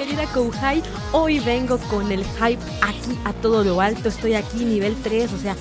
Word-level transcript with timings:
querida 0.00 0.24
Kouhai. 0.32 0.82
Hoy 1.12 1.40
vengo 1.40 1.76
con 1.90 2.10
el 2.10 2.24
hype 2.24 2.62
aquí 2.80 3.18
a 3.26 3.34
todo 3.34 3.62
lo 3.62 3.82
alto. 3.82 4.08
Estoy 4.08 4.32
aquí 4.32 4.64
nivel 4.64 4.96
3, 5.02 5.30
o 5.30 5.38
sea, 5.38 5.54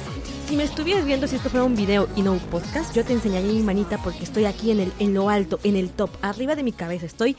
si 0.47 0.55
me 0.55 0.63
estuvieras 0.63 1.03
viendo 1.03 1.27
si 1.27 1.35
esto 1.35 1.49
fuera 1.49 1.65
un 1.65 1.75
video 1.75 2.07
y 2.15 2.21
no 2.21 2.31
un 2.31 2.39
podcast, 2.39 2.95
yo 2.95 3.03
te 3.03 3.11
enseñaría 3.11 3.51
mi 3.51 3.63
manita 3.63 3.97
porque 3.97 4.23
estoy 4.23 4.45
aquí 4.45 4.71
en 4.71 4.79
el 4.79 4.93
en 4.99 5.13
lo 5.13 5.29
alto, 5.29 5.59
en 5.65 5.75
el 5.75 5.89
top, 5.89 6.11
arriba 6.21 6.55
de 6.55 6.63
mi 6.63 6.71
cabeza. 6.71 7.05
Estoy 7.05 7.35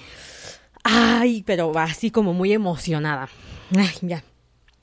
ay, 0.84 1.42
pero 1.46 1.72
así 1.78 2.10
como 2.10 2.34
muy 2.34 2.52
emocionada. 2.52 3.30
Ay, 3.74 3.94
ya. 4.02 4.22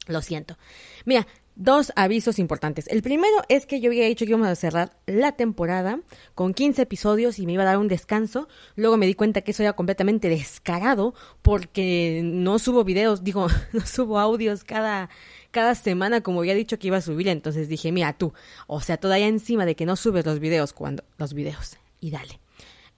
Lo 0.07 0.23
siento. 0.23 0.57
Mira, 1.05 1.27
dos 1.57 1.91
avisos 1.95 2.37
importantes. 2.37 2.87
El 2.87 3.01
primero 3.01 3.35
es 3.49 3.65
que 3.65 3.81
yo 3.81 3.89
había 3.89 4.05
dicho 4.05 4.25
que 4.25 4.29
íbamos 4.29 4.47
a 4.47 4.55
cerrar 4.55 4.91
la 5.07 5.31
temporada 5.33 5.99
con 6.35 6.53
15 6.53 6.83
episodios 6.83 7.39
y 7.39 7.45
me 7.47 7.53
iba 7.53 7.63
a 7.63 7.65
dar 7.65 7.77
un 7.79 7.87
descanso. 7.87 8.47
Luego 8.75 8.95
me 8.95 9.07
di 9.07 9.15
cuenta 9.15 9.41
que 9.41 9.51
eso 9.51 9.63
era 9.63 9.73
completamente 9.73 10.29
descarado 10.29 11.15
porque 11.41 12.21
no 12.23 12.59
subo 12.59 12.83
videos, 12.83 13.23
digo, 13.23 13.47
no 13.73 13.85
subo 13.85 14.19
audios 14.19 14.63
cada, 14.63 15.09
cada 15.49 15.73
semana 15.73 16.21
como 16.21 16.39
había 16.39 16.53
dicho 16.53 16.77
que 16.77 16.87
iba 16.87 16.97
a 16.97 17.01
subir. 17.01 17.27
Entonces 17.27 17.67
dije, 17.67 17.91
mira 17.91 18.13
tú, 18.13 18.33
o 18.67 18.79
sea, 18.79 18.97
todavía 18.97 19.27
encima 19.27 19.65
de 19.65 19.75
que 19.75 19.87
no 19.87 19.95
subes 19.95 20.25
los 20.25 20.39
videos 20.39 20.73
cuando 20.73 21.03
los 21.17 21.33
videos 21.33 21.77
y 21.99 22.11
dale. 22.11 22.39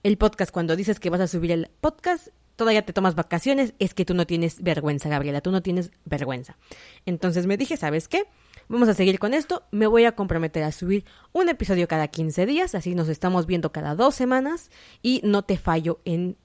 El 0.02 0.18
podcast 0.18 0.52
cuando 0.52 0.76
dices 0.76 1.00
que 1.00 1.10
vas 1.10 1.20
a 1.20 1.26
subir 1.26 1.52
el 1.52 1.70
podcast 1.80 2.28
todavía 2.56 2.84
te 2.84 2.92
tomas 2.92 3.14
vacaciones, 3.14 3.72
es 3.78 3.94
que 3.94 4.04
tú 4.04 4.12
no 4.12 4.26
tienes 4.26 4.62
vergüenza, 4.62 5.08
Gabriela, 5.08 5.40
tú 5.40 5.50
no 5.50 5.62
tienes 5.62 5.92
vergüenza. 6.04 6.58
Entonces 7.06 7.46
me 7.46 7.56
dije, 7.56 7.78
¿sabes 7.78 8.06
qué? 8.06 8.24
Vamos 8.70 8.88
a 8.88 8.94
seguir 8.94 9.18
con 9.18 9.34
esto, 9.34 9.64
me 9.72 9.88
voy 9.88 10.04
a 10.04 10.12
comprometer 10.12 10.62
a 10.62 10.70
subir 10.70 11.04
un 11.32 11.48
episodio 11.48 11.88
cada 11.88 12.06
15 12.06 12.46
días, 12.46 12.76
así 12.76 12.94
nos 12.94 13.08
estamos 13.08 13.46
viendo 13.46 13.72
cada 13.72 13.96
dos 13.96 14.14
semanas 14.14 14.70
y 15.02 15.20
no 15.24 15.42
te 15.42 15.58
fallo 15.58 15.98
en 16.04 16.36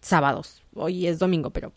sábados. 0.00 0.62
Hoy 0.74 1.06
es 1.06 1.18
domingo, 1.18 1.50
pero 1.50 1.74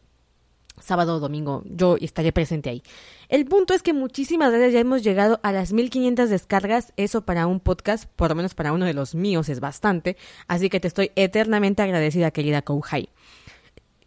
sábado 0.79 1.17
o 1.17 1.19
domingo 1.19 1.63
yo 1.66 1.97
estaré 1.99 2.31
presente 2.31 2.69
ahí. 2.69 2.81
El 3.27 3.43
punto 3.43 3.73
es 3.73 3.83
que 3.83 3.91
muchísimas 3.91 4.51
gracias, 4.53 4.72
ya 4.72 4.79
hemos 4.79 5.03
llegado 5.03 5.41
a 5.43 5.51
las 5.51 5.73
1500 5.73 6.29
descargas, 6.29 6.93
eso 6.95 7.25
para 7.25 7.45
un 7.45 7.59
podcast, 7.59 8.05
por 8.16 8.29
lo 8.29 8.35
menos 8.35 8.55
para 8.55 8.72
uno 8.72 8.85
de 8.85 8.93
los 8.93 9.16
míos 9.16 9.49
es 9.49 9.59
bastante, 9.59 10.16
así 10.47 10.69
que 10.69 10.79
te 10.79 10.88
estoy 10.88 11.11
eternamente 11.17 11.81
agradecida 11.81 12.31
querida 12.31 12.61
Kouhai. 12.61 13.09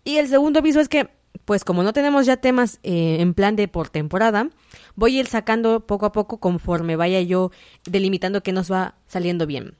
Y 0.04 0.16
el 0.16 0.28
segundo 0.28 0.60
aviso 0.60 0.81
es 0.81 0.88
que, 0.88 1.10
pues 1.44 1.64
como 1.64 1.82
no 1.82 1.92
tenemos 1.92 2.26
ya 2.26 2.36
temas 2.36 2.80
eh, 2.82 3.19
en 3.20 3.34
plan 3.34 3.56
de 3.56 3.69
por 3.69 3.88
temporada, 3.88 4.50
voy 4.94 5.16
a 5.16 5.20
ir 5.20 5.26
sacando 5.26 5.86
poco 5.86 6.06
a 6.06 6.12
poco 6.12 6.38
conforme 6.38 6.97
vaya 6.97 7.20
yo 7.20 7.50
delimitando 7.84 8.42
que 8.42 8.52
nos 8.52 8.70
va 8.70 8.94
saliendo 9.06 9.47
bien. 9.47 9.74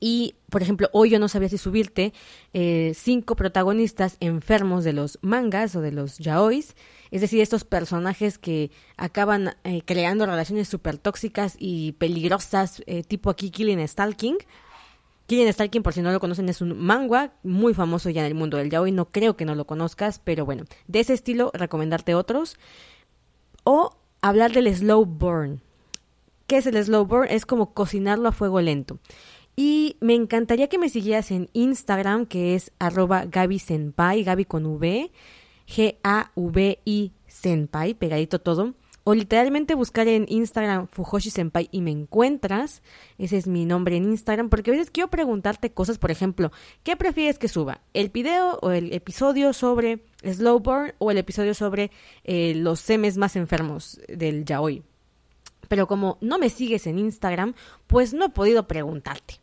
Y, 0.00 0.36
por 0.48 0.62
ejemplo, 0.62 0.88
hoy 0.92 1.10
yo 1.10 1.18
no 1.18 1.28
sabía 1.28 1.48
si 1.48 1.58
subirte 1.58 2.12
eh, 2.52 2.92
cinco 2.94 3.34
protagonistas 3.34 4.16
enfermos 4.20 4.84
de 4.84 4.92
los 4.92 5.18
mangas 5.22 5.74
o 5.74 5.80
de 5.80 5.90
los 5.90 6.18
yaois, 6.18 6.76
es 7.10 7.20
decir, 7.20 7.40
estos 7.40 7.64
personajes 7.64 8.38
que 8.38 8.70
acaban 8.96 9.56
eh, 9.64 9.82
creando 9.84 10.26
relaciones 10.26 10.68
súper 10.68 10.98
tóxicas 10.98 11.56
y 11.58 11.92
peligrosas, 11.92 12.82
eh, 12.86 13.02
tipo 13.02 13.30
aquí 13.30 13.50
Killing 13.50 13.86
Stalking. 13.86 14.38
Killing 15.28 15.52
Stalking, 15.52 15.82
por 15.82 15.92
si 15.92 16.00
no 16.00 16.10
lo 16.10 16.20
conocen, 16.20 16.48
es 16.48 16.62
un 16.62 16.78
manga 16.78 17.34
muy 17.42 17.74
famoso 17.74 18.08
ya 18.08 18.22
en 18.22 18.28
el 18.28 18.34
mundo 18.34 18.56
del 18.56 18.70
yaoi, 18.70 18.92
no 18.92 19.10
creo 19.10 19.36
que 19.36 19.44
no 19.44 19.54
lo 19.54 19.66
conozcas, 19.66 20.20
pero 20.24 20.46
bueno, 20.46 20.64
de 20.86 21.00
ese 21.00 21.12
estilo, 21.12 21.50
recomendarte 21.52 22.14
otros. 22.14 22.56
O 23.62 23.94
hablar 24.22 24.52
del 24.52 24.74
slow 24.74 25.04
burn. 25.04 25.60
¿Qué 26.46 26.56
es 26.56 26.66
el 26.66 26.82
slow 26.82 27.04
burn? 27.04 27.28
Es 27.28 27.44
como 27.44 27.74
cocinarlo 27.74 28.30
a 28.30 28.32
fuego 28.32 28.62
lento. 28.62 29.00
Y 29.54 29.98
me 30.00 30.14
encantaría 30.14 30.68
que 30.68 30.78
me 30.78 30.88
siguieras 30.88 31.30
en 31.30 31.50
Instagram, 31.52 32.24
que 32.24 32.54
es 32.54 32.72
arroba 32.78 33.26
Gaby 33.26 33.58
Senpai, 33.58 34.24
Gaby 34.24 34.46
con 34.46 34.64
V, 34.64 35.12
G-A-V-I 35.66 37.12
Senpai, 37.26 37.92
pegadito 37.92 38.38
todo. 38.38 38.72
O 39.08 39.14
literalmente 39.14 39.74
buscar 39.74 40.06
en 40.06 40.26
Instagram 40.28 40.86
Fujoshi 40.86 41.30
Senpai 41.30 41.70
y 41.72 41.80
me 41.80 41.90
encuentras. 41.90 42.82
Ese 43.16 43.38
es 43.38 43.46
mi 43.46 43.64
nombre 43.64 43.96
en 43.96 44.04
Instagram. 44.04 44.50
Porque 44.50 44.70
a 44.70 44.74
veces 44.74 44.90
quiero 44.90 45.08
preguntarte 45.08 45.72
cosas, 45.72 45.96
por 45.96 46.10
ejemplo, 46.10 46.52
¿qué 46.82 46.94
prefieres 46.94 47.38
que 47.38 47.48
suba? 47.48 47.80
¿El 47.94 48.10
video 48.10 48.58
o 48.60 48.70
el 48.70 48.92
episodio 48.92 49.54
sobre 49.54 50.04
Slowburn 50.22 50.92
o 50.98 51.10
el 51.10 51.16
episodio 51.16 51.54
sobre 51.54 51.90
eh, 52.24 52.52
los 52.54 52.80
semes 52.80 53.16
más 53.16 53.34
enfermos 53.36 53.98
del 54.08 54.44
yaoi? 54.44 54.82
Pero 55.68 55.86
como 55.86 56.18
no 56.20 56.38
me 56.38 56.50
sigues 56.50 56.86
en 56.86 56.98
Instagram, 56.98 57.54
pues 57.86 58.12
no 58.12 58.26
he 58.26 58.28
podido 58.28 58.68
preguntarte 58.68 59.40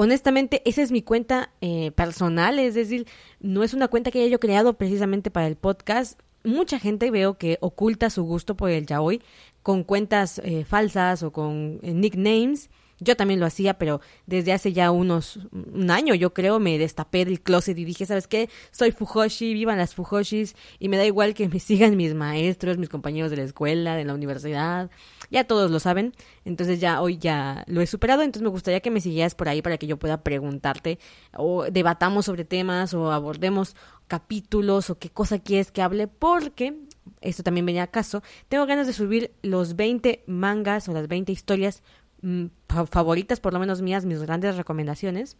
honestamente, 0.00 0.62
esa 0.64 0.80
es 0.82 0.92
mi 0.92 1.02
cuenta 1.02 1.50
eh, 1.60 1.90
personal, 1.90 2.60
es 2.60 2.74
decir, 2.76 3.08
no 3.40 3.64
es 3.64 3.74
una 3.74 3.88
cuenta 3.88 4.12
que 4.12 4.20
haya 4.20 4.28
yo 4.30 4.38
creado 4.38 4.74
precisamente 4.74 5.28
para 5.28 5.48
el 5.48 5.56
podcast. 5.56 6.20
Mucha 6.44 6.78
gente 6.78 7.10
veo 7.10 7.36
que 7.36 7.58
oculta 7.60 8.10
su 8.10 8.24
gusto 8.24 8.56
por 8.56 8.70
el 8.70 8.86
yaoi 8.86 9.20
con 9.62 9.84
cuentas 9.84 10.40
eh, 10.44 10.64
falsas 10.64 11.22
o 11.22 11.32
con 11.32 11.80
eh, 11.82 11.92
nicknames. 11.92 12.70
Yo 13.00 13.16
también 13.16 13.38
lo 13.38 13.46
hacía, 13.46 13.74
pero 13.74 14.00
desde 14.26 14.52
hace 14.52 14.72
ya 14.72 14.90
unos 14.90 15.38
un 15.52 15.90
año, 15.90 16.14
yo 16.14 16.34
creo, 16.34 16.58
me 16.58 16.78
destapé 16.78 17.24
del 17.24 17.40
closet 17.40 17.78
y 17.78 17.84
dije, 17.84 18.06
¿sabes 18.06 18.26
qué? 18.26 18.48
Soy 18.72 18.90
Fujoshi, 18.90 19.54
vivan 19.54 19.78
las 19.78 19.94
Fujoshis 19.94 20.56
y 20.80 20.88
me 20.88 20.96
da 20.96 21.04
igual 21.04 21.34
que 21.34 21.48
me 21.48 21.60
sigan 21.60 21.96
mis 21.96 22.14
maestros, 22.14 22.76
mis 22.76 22.88
compañeros 22.88 23.30
de 23.30 23.36
la 23.36 23.44
escuela, 23.44 23.94
de 23.94 24.04
la 24.04 24.14
universidad. 24.14 24.90
Ya 25.30 25.44
todos 25.44 25.70
lo 25.70 25.78
saben. 25.78 26.12
Entonces 26.44 26.80
ya 26.80 27.00
hoy 27.00 27.18
ya 27.18 27.62
lo 27.68 27.80
he 27.80 27.86
superado, 27.86 28.22
entonces 28.22 28.42
me 28.42 28.48
gustaría 28.48 28.80
que 28.80 28.90
me 28.90 29.00
siguieras 29.00 29.34
por 29.34 29.48
ahí 29.48 29.62
para 29.62 29.78
que 29.78 29.86
yo 29.86 29.98
pueda 29.98 30.24
preguntarte 30.24 30.98
o 31.36 31.66
debatamos 31.70 32.24
sobre 32.24 32.44
temas 32.44 32.94
o 32.94 33.12
abordemos 33.12 33.76
capítulos 34.08 34.90
o 34.90 34.98
qué 34.98 35.10
cosa 35.10 35.38
quieres 35.38 35.70
que 35.70 35.82
hable 35.82 36.08
porque 36.08 36.74
esto 37.20 37.42
también 37.42 37.66
venía 37.66 37.84
a 37.84 37.88
caso, 37.88 38.22
tengo 38.48 38.66
ganas 38.66 38.86
de 38.86 38.92
subir 38.92 39.32
los 39.42 39.76
20 39.76 40.24
mangas 40.26 40.88
o 40.88 40.92
las 40.92 41.08
20 41.08 41.32
historias 41.32 41.82
mm, 42.22 42.46
favoritas, 42.90 43.40
por 43.40 43.52
lo 43.52 43.60
menos 43.60 43.82
mías, 43.82 44.04
mis 44.04 44.22
grandes 44.22 44.56
recomendaciones. 44.56 45.36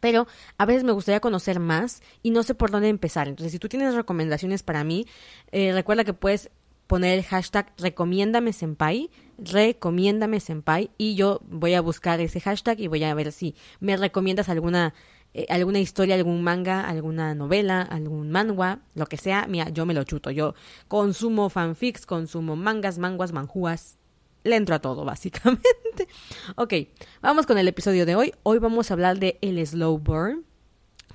Pero 0.00 0.26
a 0.58 0.66
veces 0.66 0.82
me 0.82 0.92
gustaría 0.92 1.20
conocer 1.20 1.60
más 1.60 2.02
y 2.22 2.30
no 2.30 2.42
sé 2.42 2.54
por 2.54 2.70
dónde 2.70 2.88
empezar. 2.88 3.28
Entonces, 3.28 3.52
si 3.52 3.58
tú 3.58 3.68
tienes 3.68 3.94
recomendaciones 3.94 4.62
para 4.62 4.82
mí, 4.82 5.06
eh, 5.52 5.72
recuerda 5.72 6.02
que 6.02 6.12
puedes 6.12 6.50
poner 6.88 7.18
el 7.18 7.24
hashtag 7.24 7.72
recomiéndame 7.78 8.52
senpai, 8.52 9.10
recomiéndame 9.38 10.40
senpai 10.40 10.90
y 10.98 11.14
yo 11.14 11.40
voy 11.48 11.74
a 11.74 11.80
buscar 11.80 12.20
ese 12.20 12.40
hashtag 12.40 12.80
y 12.80 12.88
voy 12.88 13.04
a 13.04 13.14
ver 13.14 13.32
si 13.32 13.54
me 13.80 13.96
recomiendas 13.96 14.48
alguna 14.48 14.92
eh, 15.34 15.46
alguna 15.48 15.78
historia, 15.78 16.14
algún 16.14 16.42
manga, 16.42 16.86
alguna 16.86 17.34
novela, 17.34 17.82
algún 17.82 18.30
manhwa, 18.30 18.80
lo 18.94 19.06
que 19.06 19.16
sea, 19.16 19.46
mira, 19.48 19.70
yo 19.70 19.86
me 19.86 19.94
lo 19.94 20.04
chuto. 20.04 20.30
Yo 20.30 20.54
consumo 20.88 21.48
fanfics, 21.48 22.04
consumo 22.04 22.54
mangas, 22.56 22.98
manguas, 22.98 23.32
manjuas. 23.32 23.98
Le 24.44 24.56
entro 24.56 24.74
a 24.74 24.80
todo, 24.80 25.04
básicamente. 25.06 26.08
ok, 26.56 26.74
vamos 27.20 27.46
con 27.46 27.58
el 27.58 27.68
episodio 27.68 28.04
de 28.04 28.16
hoy. 28.16 28.34
Hoy 28.42 28.58
vamos 28.58 28.90
a 28.90 28.94
hablar 28.94 29.18
de 29.18 29.38
el 29.40 29.64
slow 29.66 29.98
burn, 29.98 30.44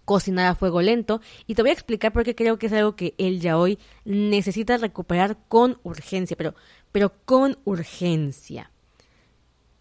cocinar 0.03 0.47
a 0.47 0.55
fuego 0.55 0.81
lento, 0.81 1.21
y 1.45 1.55
te 1.55 1.61
voy 1.61 1.69
a 1.69 1.73
explicar 1.73 2.11
por 2.11 2.23
qué 2.23 2.33
creo 2.33 2.57
que 2.57 2.67
es 2.67 2.73
algo 2.73 2.95
que 2.95 3.13
el 3.17 3.39
yaoi 3.39 3.77
necesita 4.05 4.77
recuperar 4.77 5.37
con 5.47 5.79
urgencia, 5.83 6.35
pero 6.35 6.55
pero 6.91 7.13
con 7.25 7.59
urgencia. 7.65 8.71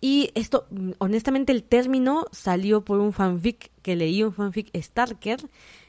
Y 0.08 0.30
esto, 0.36 0.68
mm, 0.70 0.92
honestamente, 0.98 1.50
el 1.50 1.64
término 1.64 2.26
salió 2.30 2.84
por 2.84 3.00
un 3.00 3.12
fanfic 3.12 3.72
que 3.82 3.96
leí, 3.96 4.22
un 4.22 4.32
fanfic 4.32 4.70
Starker. 4.72 5.40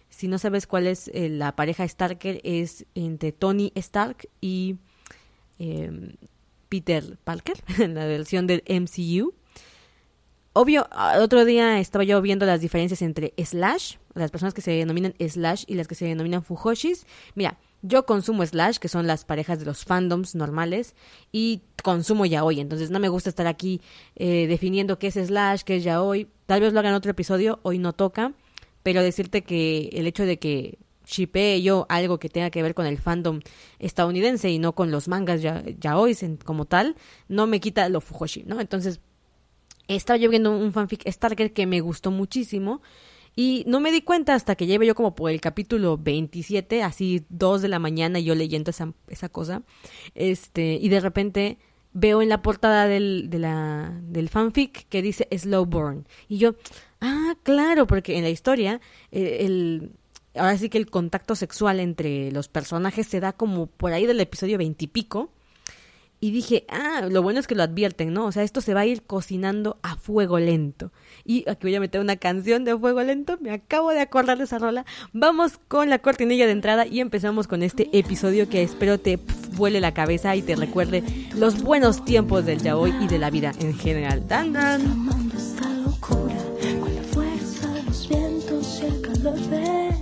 Si 0.10 0.28
no 0.28 0.40
sabes 0.40 0.66
cuál 0.66 0.88
es 0.88 1.12
eh, 1.14 1.30
la 1.30 1.56
pareja 1.56 1.88
Starker, 1.88 2.42
es 2.44 2.88
entre 2.96 3.32
Tony 3.32 3.72
Stark 3.76 4.28
y 4.42 4.78
em, 5.60 6.14
Peter 6.68 7.20
Parker, 7.24 7.58
en 7.80 7.94
la 7.94 8.08
versión 8.08 8.48
del 8.48 8.64
MCU. 8.68 9.36
Obvio, 10.54 10.90
otro 11.20 11.46
día 11.46 11.80
estaba 11.80 12.04
yo 12.04 12.20
viendo 12.20 12.48
las 12.48 12.60
diferencias 12.60 13.04
entre 13.04 13.36
Slash, 13.38 13.98
las 14.16 14.32
personas 14.32 14.56
que 14.56 14.62
se 14.62 14.72
denominan 14.72 15.14
Slash 15.20 15.66
y 15.68 15.76
las 15.76 15.88
que 15.88 15.94
se 15.94 16.06
denominan 16.06 16.44
Fujoshis. 16.44 17.06
Mira, 17.36 17.60
yo 17.82 18.06
consumo 18.06 18.46
Slash, 18.46 18.78
que 18.78 18.88
son 18.88 19.08
las 19.08 19.26
parejas 19.26 19.60
de 19.60 19.66
los 19.66 19.86
fandoms 19.86 20.36
normales, 20.36 20.96
y 21.32 21.62
consumo 21.84 22.26
Yaoi. 22.26 22.60
Entonces 22.60 22.90
no 22.90 23.00
me 23.00 23.10
gusta 23.10 23.30
estar 23.30 23.48
aquí 23.48 23.82
eh, 24.16 24.48
definiendo 24.48 25.00
qué 25.00 25.08
es 25.08 25.16
Slash, 25.16 25.62
qué 25.62 25.78
es 25.78 25.84
Yaoi. 25.84 26.28
Tal 26.46 26.62
vez 26.62 26.74
lo 26.74 26.80
haga 26.80 26.90
en 26.90 26.96
otro 26.96 27.12
episodio, 27.12 27.60
hoy 27.64 27.78
no 27.78 27.94
toca. 27.94 28.34
Pero 28.84 29.02
decirte 29.02 29.44
que 29.44 29.90
el 29.94 30.08
hecho 30.08 30.26
de 30.26 30.40
que 30.40 30.78
shipee 31.06 31.62
yo 31.62 31.86
algo 31.90 32.20
que 32.20 32.30
tenga 32.30 32.50
que 32.50 32.62
ver 32.62 32.74
con 32.74 32.86
el 32.86 32.98
fandom 32.98 33.40
estadounidense 33.80 34.50
y 34.50 34.60
no 34.60 34.74
con 34.74 34.92
los 34.92 35.08
mangas 35.08 35.42
ya, 35.42 35.64
yaois 35.80 36.24
como 36.44 36.66
tal, 36.66 36.96
no 37.28 37.48
me 37.48 37.60
quita 37.60 37.88
lo 37.90 38.02
Fujoshi, 38.02 38.44
¿no? 38.44 38.60
Entonces, 38.60 39.00
estaba 39.88 40.18
yo 40.18 40.30
viendo 40.30 40.52
un 40.52 40.74
fanfic 40.74 41.10
Starker 41.10 41.54
que 41.54 41.66
me 41.66 41.80
gustó 41.80 42.12
muchísimo. 42.12 42.82
Y 43.40 43.64
no 43.68 43.80
me 43.80 43.92
di 43.92 44.02
cuenta 44.02 44.34
hasta 44.34 44.56
que 44.56 44.66
lleve 44.66 44.88
yo 44.88 44.96
como 44.96 45.14
por 45.14 45.30
el 45.30 45.40
capítulo 45.40 45.96
27, 45.96 46.82
así 46.82 47.24
2 47.30 47.62
de 47.62 47.68
la 47.68 47.78
mañana, 47.78 48.20
yo 48.20 48.34
leyendo 48.34 48.72
esa, 48.72 48.94
esa 49.10 49.30
cosa. 49.30 49.62
Este, 50.16 50.80
y 50.82 50.90
de 50.90 51.00
repente 51.00 51.60
veo 51.94 52.24
en 52.24 52.30
la 52.30 52.42
portada 52.42 52.88
del, 52.88 53.30
de 53.30 53.38
la, 53.38 53.96
del 54.02 54.30
fanfic 54.30 54.90
que 54.90 55.04
dice 55.04 55.28
Slow 55.32 55.68
Burn. 55.68 56.08
Y 56.28 56.40
yo, 56.40 56.56
ah, 57.00 57.36
claro, 57.44 57.86
porque 57.86 58.18
en 58.18 58.24
la 58.24 58.32
historia, 58.32 58.82
eh, 59.12 59.46
el, 59.46 59.92
ahora 60.34 60.58
sí 60.58 60.70
que 60.70 60.80
el 60.80 60.90
contacto 60.90 61.36
sexual 61.36 61.80
entre 61.80 62.32
los 62.32 62.48
personajes 62.48 63.06
se 63.06 63.20
da 63.20 63.34
como 63.34 63.68
por 63.68 63.94
ahí 63.94 64.08
del 64.08 64.20
episodio 64.20 64.58
veintipico. 64.58 65.30
Y 65.30 65.37
dije, 66.20 66.66
ah, 66.70 67.02
lo 67.10 67.22
bueno 67.22 67.40
es 67.40 67.48
que 67.48 67.56
lo 67.56 67.64
advierten, 67.64 68.14
¿no? 68.14 68.26
O 68.26 68.32
sea, 68.32 68.44
esto 68.44 68.62
se 68.62 68.74
va 68.74 68.82
a 68.82 68.86
ir 68.86 69.04
cocinando 69.04 69.78
a 69.84 69.96
fuego 69.98 70.40
lento. 70.40 70.92
Y 71.24 71.48
aquí 71.50 71.68
voy 71.68 71.76
a 71.76 71.80
meter 71.80 72.02
una 72.02 72.16
canción 72.16 72.64
de 72.64 72.78
fuego 72.78 73.02
lento, 73.04 73.38
me 73.42 73.52
acabo 73.52 73.92
de 73.92 74.02
acordar 74.02 74.38
de 74.38 74.46
esa 74.46 74.58
rola. 74.60 74.86
Vamos 75.14 75.60
con 75.68 75.90
la 75.90 76.00
cortinilla 76.00 76.46
de 76.46 76.54
entrada 76.54 76.88
y 76.88 77.00
empezamos 77.00 77.48
con 77.48 77.64
este 77.64 77.90
episodio 77.98 78.50
que 78.50 78.64
espero 78.64 79.00
te 79.00 79.20
vuele 79.54 79.80
la 79.80 79.94
cabeza 79.94 80.36
y 80.36 80.42
te 80.42 80.56
recuerde 80.56 81.04
los 81.36 81.62
buenos 81.62 82.04
tiempos 82.04 82.46
del 82.46 82.62
yaoi 82.62 82.94
y 83.02 83.08
de 83.08 83.20
la 83.20 83.30
vida 83.30 83.52
en 83.60 83.78
general. 83.78 84.28
Dan 84.28 84.54
dan. 84.54 85.08
y 89.24 89.97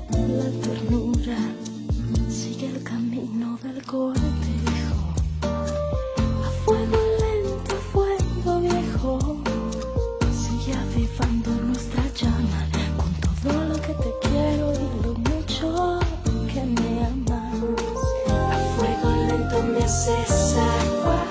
lento 19.86 20.12
me 20.12 20.24
haces 20.24 20.56
agua. 20.58 21.26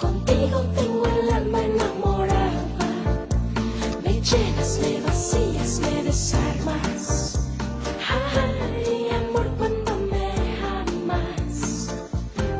Contigo 0.00 0.60
tengo 0.74 1.04
el 1.06 1.30
alma 1.30 1.64
enamorada. 1.64 2.50
Me 4.02 4.20
llenas, 4.20 4.78
me 4.80 5.00
vacías, 5.00 5.80
me 5.80 6.02
desarmas. 6.04 7.48
Ay, 8.08 9.08
amor, 9.10 9.46
cuando 9.58 9.96
me 10.10 10.26
amas. 10.64 11.88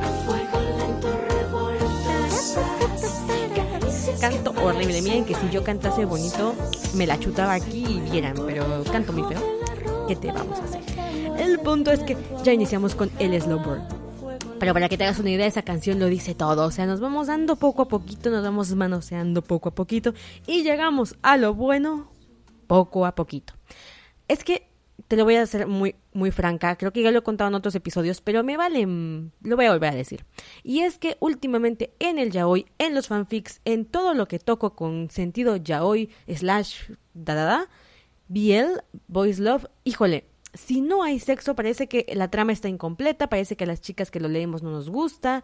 A 0.01 0.09
fuego 0.25 0.59
lento 0.79 1.09
revoltosas. 1.29 3.23
Caricias 3.55 4.21
Canto 4.21 4.53
horrible. 4.63 5.03
Miren 5.03 5.25
que 5.25 5.35
si 5.35 5.49
yo 5.51 5.63
cantase 5.63 6.05
bonito, 6.05 6.55
me 6.95 7.07
la 7.07 7.19
chutaba 7.19 7.55
aquí 7.55 7.85
y 7.89 8.11
vieran, 8.11 8.35
pero 8.47 8.65
canto 8.91 9.13
muy 9.13 9.23
feo. 9.25 9.41
¿Qué 10.09 10.17
te 10.17 10.33
vamos 10.33 10.59
a 10.59 10.65
hacer? 10.65 10.83
El 11.39 11.61
punto 11.61 11.91
es 11.91 12.01
que 12.01 12.17
ya 12.43 12.53
iniciamos 12.53 12.95
con 12.95 13.11
el 13.19 13.41
Slow 13.41 13.61
Burn. 13.61 14.02
Pero 14.63 14.75
para 14.75 14.89
que 14.89 14.97
te 14.97 15.03
hagas 15.03 15.19
una 15.19 15.31
idea, 15.31 15.45
esa 15.45 15.63
canción 15.63 15.99
lo 15.99 16.07
dice 16.07 16.37
todo. 16.37 16.65
O 16.65 16.71
sea, 16.71 16.87
nos 16.87 17.01
vamos 17.01 17.27
dando 17.27 17.57
poco 17.57 17.83
a 17.83 17.89
poquito, 17.89 18.31
nos 18.31 18.45
vamos 18.45 18.73
manoseando 18.77 19.43
poco 19.43 19.71
a 19.71 19.75
poquito 19.75 20.15
y 20.47 20.63
llegamos 20.63 21.17
a 21.21 21.37
lo 21.37 21.53
bueno 21.53 22.13
poco 22.69 23.05
a 23.05 23.17
poquito. 23.17 23.55
Es 24.29 24.45
que 24.45 24.69
te 25.09 25.17
lo 25.17 25.25
voy 25.25 25.35
a 25.35 25.43
hacer 25.43 25.67
muy, 25.67 25.97
muy 26.13 26.31
franca, 26.31 26.77
creo 26.77 26.93
que 26.93 27.03
ya 27.03 27.11
lo 27.11 27.19
he 27.19 27.23
contado 27.23 27.49
en 27.49 27.57
otros 27.57 27.75
episodios, 27.75 28.21
pero 28.21 28.45
me 28.45 28.57
vale, 28.57 28.87
lo 28.87 29.57
voy 29.57 29.65
a 29.65 29.73
volver 29.73 29.95
a 29.95 29.97
decir. 29.97 30.25
Y 30.63 30.83
es 30.83 30.97
que 30.97 31.17
últimamente 31.19 31.93
en 31.99 32.21
el 32.21 32.31
yaoi, 32.31 32.67
en 32.79 32.95
los 32.95 33.09
fanfics, 33.09 33.63
en 33.65 33.85
todo 33.85 34.15
lo 34.15 34.29
que 34.29 34.39
toco 34.39 34.77
con 34.77 35.11
sentido 35.11 35.57
yaoi, 35.57 36.09
slash, 36.33 36.89
da 37.15 37.35
da 37.35 37.45
da, 37.47 37.69
BL, 38.29 38.79
Boys 39.09 39.41
Love, 39.41 39.67
híjole, 39.83 40.29
si 40.55 40.81
no 40.81 41.03
hay 41.03 41.19
sexo 41.19 41.55
parece 41.55 41.89
que 41.89 42.07
la 42.15 42.29
trama 42.29 42.53
está 42.53 42.69
incompleta, 42.69 43.29
parece 43.29 43.57
que 43.57 43.65
a 43.65 43.67
las 43.67 43.81
chicas 43.81 44.11
que 44.11 44.21
lo 44.21 44.29
leemos 44.29 44.63
no 44.63 44.71
nos 44.71 44.91
gusta. 44.91 45.43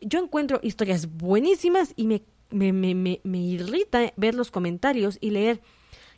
Yo 0.00 0.18
encuentro 0.18 0.60
historias 0.62 1.16
buenísimas 1.16 1.92
y 1.96 2.06
me, 2.06 2.22
me, 2.50 2.72
me, 2.72 3.20
me, 3.22 3.38
irrita 3.38 4.12
ver 4.16 4.34
los 4.34 4.50
comentarios 4.50 5.18
y 5.20 5.30
leer 5.30 5.60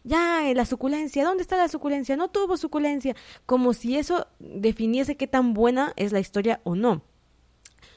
ya, 0.04 0.48
eh, 0.50 0.54
la 0.54 0.64
suculencia, 0.64 1.24
¿dónde 1.24 1.42
está 1.42 1.56
la 1.56 1.68
suculencia? 1.68 2.16
No 2.16 2.28
tuvo 2.28 2.56
suculencia, 2.56 3.14
como 3.46 3.72
si 3.72 3.96
eso 3.96 4.26
definiese 4.40 5.16
qué 5.16 5.28
tan 5.28 5.54
buena 5.54 5.92
es 5.96 6.10
la 6.12 6.18
historia 6.18 6.60
o 6.64 6.74
no. 6.74 7.02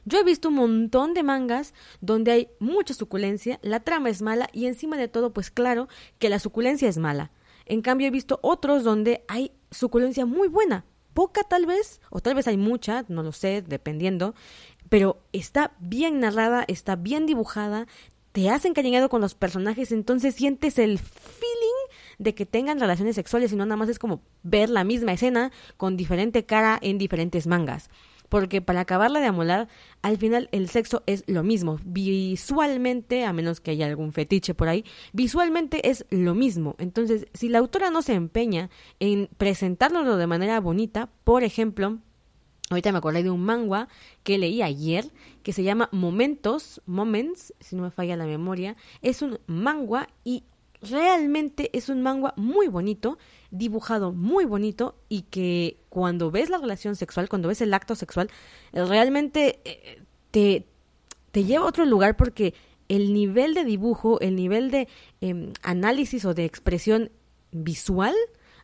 Yo 0.07 0.19
he 0.19 0.23
visto 0.23 0.49
un 0.49 0.55
montón 0.55 1.15
de 1.15 1.23
mangas 1.23 1.73
donde 2.01 2.31
hay 2.31 2.49
mucha 2.59 2.93
suculencia, 2.93 3.59
la 3.63 3.79
trama 3.79 4.09
es 4.09 4.21
mala 4.21 4.49
y 4.53 4.67
encima 4.67 4.97
de 4.97 5.07
todo, 5.07 5.33
pues 5.33 5.49
claro 5.49 5.87
que 6.19 6.29
la 6.29 6.37
suculencia 6.37 6.87
es 6.87 6.99
mala. 6.99 7.31
En 7.65 7.81
cambio 7.81 8.07
he 8.07 8.11
visto 8.11 8.39
otros 8.43 8.83
donde 8.83 9.23
hay 9.27 9.51
suculencia 9.75 10.25
muy 10.25 10.47
buena, 10.47 10.85
poca 11.13 11.43
tal 11.43 11.65
vez, 11.65 12.01
o 12.09 12.19
tal 12.19 12.35
vez 12.35 12.47
hay 12.47 12.57
mucha, 12.57 13.05
no 13.07 13.23
lo 13.23 13.31
sé, 13.31 13.61
dependiendo, 13.61 14.35
pero 14.89 15.21
está 15.33 15.71
bien 15.79 16.19
narrada, 16.19 16.65
está 16.67 16.95
bien 16.95 17.25
dibujada, 17.25 17.87
te 18.31 18.49
has 18.49 18.65
encariñado 18.65 19.07
con 19.07 19.21
los 19.21 19.33
personajes, 19.33 19.91
entonces 19.91 20.35
sientes 20.35 20.77
el 20.77 20.99
feeling 20.99 21.45
de 22.17 22.35
que 22.35 22.45
tengan 22.45 22.79
relaciones 22.79 23.15
sexuales 23.15 23.53
y 23.53 23.55
no 23.55 23.65
nada 23.65 23.77
más 23.77 23.89
es 23.89 23.97
como 23.99 24.21
ver 24.43 24.69
la 24.69 24.83
misma 24.83 25.13
escena 25.13 25.51
con 25.77 25.95
diferente 25.95 26.45
cara 26.45 26.77
en 26.81 26.97
diferentes 26.97 27.47
mangas. 27.47 27.89
Porque 28.35 28.61
para 28.61 28.81
acabarla 28.81 29.21
de 29.21 29.27
amolar, 29.27 29.69
al 30.01 30.17
final 30.17 30.49
el 30.51 30.67
sexo 30.67 31.03
es 31.05 31.23
lo 31.25 31.41
mismo. 31.41 31.79
Visualmente, 31.85 33.23
a 33.23 33.31
menos 33.31 33.61
que 33.61 33.71
haya 33.71 33.85
algún 33.85 34.11
fetiche 34.11 34.53
por 34.53 34.67
ahí, 34.67 34.83
visualmente 35.13 35.89
es 35.89 36.05
lo 36.09 36.35
mismo. 36.35 36.75
Entonces, 36.77 37.27
si 37.33 37.47
la 37.47 37.59
autora 37.59 37.91
no 37.91 38.01
se 38.01 38.13
empeña 38.13 38.69
en 38.99 39.29
presentárnoslo 39.37 40.17
de 40.17 40.27
manera 40.27 40.59
bonita, 40.59 41.09
por 41.23 41.45
ejemplo, 41.45 41.99
Ahorita 42.71 42.91
me 42.91 42.97
acordé 42.97 43.23
de 43.23 43.29
un 43.29 43.45
manga 43.45 43.87
que 44.23 44.37
leí 44.37 44.63
ayer 44.63 45.05
que 45.41 45.53
se 45.53 45.63
llama 45.63 45.87
Momentos, 45.93 46.81
Moments, 46.87 47.53
si 47.61 47.77
no 47.77 47.83
me 47.83 47.91
falla 47.91 48.17
la 48.17 48.25
memoria. 48.25 48.75
Es 49.01 49.21
un 49.21 49.39
manga 49.47 50.09
y 50.25 50.43
realmente 50.89 51.69
es 51.73 51.89
un 51.89 52.01
manga 52.01 52.33
muy 52.37 52.67
bonito, 52.67 53.17
dibujado 53.51 54.11
muy 54.11 54.45
bonito 54.45 54.95
y 55.09 55.23
que 55.23 55.77
cuando 55.89 56.31
ves 56.31 56.49
la 56.49 56.57
relación 56.57 56.95
sexual, 56.95 57.29
cuando 57.29 57.47
ves 57.47 57.61
el 57.61 57.73
acto 57.73 57.95
sexual, 57.95 58.29
realmente 58.73 59.59
eh, 59.65 60.01
te, 60.31 60.65
te 61.31 61.43
lleva 61.43 61.65
a 61.65 61.67
otro 61.67 61.85
lugar 61.85 62.15
porque 62.15 62.53
el 62.87 63.13
nivel 63.13 63.53
de 63.53 63.63
dibujo, 63.63 64.19
el 64.19 64.35
nivel 64.35 64.71
de 64.71 64.87
eh, 65.21 65.51
análisis 65.63 66.25
o 66.25 66.33
de 66.33 66.45
expresión 66.45 67.11
visual, 67.51 68.13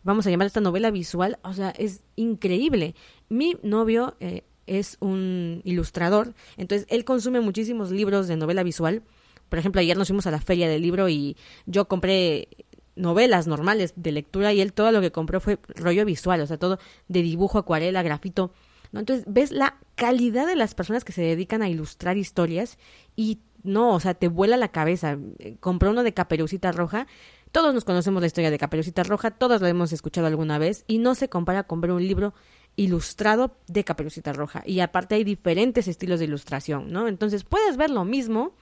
vamos 0.04 0.28
a 0.28 0.30
llamar 0.30 0.48
esta 0.48 0.62
novela 0.62 0.92
visual, 0.92 1.40
o 1.44 1.54
sea, 1.54 1.70
es 1.72 2.04
increíble. 2.16 2.96
Mi 3.30 3.58
novio 3.64 4.16
eh, 4.20 4.44
es 4.68 4.98
un 5.00 5.62
ilustrador, 5.64 6.34
entonces 6.58 6.88
él 6.90 7.06
consume 7.06 7.42
muchísimos 7.42 7.92
libros 7.92 8.28
de 8.28 8.38
novela 8.38 8.64
visual. 8.64 9.04
Por 9.52 9.60
ejemplo, 9.60 9.82
ayer 9.82 9.98
nos 9.98 10.08
fuimos 10.08 10.26
a 10.28 10.32
la 10.32 10.40
feria 10.40 10.70
del 10.70 10.82
libro 10.82 11.10
y 11.10 11.36
yo 11.66 11.90
compré 11.90 12.48
novelas 12.96 13.48
normales 13.48 13.92
de 13.98 14.14
lectura 14.14 14.54
y 14.54 14.62
él 14.62 14.72
todo 14.72 14.94
lo 14.94 15.02
que 15.02 15.12
compró 15.12 15.42
fue 15.42 15.60
rollo 15.76 16.06
visual, 16.06 16.40
o 16.40 16.48
sea, 16.48 16.58
todo 16.58 16.80
de 17.10 17.22
dibujo, 17.22 17.58
acuarela, 17.58 18.02
grafito. 18.02 18.54
¿no? 18.94 19.02
Entonces 19.02 19.26
ves 19.28 19.52
la 19.52 19.76
calidad 19.96 20.48
de 20.48 20.56
las 20.56 20.74
personas 20.74 21.04
que 21.04 21.12
se 21.12 21.22
dedican 21.22 21.62
a 21.62 21.68
ilustrar 21.68 22.16
historias 22.16 22.78
y 23.18 23.40
no, 23.62 23.94
o 23.94 24.00
sea, 24.00 24.14
te 24.14 24.30
vuela 24.30 24.56
la 24.56 24.70
cabeza. 24.70 25.18
Compró 25.60 25.92
uno 25.92 26.04
de 26.04 26.14
Caperucita 26.14 26.72
Roja. 26.72 27.08
Todos 27.52 27.74
nos 27.74 27.84
conocemos 27.84 28.22
la 28.22 28.28
historia 28.28 28.52
de 28.52 28.58
Caperucita 28.58 29.04
Roja, 29.04 29.32
todos 29.32 29.60
lo 29.60 29.68
hemos 29.68 29.92
escuchado 29.92 30.28
alguna 30.28 30.60
vez 30.60 30.86
y 30.88 31.00
no 31.00 31.14
se 31.14 31.28
compara 31.28 31.64
con 31.64 31.82
ver 31.82 31.92
un 31.92 32.08
libro 32.08 32.34
ilustrado 32.78 33.58
de 33.68 33.84
Caperucita 33.84 34.32
Roja. 34.32 34.64
Y 34.66 34.80
aparte 34.80 35.16
hay 35.16 35.26
diferentes 35.26 35.90
estilos 35.90 36.20
de 36.20 36.26
ilustración, 36.28 36.90
¿no? 36.90 37.10
Entonces 37.10 37.44
puedes 37.44 37.76
ver 37.76 37.90
lo 37.90 38.06
mismo 38.06 38.54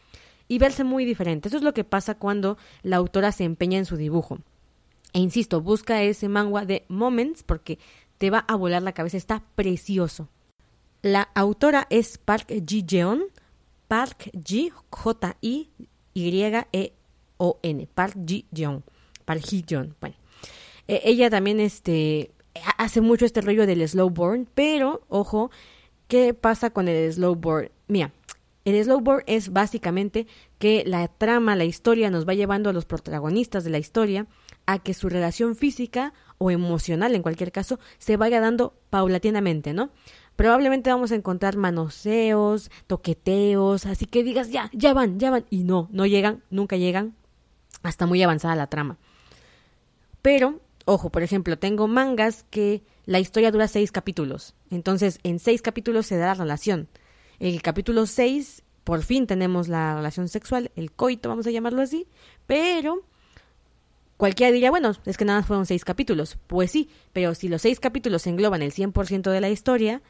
y 0.49 0.57
verse 0.57 0.83
muy 0.83 1.05
diferente. 1.05 1.47
Eso 1.47 1.55
es 1.55 1.63
lo 1.63 1.73
que 1.73 1.85
pasa 1.85 2.15
cuando 2.15 2.57
la 2.83 2.97
autora 2.97 3.31
se 3.31 3.45
empeña 3.45 3.77
en 3.77 3.85
su 3.85 3.95
dibujo. 3.95 4.39
E 5.13 5.19
insisto, 5.19 5.61
busca 5.61 6.03
ese 6.03 6.27
manga 6.27 6.65
de 6.65 6.83
Moments 6.89 7.43
porque 7.43 7.79
te 8.17 8.29
va 8.29 8.39
a 8.39 8.55
volar 8.55 8.81
la 8.81 8.91
cabeza, 8.91 9.15
está 9.15 9.43
precioso. 9.55 10.27
La 11.01 11.29
autora 11.35 11.87
es 11.89 12.17
Park 12.17 12.51
Ji-jeon, 12.67 13.23
Park 13.87 14.31
Ji 14.45 14.71
J 14.89 15.37
I 15.39 15.69
Y 16.13 16.43
E 16.43 16.93
O 17.37 17.59
N, 17.63 17.87
Park 17.87 18.17
Park 19.23 19.41
Ji-jeon. 19.41 19.95
Bueno, 20.01 20.15
e, 20.87 21.01
ella 21.05 21.29
también 21.29 21.59
este 21.59 22.31
hace 22.77 23.01
mucho 23.01 23.25
este 23.25 23.41
rollo 23.41 23.65
del 23.65 23.87
slow 23.87 24.09
burn, 24.09 24.47
pero 24.53 25.05
ojo, 25.07 25.51
¿qué 26.07 26.33
pasa 26.33 26.71
con 26.71 26.87
el 26.87 27.13
slow 27.13 27.35
burn? 27.35 27.69
Mira, 27.87 28.11
el 28.65 28.83
slow 28.83 28.99
burn 28.99 29.23
es 29.25 29.51
básicamente 29.51 30.27
que 30.57 30.83
la 30.85 31.07
trama, 31.07 31.55
la 31.55 31.65
historia 31.65 32.09
nos 32.09 32.27
va 32.27 32.33
llevando 32.33 32.69
a 32.69 32.73
los 32.73 32.85
protagonistas 32.85 33.63
de 33.63 33.69
la 33.69 33.77
historia 33.77 34.27
a 34.65 34.79
que 34.79 34.93
su 34.93 35.09
relación 35.09 35.55
física 35.55 36.13
o 36.37 36.51
emocional, 36.51 37.15
en 37.15 37.21
cualquier 37.21 37.51
caso, 37.51 37.79
se 37.97 38.17
vaya 38.17 38.39
dando 38.39 38.75
paulatinamente, 38.89 39.73
¿no? 39.73 39.91
Probablemente 40.35 40.89
vamos 40.89 41.11
a 41.11 41.15
encontrar 41.15 41.57
manoseos, 41.57 42.71
toqueteos, 42.87 43.85
así 43.85 44.05
que 44.05 44.23
digas, 44.23 44.49
ya, 44.49 44.69
ya 44.73 44.93
van, 44.93 45.19
ya 45.19 45.31
van, 45.31 45.45
y 45.49 45.63
no, 45.63 45.89
no 45.91 46.05
llegan, 46.05 46.43
nunca 46.49 46.77
llegan, 46.77 47.15
hasta 47.83 48.05
muy 48.05 48.23
avanzada 48.23 48.55
la 48.55 48.67
trama. 48.67 48.97
Pero, 50.21 50.61
ojo, 50.85 51.09
por 51.09 51.23
ejemplo, 51.23 51.57
tengo 51.57 51.87
mangas 51.87 52.45
que 52.49 52.83
la 53.05 53.19
historia 53.19 53.51
dura 53.51 53.67
seis 53.67 53.91
capítulos, 53.91 54.55
entonces 54.69 55.19
en 55.23 55.39
seis 55.39 55.61
capítulos 55.61 56.05
se 56.05 56.17
da 56.17 56.27
la 56.27 56.35
relación. 56.35 56.87
El 57.39 57.61
capítulo 57.61 58.05
6, 58.05 58.63
por 58.83 59.01
fin 59.01 59.25
tenemos 59.25 59.69
la 59.69 59.95
relación 59.95 60.27
sexual, 60.27 60.71
el 60.75 60.91
coito, 60.91 61.29
vamos 61.29 61.47
a 61.47 61.51
llamarlo 61.51 61.81
así, 61.81 62.05
pero 62.47 63.05
cualquiera 64.17 64.51
diría, 64.51 64.71
bueno, 64.71 64.91
es 65.05 65.15
que 65.15 65.23
nada 65.23 65.43
fueron 65.43 65.65
seis 65.65 65.85
capítulos. 65.85 66.37
Pues 66.47 66.71
sí, 66.71 66.89
pero 67.13 67.33
si 67.35 67.47
los 67.47 67.61
seis 67.61 67.79
capítulos 67.79 68.27
engloban 68.27 68.61
el 68.61 68.73
100% 68.73 69.31
de 69.31 69.39
la 69.39 69.49
historia, 69.49 70.01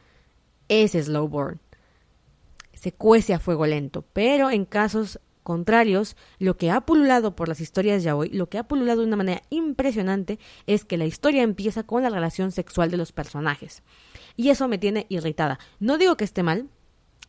es 0.70 0.94
slow 0.94 1.28
burn. 1.28 1.60
Se 2.74 2.94
cuece 2.94 3.36
a 3.36 3.40
fuego 3.40 3.68
lento, 3.68 4.04
pero 4.12 4.50
en 4.50 4.66
casos 4.66 5.20
contrarios, 5.44 6.16
lo 6.40 6.58
que 6.58 6.72
ha 6.72 6.82
pululado 6.82 7.36
por 7.36 7.48
las 7.48 7.62
historias 7.62 8.02
ya 8.02 8.16
hoy, 8.16 8.30
lo 8.30 8.50
que 8.50 8.58
ha 8.58 8.68
pululado 8.68 9.02
de 9.02 9.08
una 9.08 9.18
manera 9.18 9.44
impresionante 9.52 10.40
es 10.66 10.84
que 10.84 10.98
la 10.98 11.06
historia 11.06 11.44
empieza 11.44 11.84
con 11.84 12.02
la 12.02 12.10
relación 12.10 12.52
sexual 12.52 12.90
de 12.90 12.98
los 12.98 13.12
personajes. 13.12 13.84
Y 14.36 14.50
eso 14.50 14.68
me 14.68 14.80
tiene 14.80 15.06
irritada. 15.10 15.60
No 15.80 16.00
digo 16.00 16.18
que 16.18 16.24
esté 16.24 16.42
mal, 16.42 16.70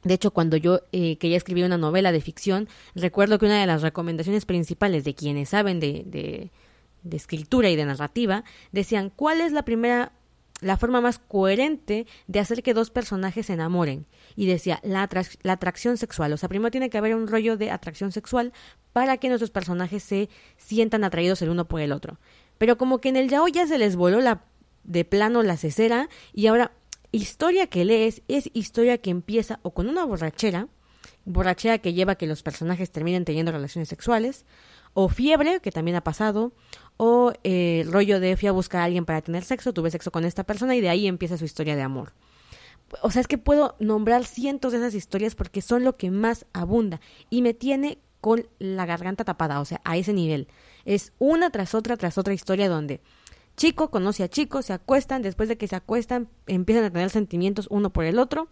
de 0.02 0.14
hecho, 0.14 0.30
cuando 0.30 0.56
yo 0.56 0.80
eh, 0.92 1.18
quería 1.18 1.36
escribir 1.36 1.64
una 1.64 1.76
novela 1.76 2.12
de 2.12 2.20
ficción, 2.20 2.68
recuerdo 2.94 3.38
que 3.38 3.46
una 3.46 3.60
de 3.60 3.66
las 3.66 3.82
recomendaciones 3.82 4.46
principales 4.46 5.04
de 5.04 5.14
quienes 5.14 5.50
saben 5.50 5.78
de, 5.78 6.04
de, 6.06 7.16
escritura 7.16 7.68
y 7.68 7.76
de 7.76 7.84
narrativa 7.84 8.44
decían 8.72 9.10
cuál 9.14 9.40
es 9.40 9.52
la 9.52 9.64
primera 9.64 10.12
la 10.60 10.76
forma 10.76 11.00
más 11.00 11.18
coherente 11.18 12.06
de 12.26 12.38
hacer 12.38 12.62
que 12.62 12.74
dos 12.74 12.90
personajes 12.90 13.46
se 13.46 13.54
enamoren. 13.54 14.04
Y 14.36 14.46
decía, 14.46 14.78
la, 14.82 15.08
la, 15.42 15.52
atracción 15.54 15.96
sexual. 15.96 16.34
O 16.34 16.36
sea, 16.36 16.50
primero 16.50 16.70
tiene 16.70 16.90
que 16.90 16.98
haber 16.98 17.14
un 17.14 17.28
rollo 17.28 17.56
de 17.56 17.70
atracción 17.70 18.12
sexual 18.12 18.52
para 18.92 19.16
que 19.16 19.28
nuestros 19.28 19.50
personajes 19.50 20.02
se 20.02 20.28
sientan 20.58 21.02
atraídos 21.02 21.40
el 21.40 21.48
uno 21.48 21.66
por 21.66 21.80
el 21.80 21.92
otro. 21.92 22.18
Pero 22.58 22.76
como 22.76 23.00
que 23.00 23.08
en 23.08 23.16
el 23.16 23.30
yao 23.30 23.48
ya 23.48 23.66
se 23.66 23.78
les 23.78 23.96
voló 23.96 24.20
la, 24.20 24.44
de 24.84 25.06
plano 25.06 25.42
la 25.42 25.56
cesera 25.56 26.10
y 26.34 26.46
ahora 26.46 26.72
historia 27.12 27.66
que 27.66 27.84
lees 27.84 28.22
es 28.28 28.50
historia 28.52 28.98
que 28.98 29.10
empieza 29.10 29.60
o 29.62 29.72
con 29.72 29.88
una 29.88 30.04
borrachera, 30.04 30.68
borrachera 31.24 31.78
que 31.78 31.92
lleva 31.92 32.12
a 32.12 32.16
que 32.16 32.26
los 32.26 32.42
personajes 32.42 32.90
terminen 32.90 33.24
teniendo 33.24 33.52
relaciones 33.52 33.88
sexuales, 33.88 34.44
o 34.92 35.08
fiebre, 35.08 35.60
que 35.60 35.70
también 35.70 35.96
ha 35.96 36.04
pasado, 36.04 36.52
o 36.96 37.32
eh, 37.44 37.84
rollo 37.88 38.20
de 38.20 38.36
fui 38.36 38.48
a 38.48 38.52
buscar 38.52 38.82
a 38.82 38.84
alguien 38.84 39.04
para 39.04 39.22
tener 39.22 39.44
sexo, 39.44 39.72
tuve 39.72 39.90
sexo 39.90 40.10
con 40.10 40.24
esta 40.24 40.44
persona 40.44 40.74
y 40.74 40.80
de 40.80 40.88
ahí 40.88 41.06
empieza 41.06 41.38
su 41.38 41.44
historia 41.44 41.76
de 41.76 41.82
amor. 41.82 42.12
O 43.02 43.10
sea, 43.10 43.20
es 43.20 43.28
que 43.28 43.38
puedo 43.38 43.76
nombrar 43.78 44.24
cientos 44.24 44.72
de 44.72 44.78
esas 44.78 44.94
historias 44.94 45.36
porque 45.36 45.62
son 45.62 45.84
lo 45.84 45.96
que 45.96 46.10
más 46.10 46.46
abunda 46.52 47.00
y 47.30 47.42
me 47.42 47.54
tiene 47.54 47.98
con 48.20 48.46
la 48.58 48.84
garganta 48.84 49.24
tapada, 49.24 49.60
o 49.60 49.64
sea, 49.64 49.80
a 49.84 49.96
ese 49.96 50.12
nivel. 50.12 50.48
Es 50.84 51.12
una 51.18 51.50
tras 51.50 51.74
otra 51.74 51.96
tras 51.96 52.18
otra 52.18 52.34
historia 52.34 52.68
donde 52.68 53.00
chico 53.60 53.90
conoce 53.90 54.22
a 54.22 54.28
chico, 54.28 54.62
se 54.62 54.72
acuestan, 54.72 55.20
después 55.20 55.46
de 55.50 55.58
que 55.58 55.68
se 55.68 55.76
acuestan 55.76 56.30
empiezan 56.46 56.84
a 56.84 56.90
tener 56.90 57.10
sentimientos 57.10 57.66
uno 57.70 57.92
por 57.92 58.04
el 58.06 58.18
otro 58.18 58.48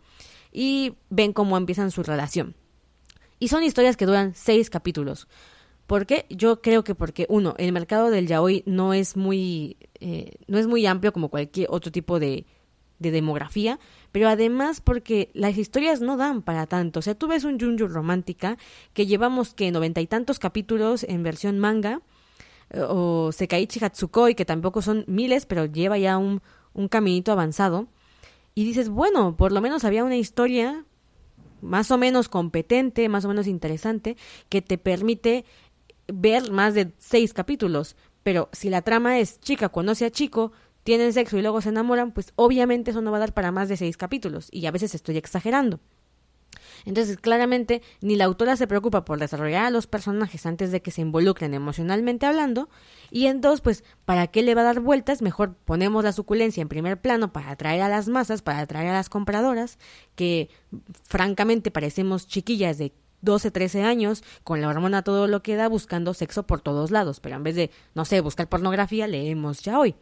y 0.53 0.97
ven 1.09 1.33
cómo 1.33 1.57
empiezan 1.57 1.91
su 1.91 2.03
relación. 2.03 2.55
Y 3.39 3.49
son 3.49 3.65
historias 3.65 3.97
que 3.97 4.05
duran 4.05 4.35
seis 4.35 4.69
capítulos. 4.69 5.27
¿Por 5.87 6.05
qué? 6.05 6.27
Yo 6.29 6.61
creo 6.61 6.85
que 6.85 6.95
porque, 6.95 7.25
uno, 7.31 7.55
el 7.57 7.73
mercado 7.73 8.11
del 8.11 8.27
yaoi 8.27 8.63
no 8.67 8.93
es 8.93 9.17
muy, 9.17 9.79
eh, 9.95 10.33
no 10.47 10.59
es 10.59 10.67
muy 10.67 10.85
amplio 10.85 11.15
como 11.15 11.31
cualquier 11.31 11.69
otro 11.71 11.91
tipo 11.91 12.21
de, 12.21 12.45
de 12.99 13.11
demografía, 13.11 13.79
pero 14.13 14.29
además 14.29 14.83
porque 14.83 15.31
las 15.33 15.57
historias 15.57 16.03
no 16.03 16.19
dan 16.19 16.43
para 16.43 16.67
tanto. 16.67 16.99
O 16.99 17.03
sea, 17.03 17.15
tú 17.15 17.29
ves 17.29 17.45
un 17.45 17.59
Junju 17.59 17.89
romántica 17.89 18.59
que 18.93 19.07
llevamos 19.07 19.55
que 19.55 19.71
noventa 19.71 20.03
y 20.03 20.07
tantos 20.07 20.39
capítulos 20.39 21.03
en 21.05 21.23
versión 21.23 21.59
manga, 21.59 22.03
o 22.75 23.33
Sekaichi 23.33 23.83
Hatsukoi, 23.85 24.35
que 24.35 24.45
tampoco 24.45 24.83
son 24.83 25.05
miles, 25.07 25.47
pero 25.47 25.67
lleva 25.67 25.99
ya 25.99 26.19
un, 26.19 26.43
un 26.75 26.89
caminito 26.89 27.33
avanzado. 27.33 27.89
Y 28.55 28.65
dices, 28.65 28.89
bueno, 28.89 29.37
por 29.37 29.53
lo 29.53 29.61
menos 29.61 29.85
había 29.85 30.05
una 30.05 30.17
historia 30.17 30.85
más 31.61 31.91
o 31.91 31.99
menos 31.99 32.29
competente, 32.29 33.09
más 33.09 33.25
o 33.25 33.29
menos 33.29 33.47
interesante, 33.47 34.17
que 34.49 34.63
te 34.63 34.79
permite 34.79 35.45
ver 36.07 36.51
más 36.51 36.75
de 36.75 36.93
seis 36.99 37.33
capítulos. 37.33 37.97
Pero 38.23 38.49
si 38.53 38.71
la 38.71 38.83
trama 38.83 39.19
es 39.19 39.41
chica 39.41 39.69
conoce 39.69 40.05
a 40.05 40.11
chico, 40.11 40.53
tienen 40.83 41.13
sexo 41.13 41.39
y 41.39 41.43
luego 41.43 41.61
se 41.61 41.69
enamoran, 41.69 42.13
pues 42.13 42.33
obviamente 42.37 42.91
eso 42.91 43.01
no 43.01 43.11
va 43.11 43.19
a 43.19 43.21
dar 43.21 43.35
para 43.35 43.53
más 43.53 43.69
de 43.69 43.77
seis 43.77 43.97
capítulos. 43.97 44.49
Y 44.51 44.67
a 44.67 44.71
veces 44.71 44.95
estoy 44.95 45.17
exagerando. 45.17 45.81
Entonces, 46.85 47.19
claramente, 47.19 47.83
ni 48.01 48.17
la 48.17 48.25
autora 48.25 48.57
se 48.57 48.67
preocupa 48.67 49.05
por 49.05 49.19
desarrollar 49.19 49.67
a 49.67 49.71
los 49.71 49.87
personajes 49.87 50.47
antes 50.47 50.71
de 50.71 50.81
que 50.81 50.91
se 50.91 51.03
involucren 51.03 51.55
emocionalmente 51.55 52.27
hablando, 52.27 52.69
y 53.11 53.27
en 53.27 53.41
dos, 53.41 53.61
pues, 53.61 53.85
¿para 54.05 54.27
qué 54.29 54.43
le 54.43 54.55
va 54.55 54.63
a 54.63 54.65
dar 54.65 54.81
vueltas? 54.81 55.23
Mejor 55.23 55.55
ponemos 55.55 56.05
la 56.05 56.13
suculencia 56.13 56.61
en 56.63 56.69
primer 56.69 57.01
plano 57.01 57.33
para 57.33 57.51
atraer 57.51 57.83
a 57.83 57.89
las 57.89 58.09
masas, 58.09 58.43
para 58.43 58.61
atraer 58.61 58.89
a 58.89 58.95
las 58.95 59.09
compradoras, 59.09 59.79
que 60.15 60.49
francamente 61.05 61.71
parecemos 61.71 62.27
chiquillas 62.27 62.79
de 62.79 62.93
12, 63.21 63.51
13 63.51 63.83
años, 63.83 64.23
con 64.45 64.61
la 64.61 64.69
hormona 64.69 65.03
todo 65.03 65.27
lo 65.27 65.43
que 65.43 65.57
da, 65.57 65.69
buscando 65.69 66.15
sexo 66.15 66.47
por 66.47 66.61
todos 66.61 66.91
lados, 66.91 67.21
pero 67.21 67.37
en 67.37 67.43
vez 67.43 67.57
de, 67.57 67.71
no 67.95 68.05
sé, 68.05 68.21
buscar 68.21 68.49
pornografía, 68.49 69.07
leemos 69.07 69.61
ya 69.63 69.79
hoy. 69.79 69.97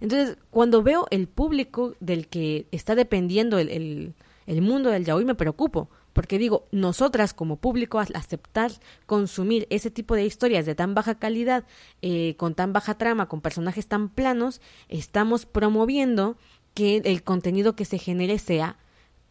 Entonces, 0.00 0.36
cuando 0.50 0.82
veo 0.82 1.06
el 1.10 1.28
público 1.28 1.94
del 2.00 2.28
que 2.28 2.66
está 2.70 2.94
dependiendo 2.94 3.58
el, 3.58 3.70
el, 3.70 4.14
el 4.48 4.62
mundo 4.62 4.88
del 4.88 5.04
yaoi, 5.04 5.26
me 5.26 5.34
preocupo, 5.34 5.90
porque 6.14 6.38
digo, 6.38 6.66
nosotras 6.72 7.34
como 7.34 7.56
público 7.56 8.00
aceptar 8.00 8.72
consumir 9.04 9.66
ese 9.68 9.90
tipo 9.90 10.14
de 10.14 10.24
historias 10.24 10.64
de 10.64 10.74
tan 10.74 10.94
baja 10.94 11.16
calidad, 11.16 11.64
eh, 12.00 12.34
con 12.38 12.54
tan 12.54 12.72
baja 12.72 12.96
trama, 12.96 13.28
con 13.28 13.42
personajes 13.42 13.88
tan 13.88 14.08
planos, 14.08 14.62
estamos 14.88 15.44
promoviendo 15.44 16.38
que 16.72 17.02
el 17.04 17.22
contenido 17.22 17.76
que 17.76 17.84
se 17.84 17.98
genere 17.98 18.38
sea 18.38 18.78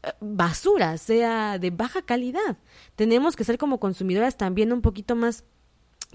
eh, 0.03 0.11
basura, 0.21 0.99
sea 0.99 1.57
de 1.57 1.71
baja 1.71 2.03
calidad. 2.03 2.57
Tenemos 2.95 3.35
que 3.35 3.43
ser 3.43 3.57
como 3.57 3.79
consumidoras 3.79 4.37
también 4.37 4.71
un 4.71 4.83
poquito 4.83 5.15
más 5.15 5.45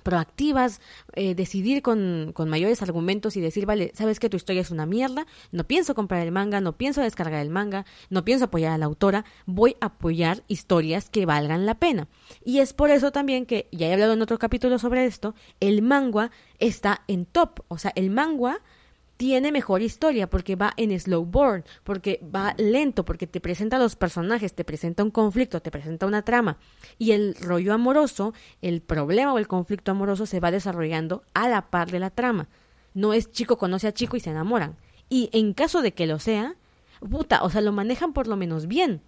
proactivas, 0.02 0.80
eh, 1.14 1.34
decidir 1.34 1.82
con, 1.82 2.32
con, 2.34 2.48
mayores 2.48 2.82
argumentos 2.82 3.36
y 3.36 3.40
decir, 3.40 3.66
vale, 3.66 3.92
sabes 3.94 4.18
que 4.20 4.28
tu 4.28 4.36
historia 4.36 4.62
es 4.62 4.70
una 4.70 4.86
mierda, 4.86 5.26
no 5.52 5.64
pienso 5.64 5.94
comprar 5.94 6.22
el 6.22 6.32
manga, 6.32 6.60
no 6.60 6.76
pienso 6.76 7.00
descargar 7.00 7.40
el 7.40 7.50
manga, 7.50 7.86
no 8.10 8.24
pienso 8.24 8.46
apoyar 8.46 8.72
a 8.72 8.78
la 8.78 8.86
autora, 8.86 9.24
voy 9.46 9.76
a 9.80 9.86
apoyar 9.86 10.42
historias 10.48 11.08
que 11.08 11.26
valgan 11.26 11.66
la 11.66 11.76
pena. 11.76 12.08
Y 12.44 12.58
es 12.58 12.72
por 12.72 12.90
eso 12.90 13.12
también 13.12 13.46
que, 13.46 13.68
ya 13.72 13.86
he 13.86 13.92
hablado 13.92 14.14
en 14.14 14.22
otro 14.22 14.38
capítulo 14.38 14.78
sobre 14.78 15.06
esto, 15.06 15.34
el 15.60 15.82
manga 15.82 16.30
está 16.58 17.02
en 17.08 17.24
top, 17.26 17.60
o 17.68 17.78
sea, 17.78 17.92
el 17.94 18.10
manga 18.10 18.60
tiene 19.22 19.52
mejor 19.52 19.82
historia 19.82 20.28
porque 20.28 20.56
va 20.56 20.74
en 20.76 20.98
slow 20.98 21.24
burn, 21.24 21.62
porque 21.84 22.18
va 22.24 22.56
lento, 22.58 23.04
porque 23.04 23.28
te 23.28 23.40
presenta 23.40 23.76
a 23.76 23.78
los 23.78 23.94
personajes, 23.94 24.52
te 24.52 24.64
presenta 24.64 25.04
un 25.04 25.12
conflicto, 25.12 25.62
te 25.62 25.70
presenta 25.70 26.06
una 26.06 26.22
trama. 26.22 26.58
Y 26.98 27.12
el 27.12 27.36
rollo 27.36 27.72
amoroso, 27.72 28.34
el 28.62 28.82
problema 28.82 29.32
o 29.32 29.38
el 29.38 29.46
conflicto 29.46 29.92
amoroso 29.92 30.26
se 30.26 30.40
va 30.40 30.50
desarrollando 30.50 31.22
a 31.34 31.48
la 31.48 31.70
par 31.70 31.92
de 31.92 32.00
la 32.00 32.10
trama. 32.10 32.48
No 32.94 33.12
es 33.12 33.30
chico 33.30 33.58
conoce 33.58 33.86
a 33.86 33.94
chico 33.94 34.16
y 34.16 34.20
se 34.20 34.30
enamoran. 34.30 34.76
Y 35.08 35.30
en 35.32 35.52
caso 35.52 35.82
de 35.82 35.94
que 35.94 36.08
lo 36.08 36.18
sea, 36.18 36.56
puta, 37.08 37.44
o 37.44 37.50
sea, 37.50 37.60
lo 37.60 37.70
manejan 37.70 38.14
por 38.14 38.26
lo 38.26 38.34
menos 38.34 38.66
bien. 38.66 39.02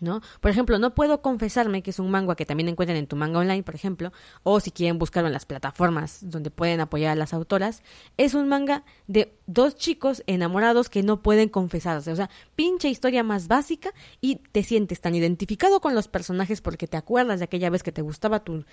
¿No? 0.00 0.20
Por 0.40 0.50
ejemplo, 0.50 0.78
no 0.78 0.94
puedo 0.94 1.22
confesarme 1.22 1.82
que 1.82 1.90
es 1.90 1.98
un 1.98 2.10
manga 2.10 2.34
que 2.34 2.46
también 2.46 2.68
encuentran 2.68 2.96
en 2.96 3.06
tu 3.06 3.16
manga 3.16 3.38
online, 3.38 3.62
por 3.62 3.74
ejemplo, 3.74 4.12
o 4.42 4.60
si 4.60 4.70
quieren 4.70 4.98
buscarlo 4.98 5.28
en 5.28 5.32
las 5.32 5.46
plataformas 5.46 6.18
donde 6.22 6.50
pueden 6.50 6.80
apoyar 6.80 7.12
a 7.12 7.14
las 7.14 7.34
autoras, 7.34 7.82
es 8.16 8.34
un 8.34 8.48
manga 8.48 8.84
de 9.06 9.34
dos 9.46 9.76
chicos 9.76 10.22
enamorados 10.26 10.88
que 10.88 11.02
no 11.02 11.22
pueden 11.22 11.48
confesarse, 11.48 12.12
o 12.12 12.16
sea, 12.16 12.30
pinche 12.54 12.88
historia 12.88 13.22
más 13.22 13.48
básica 13.48 13.92
y 14.20 14.36
te 14.36 14.62
sientes 14.62 15.00
tan 15.00 15.14
identificado 15.14 15.80
con 15.80 15.94
los 15.94 16.08
personajes 16.08 16.60
porque 16.60 16.86
te 16.86 16.96
acuerdas 16.96 17.38
de 17.40 17.44
aquella 17.44 17.70
vez 17.70 17.82
que 17.82 17.92
te 17.92 18.02
gustaba 18.02 18.44
tu, 18.44 18.64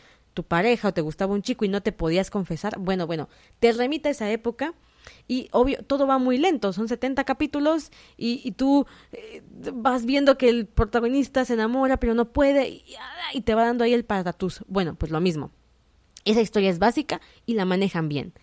pareja 0.48 0.90
o 0.90 0.94
te 0.94 1.02
gustaba 1.02 1.34
un 1.34 1.42
chico 1.42 1.66
y 1.66 1.70
no 1.70 1.82
te 1.82 1.92
podías 1.92 2.30
confesar, 2.30 2.78
bueno, 2.78 3.08
bueno, 3.08 3.30
te 3.60 3.72
remite 3.72 4.10
a 4.10 4.12
esa 4.12 4.30
época 4.30 4.74
y 5.28 5.50
obvio, 5.52 5.84
todo 5.84 6.08
va 6.08 6.18
muy 6.18 6.38
lento, 6.38 6.74
son 6.74 6.88
70 6.88 7.24
capítulos 7.24 7.92
y, 8.18 8.42
y 8.44 8.52
tú 8.52 8.86
eh, 9.12 9.42
vas 9.74 10.06
viendo 10.06 10.38
que 10.38 10.50
el 10.50 10.66
protagonista 10.66 11.46
se 11.46 11.54
enamora 11.54 11.98
pero 11.98 12.14
no 12.14 12.32
puede 12.32 12.70
y, 12.70 13.42
te 13.42 13.56
va 13.56 13.66
dando 13.66 13.84
ahí 13.84 13.94
el 13.94 14.06
patatús. 14.06 14.64
Bueno, 14.68 14.96
pues 14.96 15.12
lo 15.12 15.20
mismo. 15.20 15.52
Esa 16.24 16.42
historia 16.42 16.70
es 16.70 16.80
básica 16.80 17.22
y 17.46 17.54
la 17.54 17.66
manejan 17.66 18.10
bien. 18.10 18.34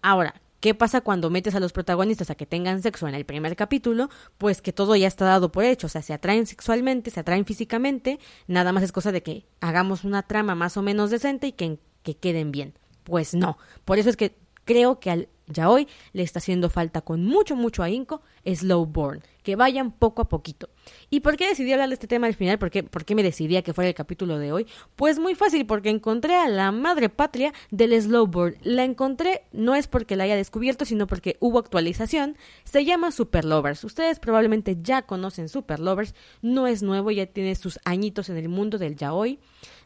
Ahora, 0.00 0.34
¿Qué 0.60 0.76
pasa 0.76 1.00
cuando 1.00 1.28
metes 1.28 1.56
a 1.56 1.60
los 1.60 1.72
protagonistas 1.72 2.30
a 2.30 2.36
que 2.36 2.46
tengan 2.46 2.82
sexo 2.82 3.08
en 3.08 3.16
el 3.16 3.24
primer 3.24 3.56
capítulo? 3.56 4.10
Pues 4.38 4.62
que 4.62 4.72
todo 4.72 4.94
ya 4.94 5.08
está 5.08 5.24
dado 5.24 5.50
por 5.50 5.64
hecho, 5.64 5.88
o 5.88 5.90
sea, 5.90 6.02
se 6.02 6.12
atraen 6.12 6.46
sexualmente, 6.46 7.10
se 7.10 7.18
atraen 7.18 7.44
físicamente, 7.44 8.20
nada 8.46 8.70
más 8.70 8.84
es 8.84 8.92
cosa 8.92 9.10
de 9.10 9.24
que 9.24 9.44
hagamos 9.60 10.04
una 10.04 10.22
trama 10.22 10.54
más 10.54 10.76
o 10.76 10.82
menos 10.82 11.10
decente 11.10 11.48
y 11.48 11.52
que, 11.52 11.80
que 12.04 12.14
queden 12.14 12.52
bien. 12.52 12.74
Pues 13.02 13.34
no, 13.34 13.58
por 13.84 13.98
eso 13.98 14.08
es 14.08 14.16
que 14.16 14.36
creo 14.64 15.00
que 15.00 15.10
al 15.10 15.28
ya 15.46 15.70
hoy 15.70 15.88
le 16.12 16.22
está 16.22 16.38
haciendo 16.38 16.70
falta 16.70 17.00
con 17.00 17.24
mucho, 17.24 17.56
mucho 17.56 17.82
ahínco 17.82 18.22
Slowborn, 18.44 19.22
que 19.42 19.56
vayan 19.56 19.92
poco 19.92 20.22
a 20.22 20.28
poquito. 20.28 20.68
¿Y 21.10 21.20
por 21.20 21.36
qué 21.36 21.48
decidí 21.48 21.72
hablar 21.72 21.88
de 21.88 21.94
este 21.94 22.06
tema 22.06 22.26
al 22.26 22.34
final? 22.34 22.58
¿Por 22.58 22.70
qué, 22.70 22.82
¿Por 22.82 23.04
qué 23.04 23.14
me 23.14 23.22
decidí 23.22 23.56
a 23.56 23.62
que 23.62 23.72
fuera 23.72 23.88
el 23.88 23.94
capítulo 23.94 24.38
de 24.38 24.52
hoy? 24.52 24.66
Pues 24.96 25.18
muy 25.18 25.34
fácil, 25.34 25.66
porque 25.66 25.90
encontré 25.90 26.34
a 26.34 26.48
la 26.48 26.72
madre 26.72 27.08
patria 27.08 27.52
del 27.70 28.00
Slowborn. 28.00 28.56
La 28.62 28.84
encontré 28.84 29.42
no 29.52 29.74
es 29.74 29.86
porque 29.86 30.16
la 30.16 30.24
haya 30.24 30.36
descubierto, 30.36 30.84
sino 30.84 31.06
porque 31.06 31.36
hubo 31.40 31.58
actualización. 31.58 32.36
Se 32.64 32.84
llama 32.84 33.12
Super 33.12 33.44
Lovers. 33.44 33.84
Ustedes 33.84 34.18
probablemente 34.18 34.78
ya 34.80 35.02
conocen 35.02 35.48
Super 35.48 35.80
Lovers. 35.80 36.14
No 36.40 36.66
es 36.66 36.82
nuevo, 36.82 37.10
ya 37.10 37.26
tiene 37.26 37.54
sus 37.54 37.78
añitos 37.84 38.28
en 38.28 38.36
el 38.36 38.48
mundo 38.48 38.78
del 38.78 38.96
yaoi. 38.96 39.38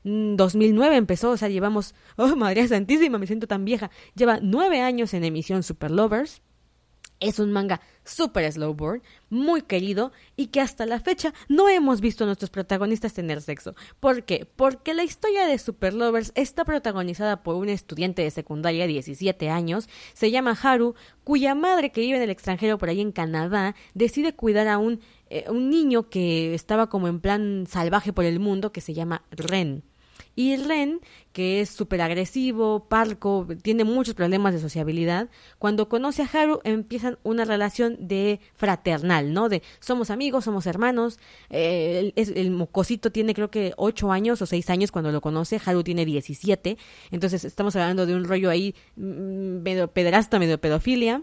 2009 0.04 0.94
mm, 0.94 0.98
empezó, 0.98 1.30
o 1.30 1.36
sea, 1.36 1.48
llevamos, 1.48 1.94
oh, 2.16 2.36
Madre 2.36 2.66
Santísima, 2.68 3.18
me 3.18 3.26
siento 3.26 3.46
tan 3.46 3.64
vieja. 3.64 3.90
Lleva 4.14 4.38
nueve 4.40 4.80
años 4.80 5.12
en 5.14 5.24
emisión 5.24 5.45
Super 5.62 5.90
Lovers. 5.90 6.42
Es 7.18 7.38
un 7.38 7.50
manga 7.50 7.80
super 8.04 8.50
slowboard, 8.50 9.00
muy 9.30 9.62
querido 9.62 10.12
y 10.36 10.48
que 10.48 10.60
hasta 10.60 10.84
la 10.84 11.00
fecha 11.00 11.32
no 11.48 11.68
hemos 11.68 12.02
visto 12.02 12.24
a 12.24 12.26
nuestros 12.26 12.50
protagonistas 12.50 13.14
tener 13.14 13.40
sexo. 13.40 13.74
¿Por 14.00 14.24
qué? 14.24 14.46
Porque 14.54 14.92
la 14.92 15.02
historia 15.02 15.46
de 15.46 15.58
Super 15.58 15.94
Lovers 15.94 16.32
está 16.34 16.66
protagonizada 16.66 17.42
por 17.42 17.56
un 17.56 17.70
estudiante 17.70 18.20
de 18.20 18.30
secundaria 18.30 18.82
de 18.82 18.92
17 18.92 19.48
años, 19.48 19.88
se 20.12 20.30
llama 20.30 20.58
Haru, 20.62 20.94
cuya 21.24 21.54
madre 21.54 21.90
que 21.90 22.02
vive 22.02 22.18
en 22.18 22.22
el 22.22 22.30
extranjero 22.30 22.76
por 22.76 22.90
ahí 22.90 23.00
en 23.00 23.12
Canadá 23.12 23.74
decide 23.94 24.34
cuidar 24.34 24.68
a 24.68 24.76
un, 24.76 25.00
eh, 25.30 25.46
un 25.48 25.70
niño 25.70 26.10
que 26.10 26.54
estaba 26.54 26.90
como 26.90 27.08
en 27.08 27.20
plan 27.20 27.64
salvaje 27.66 28.12
por 28.12 28.26
el 28.26 28.40
mundo 28.40 28.72
que 28.72 28.82
se 28.82 28.92
llama 28.92 29.24
Ren. 29.30 29.84
Y 30.38 30.56
Ren, 30.56 31.00
que 31.32 31.62
es 31.62 31.70
súper 31.70 32.02
agresivo, 32.02 32.86
parco, 32.90 33.48
tiene 33.62 33.84
muchos 33.84 34.14
problemas 34.14 34.52
de 34.52 34.60
sociabilidad, 34.60 35.30
cuando 35.58 35.88
conoce 35.88 36.22
a 36.22 36.26
Haru 36.26 36.60
empiezan 36.62 37.18
una 37.22 37.46
relación 37.46 37.96
de 38.06 38.40
fraternal, 38.54 39.32
¿no? 39.32 39.48
De 39.48 39.62
somos 39.80 40.10
amigos, 40.10 40.44
somos 40.44 40.66
hermanos. 40.66 41.18
Eh, 41.48 42.12
el, 42.16 42.36
el, 42.36 42.50
mocosito 42.50 43.10
tiene 43.10 43.32
creo 43.32 43.50
que 43.50 43.72
ocho 43.78 44.12
años 44.12 44.42
o 44.42 44.46
seis 44.46 44.68
años 44.68 44.92
cuando 44.92 45.10
lo 45.10 45.22
conoce, 45.22 45.58
Haru 45.64 45.82
tiene 45.82 46.04
17. 46.04 46.76
Entonces 47.10 47.44
estamos 47.46 47.74
hablando 47.74 48.04
de 48.04 48.14
un 48.14 48.24
rollo 48.24 48.50
ahí 48.50 48.74
mm, 48.96 49.62
medio 49.62 49.88
pederasta, 49.88 50.38
medio 50.38 50.60
pedofilia. 50.60 51.22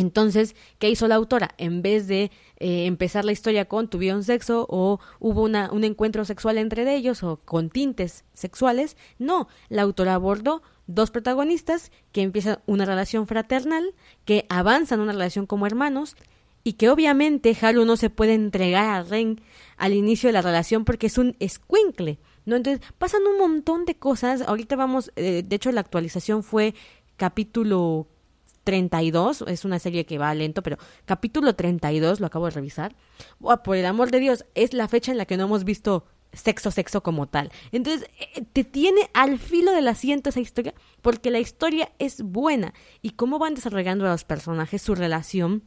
Entonces, 0.00 0.56
¿qué 0.78 0.88
hizo 0.88 1.08
la 1.08 1.16
autora? 1.16 1.50
En 1.58 1.82
vez 1.82 2.06
de 2.06 2.30
eh, 2.56 2.86
empezar 2.86 3.26
la 3.26 3.32
historia 3.32 3.66
con 3.66 3.88
tuvieron 3.88 4.24
sexo 4.24 4.66
o 4.70 4.98
hubo 5.18 5.42
una, 5.42 5.70
un 5.70 5.84
encuentro 5.84 6.24
sexual 6.24 6.56
entre 6.56 6.94
ellos 6.94 7.22
o 7.22 7.36
con 7.36 7.68
tintes 7.68 8.24
sexuales, 8.32 8.96
no, 9.18 9.46
la 9.68 9.82
autora 9.82 10.14
abordó 10.14 10.62
dos 10.86 11.10
protagonistas 11.10 11.92
que 12.12 12.22
empiezan 12.22 12.60
una 12.64 12.86
relación 12.86 13.26
fraternal, 13.26 13.94
que 14.24 14.46
avanzan 14.48 15.00
una 15.00 15.12
relación 15.12 15.44
como 15.44 15.66
hermanos 15.66 16.16
y 16.64 16.74
que 16.74 16.88
obviamente 16.88 17.54
Haru 17.60 17.84
no 17.84 17.98
se 17.98 18.08
puede 18.08 18.32
entregar 18.32 18.88
a 18.88 19.02
Ren 19.02 19.42
al 19.76 19.92
inicio 19.92 20.28
de 20.28 20.32
la 20.32 20.42
relación 20.42 20.86
porque 20.86 21.08
es 21.08 21.18
un 21.18 21.36
escuincle, 21.40 22.18
¿no? 22.46 22.56
Entonces 22.56 22.80
pasan 22.96 23.26
un 23.26 23.38
montón 23.38 23.84
de 23.84 23.96
cosas, 23.96 24.40
ahorita 24.40 24.76
vamos, 24.76 25.12
eh, 25.16 25.42
de 25.46 25.56
hecho 25.56 25.70
la 25.72 25.82
actualización 25.82 26.42
fue 26.42 26.74
capítulo 27.18 28.06
32, 28.64 29.44
es 29.48 29.64
una 29.64 29.78
serie 29.78 30.06
que 30.06 30.18
va 30.18 30.34
lento, 30.34 30.62
pero 30.62 30.76
capítulo 31.04 31.54
32, 31.54 32.20
lo 32.20 32.26
acabo 32.26 32.46
de 32.46 32.52
revisar. 32.52 32.94
por 33.64 33.76
el 33.76 33.86
amor 33.86 34.10
de 34.10 34.20
Dios, 34.20 34.44
es 34.54 34.74
la 34.74 34.88
fecha 34.88 35.12
en 35.12 35.18
la 35.18 35.24
que 35.24 35.36
no 35.36 35.44
hemos 35.44 35.64
visto 35.64 36.04
sexo, 36.32 36.70
sexo 36.70 37.02
como 37.02 37.28
tal. 37.28 37.50
Entonces, 37.72 38.08
eh, 38.18 38.44
te 38.52 38.64
tiene 38.64 39.10
al 39.14 39.38
filo 39.38 39.72
del 39.72 39.88
asiento 39.88 40.30
esa 40.30 40.40
historia, 40.40 40.74
porque 41.02 41.30
la 41.30 41.40
historia 41.40 41.90
es 41.98 42.22
buena. 42.22 42.74
Y 43.02 43.10
cómo 43.10 43.38
van 43.38 43.54
desarrollando 43.54 44.06
a 44.06 44.10
los 44.10 44.24
personajes, 44.24 44.82
su 44.82 44.94
relación, 44.94 45.64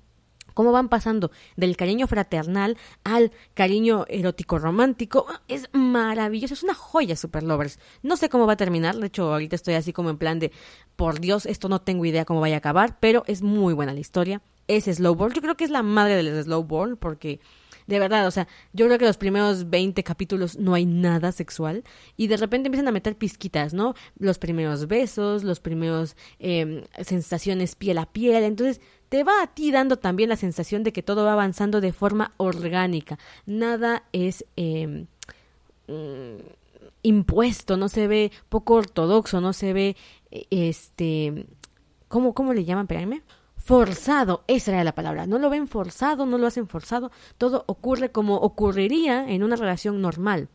cómo 0.54 0.72
van 0.72 0.90
pasando 0.90 1.32
del 1.56 1.78
cariño 1.78 2.08
fraternal 2.08 2.78
al 3.04 3.32
cariño 3.54 4.06
erótico 4.08 4.60
romántico. 4.60 5.26
Es 5.48 5.70
maravilloso, 5.74 6.54
es 6.54 6.64
una 6.64 6.74
joya 6.74 7.16
Super 7.16 7.44
Lovers. 7.44 7.80
No 8.02 8.18
sé 8.18 8.30
cómo 8.30 8.48
va 8.48 8.54
a 8.54 8.58
terminar, 8.58 8.96
de 8.96 9.08
hecho 9.08 9.32
ahorita 9.32 9.56
estoy 9.56 9.76
así 9.76 9.94
como 9.94 10.10
en 10.10 10.18
plan 10.18 10.40
de, 10.40 10.52
por 10.96 11.20
Dios, 11.20 11.46
esto 11.46 11.70
no 11.70 11.82
tengo 11.82 12.06
idea 12.06 12.26
cómo 12.26 12.42
vaya 12.42 12.56
a 12.56 12.60
acabar, 12.60 12.98
pero 13.00 13.24
es 13.28 13.42
muy 13.42 13.74
buena 13.74 13.94
la 13.94 14.00
historia. 14.00 14.42
Es 14.68 14.86
Slowborn, 14.86 15.34
yo 15.34 15.42
creo 15.42 15.58
que 15.58 15.66
es 15.66 15.72
la 15.72 15.84
madre 15.84 16.16
del 16.16 16.44
Slowborn 16.44 16.98
porque 16.98 17.40
de 17.88 18.00
verdad, 18.00 18.28
o 18.28 18.32
sea, 18.32 18.48
yo 18.72 18.86
creo 18.86 18.98
que 18.98 19.06
los 19.06 19.18
primeros 19.18 19.70
20 19.70 20.04
capítulos 20.04 20.58
no 20.58 20.74
hay 20.74 20.86
nada 20.86 21.32
sexual 21.32 21.84
y 22.16 22.28
de 22.28 22.38
repente 22.38 22.68
empiezan 22.68 22.88
a 22.88 22.92
meter 22.92 23.18
pizquitas, 23.18 23.74
¿no? 23.74 23.94
Los 24.18 24.40
primeros 24.40 24.88
besos, 24.88 25.44
los 25.44 25.60
primeros 25.60 26.16
eh, 26.40 26.86
sensaciones 27.02 27.76
piel 27.76 27.98
a 27.98 28.06
piel, 28.06 28.44
entonces 28.44 28.82
te 29.14 29.24
va 29.24 29.44
a 29.44 29.46
ti 29.46 29.70
dando 29.70 29.98
también 29.98 30.30
la 30.30 30.36
sensación 30.36 30.82
de 30.82 30.92
que 30.92 31.04
todo 31.04 31.24
va 31.24 31.34
avanzando 31.34 31.82
de 31.82 31.94
forma 31.94 32.34
orgánica. 32.38 33.20
Nada 33.46 34.06
es 34.12 34.44
eh, 34.58 35.06
impuesto, 37.04 37.78
no 37.78 37.90
se 37.90 38.08
ve 38.08 38.32
poco 38.50 38.74
ortodoxo, 38.74 39.40
no 39.40 39.54
se 39.54 39.72
ve 39.72 39.96
este 40.50 41.46
¿cómo, 42.08 42.34
cómo 42.34 42.56
le 42.56 42.66
llaman? 42.66 42.86
Espérame. 42.86 43.22
Forzado, 43.56 44.46
esa 44.48 44.72
era 44.72 44.84
la 44.84 44.96
palabra. 44.96 45.28
No 45.28 45.38
lo 45.38 45.52
ven 45.52 45.68
forzado, 45.68 46.26
no 46.26 46.40
lo 46.40 46.48
hacen 46.48 46.68
forzado. 46.68 47.12
Todo 47.38 47.66
ocurre 47.68 48.10
como 48.10 48.38
ocurriría 48.38 49.30
en 49.30 49.44
una 49.44 49.58
relación 49.58 50.02
normal. 50.02 50.50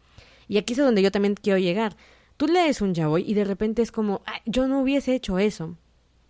Y 0.48 0.58
aquí 0.58 0.72
es 0.72 0.80
donde 0.80 1.02
yo 1.02 1.12
también 1.12 1.36
quiero 1.40 1.60
llegar. 1.60 1.96
Tú 2.36 2.48
lees 2.48 2.80
un 2.80 2.92
yaoi 2.92 3.22
y 3.24 3.34
de 3.34 3.44
repente 3.44 3.82
es 3.82 3.92
como, 3.92 4.22
yo 4.46 4.66
no 4.66 4.80
hubiese 4.80 5.14
hecho 5.14 5.38
eso. 5.38 5.76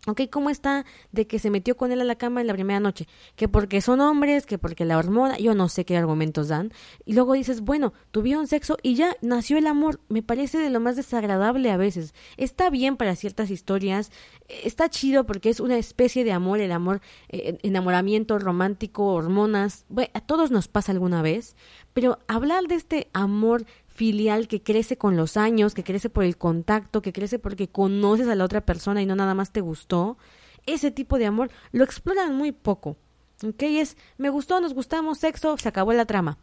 ¿Ok? 0.09 0.23
¿Cómo 0.31 0.49
está 0.49 0.87
de 1.13 1.27
que 1.27 1.39
se 1.39 1.51
metió 1.51 1.77
con 1.77 1.93
él 1.93 2.01
a 2.01 2.05
la 2.05 2.17
cama 2.17 2.41
en 2.41 2.47
la 2.47 2.55
primera 2.55 2.81
noche? 2.81 3.07
Que 3.37 3.47
porque 3.47 3.83
son 3.83 4.01
hombres, 4.01 4.47
que 4.47 4.57
porque 4.57 4.87
la 4.87 4.97
hormona, 4.97 5.37
yo 5.37 5.55
no 5.55 5.69
sé 5.69 5.85
qué 5.85 5.99
argumentos 5.99 6.49
dan. 6.49 6.73
Y 7.05 7.13
luego 7.13 7.35
dices, 7.35 7.61
bueno, 7.61 7.93
tuvieron 8.11 8.47
sexo 8.47 8.79
y 8.83 8.95
ya 8.95 9.17
nació 9.21 9.59
el 9.59 9.67
amor. 9.67 10.01
Me 10.09 10.23
parece 10.23 10.57
de 10.59 10.71
lo 10.71 10.81
más 10.81 10.97
desagradable 10.97 11.71
a 11.71 11.77
veces. 11.77 12.15
Está 12.39 12.71
bien 12.71 12.97
para 12.97 13.17
ciertas 13.17 13.51
historias, 13.51 14.11
está 14.49 14.89
chido 14.89 15.27
porque 15.27 15.51
es 15.51 15.61
una 15.61 15.77
especie 15.77 16.25
de 16.25 16.33
amor, 16.33 16.61
el 16.61 16.73
amor, 16.73 17.03
eh, 17.29 17.59
enamoramiento 17.63 18.39
romántico, 18.39 19.13
hormonas. 19.13 19.85
Bueno, 19.91 20.11
a 20.15 20.23
todos 20.23 20.51
nos 20.51 20.69
pasa 20.69 20.93
alguna 20.93 21.21
vez. 21.21 21.55
Pero 21.93 22.19
hablar 22.29 22.65
de 22.69 22.77
este 22.77 23.09
amor 23.13 23.67
filial 23.99 24.47
que 24.47 24.63
crece 24.63 24.97
con 24.97 25.17
los 25.17 25.37
años, 25.37 25.75
que 25.75 25.83
crece 25.83 26.09
por 26.09 26.23
el 26.23 26.37
contacto, 26.37 27.03
que 27.03 27.13
crece 27.13 27.41
porque 27.41 27.67
conoces 27.67 28.29
a 28.29 28.37
la 28.37 28.45
otra 28.45 28.61
persona 28.61 29.03
y 29.03 29.07
no 29.07 29.17
nada 29.17 29.35
más 29.35 29.51
te 29.51 29.61
gustó, 29.61 30.19
ese 30.67 30.93
tipo 30.93 31.19
de 31.19 31.27
amor 31.27 31.51
lo 31.73 31.83
exploran 31.83 32.37
muy 32.37 32.53
poco. 32.53 32.97
¿Ok? 33.45 33.61
Es, 33.65 33.97
me 34.17 34.31
gustó, 34.31 34.61
nos 34.61 34.73
gustamos, 34.73 35.19
sexo, 35.19 35.59
se 35.59 35.69
acabó 35.69 35.93
la 35.95 36.07
trama. 36.07 36.39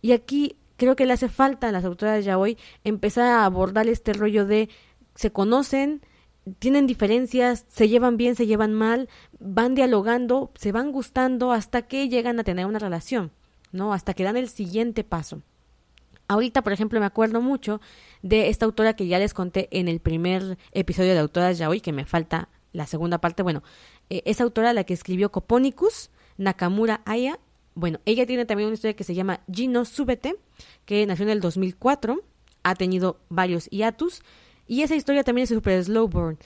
Y 0.00 0.12
aquí 0.12 0.54
creo 0.76 0.94
que 0.94 1.04
le 1.04 1.12
hace 1.12 1.28
falta 1.28 1.68
a 1.68 1.72
las 1.72 1.84
autoridades 1.84 2.24
ya 2.24 2.38
hoy 2.38 2.56
empezar 2.84 3.24
a 3.24 3.44
abordar 3.44 3.88
este 3.88 4.12
rollo 4.12 4.46
de 4.46 4.68
se 5.16 5.32
conocen, 5.32 6.02
tienen 6.60 6.86
diferencias, 6.86 7.66
se 7.68 7.88
llevan 7.88 8.18
bien, 8.18 8.36
se 8.36 8.46
llevan 8.46 8.72
mal, 8.72 9.08
van 9.40 9.74
dialogando, 9.74 10.52
se 10.54 10.70
van 10.70 10.92
gustando 10.92 11.50
hasta 11.50 11.82
que 11.82 12.08
llegan 12.08 12.38
a 12.38 12.44
tener 12.44 12.66
una 12.66 12.78
relación, 12.78 13.32
¿no? 13.72 13.92
Hasta 13.92 14.14
que 14.14 14.22
dan 14.22 14.36
el 14.36 14.48
siguiente 14.48 15.02
paso. 15.02 15.42
Ahorita, 16.30 16.62
por 16.62 16.72
ejemplo, 16.72 17.00
me 17.00 17.06
acuerdo 17.06 17.40
mucho 17.40 17.80
de 18.22 18.50
esta 18.50 18.64
autora 18.64 18.94
que 18.94 19.08
ya 19.08 19.18
les 19.18 19.34
conté 19.34 19.68
en 19.72 19.88
el 19.88 19.98
primer 19.98 20.58
episodio 20.70 21.12
de 21.12 21.18
Autoras 21.18 21.58
Yaoi, 21.58 21.80
que 21.80 21.90
me 21.90 22.04
falta 22.04 22.48
la 22.72 22.86
segunda 22.86 23.20
parte. 23.20 23.42
Bueno, 23.42 23.64
eh, 24.10 24.22
esa 24.26 24.44
autora 24.44 24.72
la 24.72 24.84
que 24.84 24.94
escribió 24.94 25.32
Coponicus, 25.32 26.10
Nakamura 26.38 27.02
Aya. 27.04 27.40
Bueno, 27.74 27.98
ella 28.04 28.26
tiene 28.26 28.46
también 28.46 28.68
una 28.68 28.74
historia 28.74 28.94
que 28.94 29.02
se 29.02 29.16
llama 29.16 29.40
Gino 29.52 29.84
Súbete, 29.84 30.36
que 30.84 31.04
nació 31.04 31.24
en 31.24 31.30
el 31.30 31.40
2004, 31.40 32.20
ha 32.62 32.74
tenido 32.76 33.18
varios 33.28 33.68
hiatus, 33.68 34.22
y 34.68 34.82
esa 34.82 34.94
historia 34.94 35.24
también 35.24 35.42
es 35.42 35.48
super 35.48 35.82
slow 35.82 36.06
burn. 36.06 36.38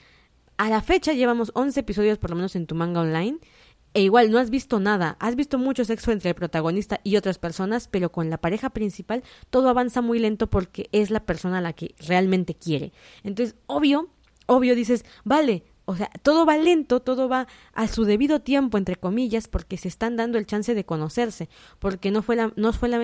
A 0.57 0.71
la 0.71 0.81
fecha 0.81 1.13
llevamos 1.13 1.53
11 1.55 1.81
episodios 1.81 2.17
por 2.17 2.31
lo 2.31 2.37
menos 2.37 2.57
en 2.57 2.67
tu 2.67 2.75
manga 2.75 3.03
online, 3.03 3.39
e 3.95 4.03
igual 4.03 4.31
no 4.31 4.39
has 4.39 4.51
visto 4.51 4.81
nada, 4.81 5.17
has 5.21 5.37
visto 5.37 5.57
mucho 5.57 5.85
sexo 5.85 6.11
entre 6.11 6.31
el 6.31 6.35
protagonista 6.35 7.01
y 7.05 7.17
otras 7.17 7.39
personas, 7.39 7.89
pero 7.89 8.11
con 8.11 8.29
la 8.29 8.39
pareja 8.39 8.71
principal 8.71 9.23
todo 9.51 9.69
avanza 9.69 10.03
muy 10.03 10.19
lento 10.19 10.51
porque 10.51 10.89
es 10.91 11.11
la 11.11 11.25
persona 11.25 11.59
a 11.59 11.61
la 11.61 11.73
que 11.73 11.95
realmente 12.01 12.55
quiere. 12.55 12.93
Entonces, 13.23 13.55
obvio, 13.67 14.11
obvio 14.47 14.75
dices, 14.75 15.05
vale, 15.23 15.63
o 15.85 15.95
sea, 15.97 16.11
todo 16.23 16.45
va 16.45 16.57
lento, 16.57 17.01
todo 17.01 17.29
va 17.29 17.47
a 17.73 17.87
su 17.87 18.05
debido 18.05 18.41
tiempo, 18.41 18.79
entre 18.79 18.97
comillas, 18.97 19.49
porque 19.49 19.77
se 19.77 19.89
están 19.89 20.17
dando 20.17 20.39
el 20.39 20.47
chance 20.47 20.75
de 20.75 20.85
conocerse, 20.85 21.49
porque 21.79 22.11
no 22.11 22.23
fue 22.23 22.37
la, 22.37 22.53
no 22.57 22.73
fue 22.73 22.89
la, 22.89 23.01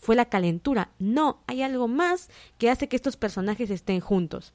fue 0.00 0.16
la 0.16 0.24
calentura, 0.24 0.90
no, 0.98 1.42
hay 1.46 1.62
algo 1.62 1.86
más 1.86 2.28
que 2.58 2.70
hace 2.70 2.88
que 2.88 2.96
estos 2.96 3.16
personajes 3.16 3.70
estén 3.70 4.00
juntos. 4.00 4.52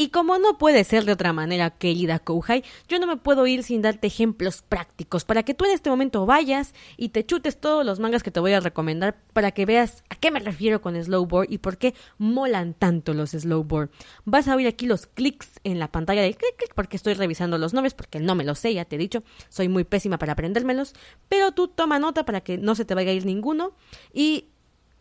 Y 0.00 0.08
como 0.08 0.38
no 0.38 0.56
puede 0.56 0.82
ser 0.84 1.04
de 1.04 1.12
otra 1.12 1.34
manera, 1.34 1.68
querida 1.68 2.20
Kouhai, 2.20 2.64
yo 2.88 2.98
no 2.98 3.06
me 3.06 3.18
puedo 3.18 3.46
ir 3.46 3.62
sin 3.62 3.82
darte 3.82 4.06
ejemplos 4.06 4.62
prácticos 4.66 5.26
para 5.26 5.42
que 5.42 5.52
tú 5.52 5.66
en 5.66 5.72
este 5.72 5.90
momento 5.90 6.24
vayas 6.24 6.72
y 6.96 7.10
te 7.10 7.26
chutes 7.26 7.60
todos 7.60 7.84
los 7.84 8.00
mangas 8.00 8.22
que 8.22 8.30
te 8.30 8.40
voy 8.40 8.54
a 8.54 8.60
recomendar 8.60 9.18
para 9.34 9.50
que 9.50 9.66
veas 9.66 10.02
a 10.08 10.14
qué 10.14 10.30
me 10.30 10.40
refiero 10.40 10.80
con 10.80 10.96
slowboard 10.96 11.50
y 11.50 11.58
por 11.58 11.76
qué 11.76 11.94
molan 12.16 12.72
tanto 12.72 13.12
los 13.12 13.32
slowboard. 13.32 13.90
Vas 14.24 14.48
a 14.48 14.56
oír 14.56 14.68
aquí 14.68 14.86
los 14.86 15.06
clics 15.06 15.60
en 15.64 15.78
la 15.78 15.92
pantalla 15.92 16.22
de 16.22 16.32
clic 16.32 16.56
clic 16.56 16.72
porque 16.74 16.96
estoy 16.96 17.12
revisando 17.12 17.58
los 17.58 17.74
nombres 17.74 17.92
porque 17.92 18.20
no 18.20 18.34
me 18.34 18.44
los 18.44 18.58
sé, 18.58 18.72
ya 18.72 18.86
te 18.86 18.96
he 18.96 18.98
dicho, 18.98 19.22
soy 19.50 19.68
muy 19.68 19.84
pésima 19.84 20.16
para 20.16 20.32
aprendérmelos, 20.32 20.94
pero 21.28 21.52
tú 21.52 21.68
toma 21.68 21.98
nota 21.98 22.24
para 22.24 22.40
que 22.40 22.56
no 22.56 22.74
se 22.74 22.86
te 22.86 22.94
vaya 22.94 23.10
a 23.10 23.14
ir 23.14 23.26
ninguno 23.26 23.72
y 24.14 24.46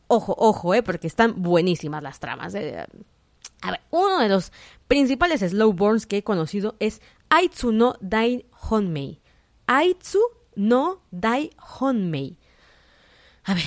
ojo, 0.07 0.35
ojo, 0.38 0.73
eh, 0.73 0.83
porque 0.83 1.07
están 1.07 1.41
buenísimas 1.41 2.03
las 2.03 2.19
tramas. 2.19 2.53
Eh. 2.53 2.85
A 3.62 3.72
ver, 3.72 3.82
uno 3.91 4.19
de 4.19 4.30
los 4.30 4.52
principales 4.88 5.41
slowborns 5.41 6.06
que 6.06 6.17
he 6.17 6.24
conocido 6.24 6.76
es 6.80 7.02
Aitsu 7.30 7.72
no 7.72 7.95
Dai 8.02 8.45
Honmei. 8.69 9.19
Aitsu 9.67 10.19
no 10.56 11.02
Dai 11.12 11.52
Honmei. 11.80 12.38
A 13.43 13.54
ver, 13.54 13.65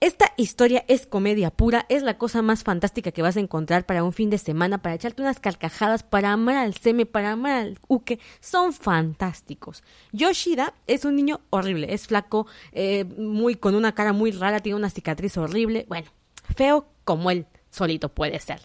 esta 0.00 0.32
historia 0.36 0.84
es 0.86 1.06
comedia 1.06 1.50
pura, 1.50 1.84
es 1.88 2.04
la 2.04 2.18
cosa 2.18 2.40
más 2.40 2.62
fantástica 2.62 3.10
que 3.10 3.22
vas 3.22 3.36
a 3.36 3.40
encontrar 3.40 3.84
para 3.84 4.04
un 4.04 4.12
fin 4.12 4.30
de 4.30 4.38
semana, 4.38 4.80
para 4.80 4.94
echarte 4.94 5.22
unas 5.22 5.40
carcajadas, 5.40 6.04
para 6.04 6.32
amar 6.32 6.56
al 6.56 6.74
seme, 6.74 7.04
para 7.04 7.32
amar 7.32 7.52
al 7.52 7.78
uke. 7.88 8.20
Son 8.40 8.72
fantásticos. 8.72 9.82
Yoshida 10.12 10.72
es 10.86 11.04
un 11.04 11.16
niño 11.16 11.40
horrible, 11.50 11.92
es 11.92 12.06
flaco, 12.06 12.46
eh, 12.70 13.04
muy 13.16 13.56
con 13.56 13.74
una 13.74 13.94
cara 13.94 14.12
muy 14.12 14.30
rara, 14.30 14.60
tiene 14.60 14.78
una 14.78 14.90
cicatriz 14.90 15.36
horrible. 15.36 15.84
Bueno, 15.88 16.08
feo 16.54 16.86
como 17.02 17.32
él 17.32 17.46
solito 17.70 18.08
puede 18.10 18.38
ser. 18.38 18.60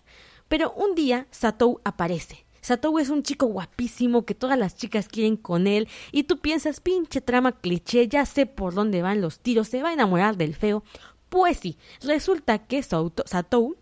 Pero 0.54 0.72
un 0.74 0.94
día 0.94 1.26
Satou 1.32 1.82
aparece. 1.84 2.46
Satou 2.62 3.00
es 3.00 3.10
un 3.10 3.24
chico 3.24 3.48
guapísimo 3.48 4.24
que 4.24 4.36
todas 4.36 4.56
las 4.56 4.76
chicas 4.76 5.08
quieren 5.08 5.36
con 5.36 5.66
él 5.66 5.88
y 6.12 6.26
tú 6.26 6.42
piensas, 6.42 6.80
pinche 6.80 7.22
trama 7.22 7.54
cliché, 7.54 8.08
ya 8.08 8.24
sé 8.28 8.46
por 8.46 8.76
dónde 8.76 9.02
van 9.02 9.20
los 9.20 9.40
tiros, 9.40 9.68
se 9.68 9.82
va 9.82 9.90
a 9.90 9.94
enamorar 9.94 10.38
del 10.38 10.54
feo. 10.54 10.84
Pues 11.30 11.58
sí, 11.58 11.80
resulta 12.04 12.60
que 12.60 12.84
Satou 12.84 13.78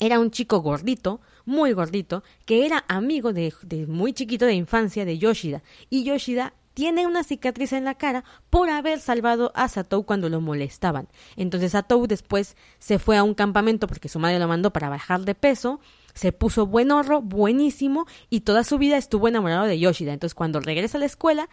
era 0.00 0.18
un 0.18 0.30
chico 0.30 0.62
gordito, 0.62 1.20
muy 1.44 1.74
gordito, 1.74 2.24
que 2.46 2.64
era 2.64 2.86
amigo 2.88 3.34
de, 3.34 3.52
de, 3.60 3.86
muy 3.86 4.14
chiquito 4.14 4.46
de 4.46 4.54
infancia 4.54 5.04
de 5.04 5.18
Yoshida. 5.18 5.62
Y 5.90 6.04
Yoshida 6.04 6.54
tiene 6.78 7.08
una 7.08 7.24
cicatriz 7.24 7.72
en 7.72 7.82
la 7.82 7.96
cara 7.96 8.22
por 8.50 8.70
haber 8.70 9.00
salvado 9.00 9.50
a 9.56 9.66
Satou 9.66 10.04
cuando 10.04 10.28
lo 10.28 10.40
molestaban. 10.40 11.08
Entonces 11.34 11.72
Satou 11.72 12.06
después 12.06 12.56
se 12.78 13.00
fue 13.00 13.16
a 13.16 13.24
un 13.24 13.34
campamento 13.34 13.88
porque 13.88 14.08
su 14.08 14.20
madre 14.20 14.38
lo 14.38 14.46
mandó 14.46 14.72
para 14.72 14.88
bajar 14.88 15.22
de 15.22 15.34
peso, 15.34 15.80
se 16.14 16.30
puso 16.30 16.66
buen 16.66 16.92
horro, 16.92 17.20
buenísimo, 17.20 18.06
y 18.30 18.42
toda 18.42 18.62
su 18.62 18.78
vida 18.78 18.96
estuvo 18.96 19.26
enamorado 19.26 19.64
de 19.64 19.76
Yoshida. 19.80 20.12
Entonces 20.12 20.36
cuando 20.36 20.60
regresa 20.60 20.98
a 20.98 21.00
la 21.00 21.06
escuela, 21.06 21.48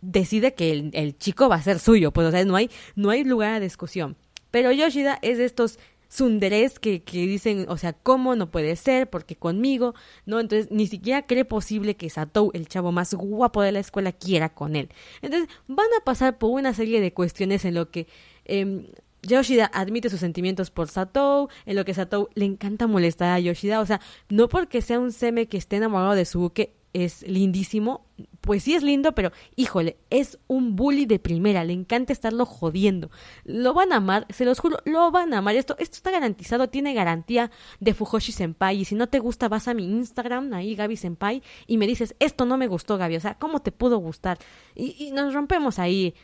decide 0.00 0.54
que 0.54 0.70
el, 0.70 1.18
chico 1.18 1.50
va 1.50 1.56
a 1.56 1.62
ser 1.62 1.78
suyo, 1.78 2.10
pues 2.10 2.28
o 2.28 2.30
sea, 2.30 2.42
no 2.46 2.56
hay, 2.56 2.70
no 2.96 3.10
hay 3.10 3.22
lugar 3.22 3.52
a 3.52 3.60
discusión. 3.60 4.16
Pero 4.50 4.72
Yoshida 4.72 5.18
es 5.20 5.36
de 5.36 5.44
estos 5.44 5.78
sunderes 6.10 6.78
que, 6.78 7.02
que 7.02 7.26
dicen, 7.26 7.64
o 7.68 7.78
sea, 7.78 7.94
¿cómo? 7.94 8.36
No 8.36 8.50
puede 8.50 8.76
ser, 8.76 9.08
porque 9.08 9.36
conmigo, 9.36 9.94
¿no? 10.26 10.40
Entonces, 10.40 10.70
ni 10.70 10.86
siquiera 10.86 11.22
cree 11.22 11.46
posible 11.46 11.96
que 11.96 12.10
Satou, 12.10 12.50
el 12.52 12.68
chavo 12.68 12.92
más 12.92 13.14
guapo 13.14 13.62
de 13.62 13.72
la 13.72 13.78
escuela, 13.78 14.12
quiera 14.12 14.50
con 14.50 14.76
él. 14.76 14.90
Entonces, 15.22 15.48
van 15.68 15.86
a 15.98 16.04
pasar 16.04 16.36
por 16.36 16.50
una 16.50 16.74
serie 16.74 17.00
de 17.00 17.14
cuestiones 17.14 17.64
en 17.64 17.74
lo 17.74 17.90
que... 17.90 18.06
Eh, 18.44 18.92
Yoshida 19.22 19.70
admite 19.74 20.08
sus 20.08 20.20
sentimientos 20.20 20.70
por 20.70 20.88
Satou, 20.88 21.48
en 21.66 21.76
lo 21.76 21.84
que 21.84 21.92
Satou 21.92 22.30
le 22.34 22.46
encanta 22.46 22.86
molestar 22.86 23.32
a 23.32 23.38
Yoshida, 23.38 23.80
o 23.80 23.84
sea, 23.84 24.00
no 24.30 24.48
porque 24.48 24.80
sea 24.80 24.98
un 24.98 25.12
seme 25.12 25.46
que 25.46 25.58
esté 25.58 25.76
enamorado 25.76 26.14
de 26.14 26.24
su 26.24 26.40
buque 26.40 26.72
es 26.92 27.22
lindísimo, 27.28 28.06
pues 28.40 28.62
sí 28.62 28.74
es 28.74 28.82
lindo, 28.82 29.12
pero 29.12 29.32
híjole, 29.56 29.98
es 30.08 30.38
un 30.46 30.76
bully 30.76 31.06
de 31.06 31.18
primera, 31.18 31.64
le 31.64 31.72
encanta 31.72 32.12
estarlo 32.12 32.46
jodiendo. 32.46 33.10
Lo 33.44 33.74
van 33.74 33.92
a 33.92 33.96
amar, 33.96 34.26
se 34.30 34.44
los 34.44 34.58
juro, 34.60 34.78
lo 34.84 35.10
van 35.10 35.34
a 35.34 35.38
amar. 35.38 35.56
Esto, 35.56 35.76
esto 35.78 35.96
está 35.96 36.10
garantizado, 36.10 36.68
tiene 36.68 36.94
garantía 36.94 37.50
de 37.80 37.94
Fujoshi 37.94 38.32
Senpai. 38.32 38.80
Y 38.80 38.84
si 38.84 38.94
no 38.94 39.08
te 39.08 39.18
gusta, 39.18 39.48
vas 39.48 39.68
a 39.68 39.74
mi 39.74 39.84
Instagram, 39.84 40.52
ahí 40.54 40.74
Gaby 40.74 40.96
Senpai, 40.96 41.42
y 41.66 41.76
me 41.76 41.86
dices, 41.86 42.14
esto 42.18 42.46
no 42.46 42.56
me 42.56 42.66
gustó, 42.66 42.96
Gaby, 42.98 43.16
o 43.16 43.20
sea, 43.20 43.34
¿cómo 43.34 43.60
te 43.60 43.72
pudo 43.72 43.98
gustar? 43.98 44.38
Y, 44.74 44.96
y 44.98 45.12
nos 45.12 45.34
rompemos 45.34 45.78
ahí, 45.78 46.14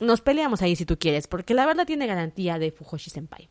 nos 0.00 0.20
peleamos 0.20 0.62
ahí 0.62 0.76
si 0.76 0.86
tú 0.86 0.98
quieres, 0.98 1.26
porque 1.26 1.54
la 1.54 1.66
verdad 1.66 1.86
tiene 1.86 2.06
garantía 2.06 2.58
de 2.58 2.70
Fujoshi 2.70 3.10
Senpai. 3.10 3.48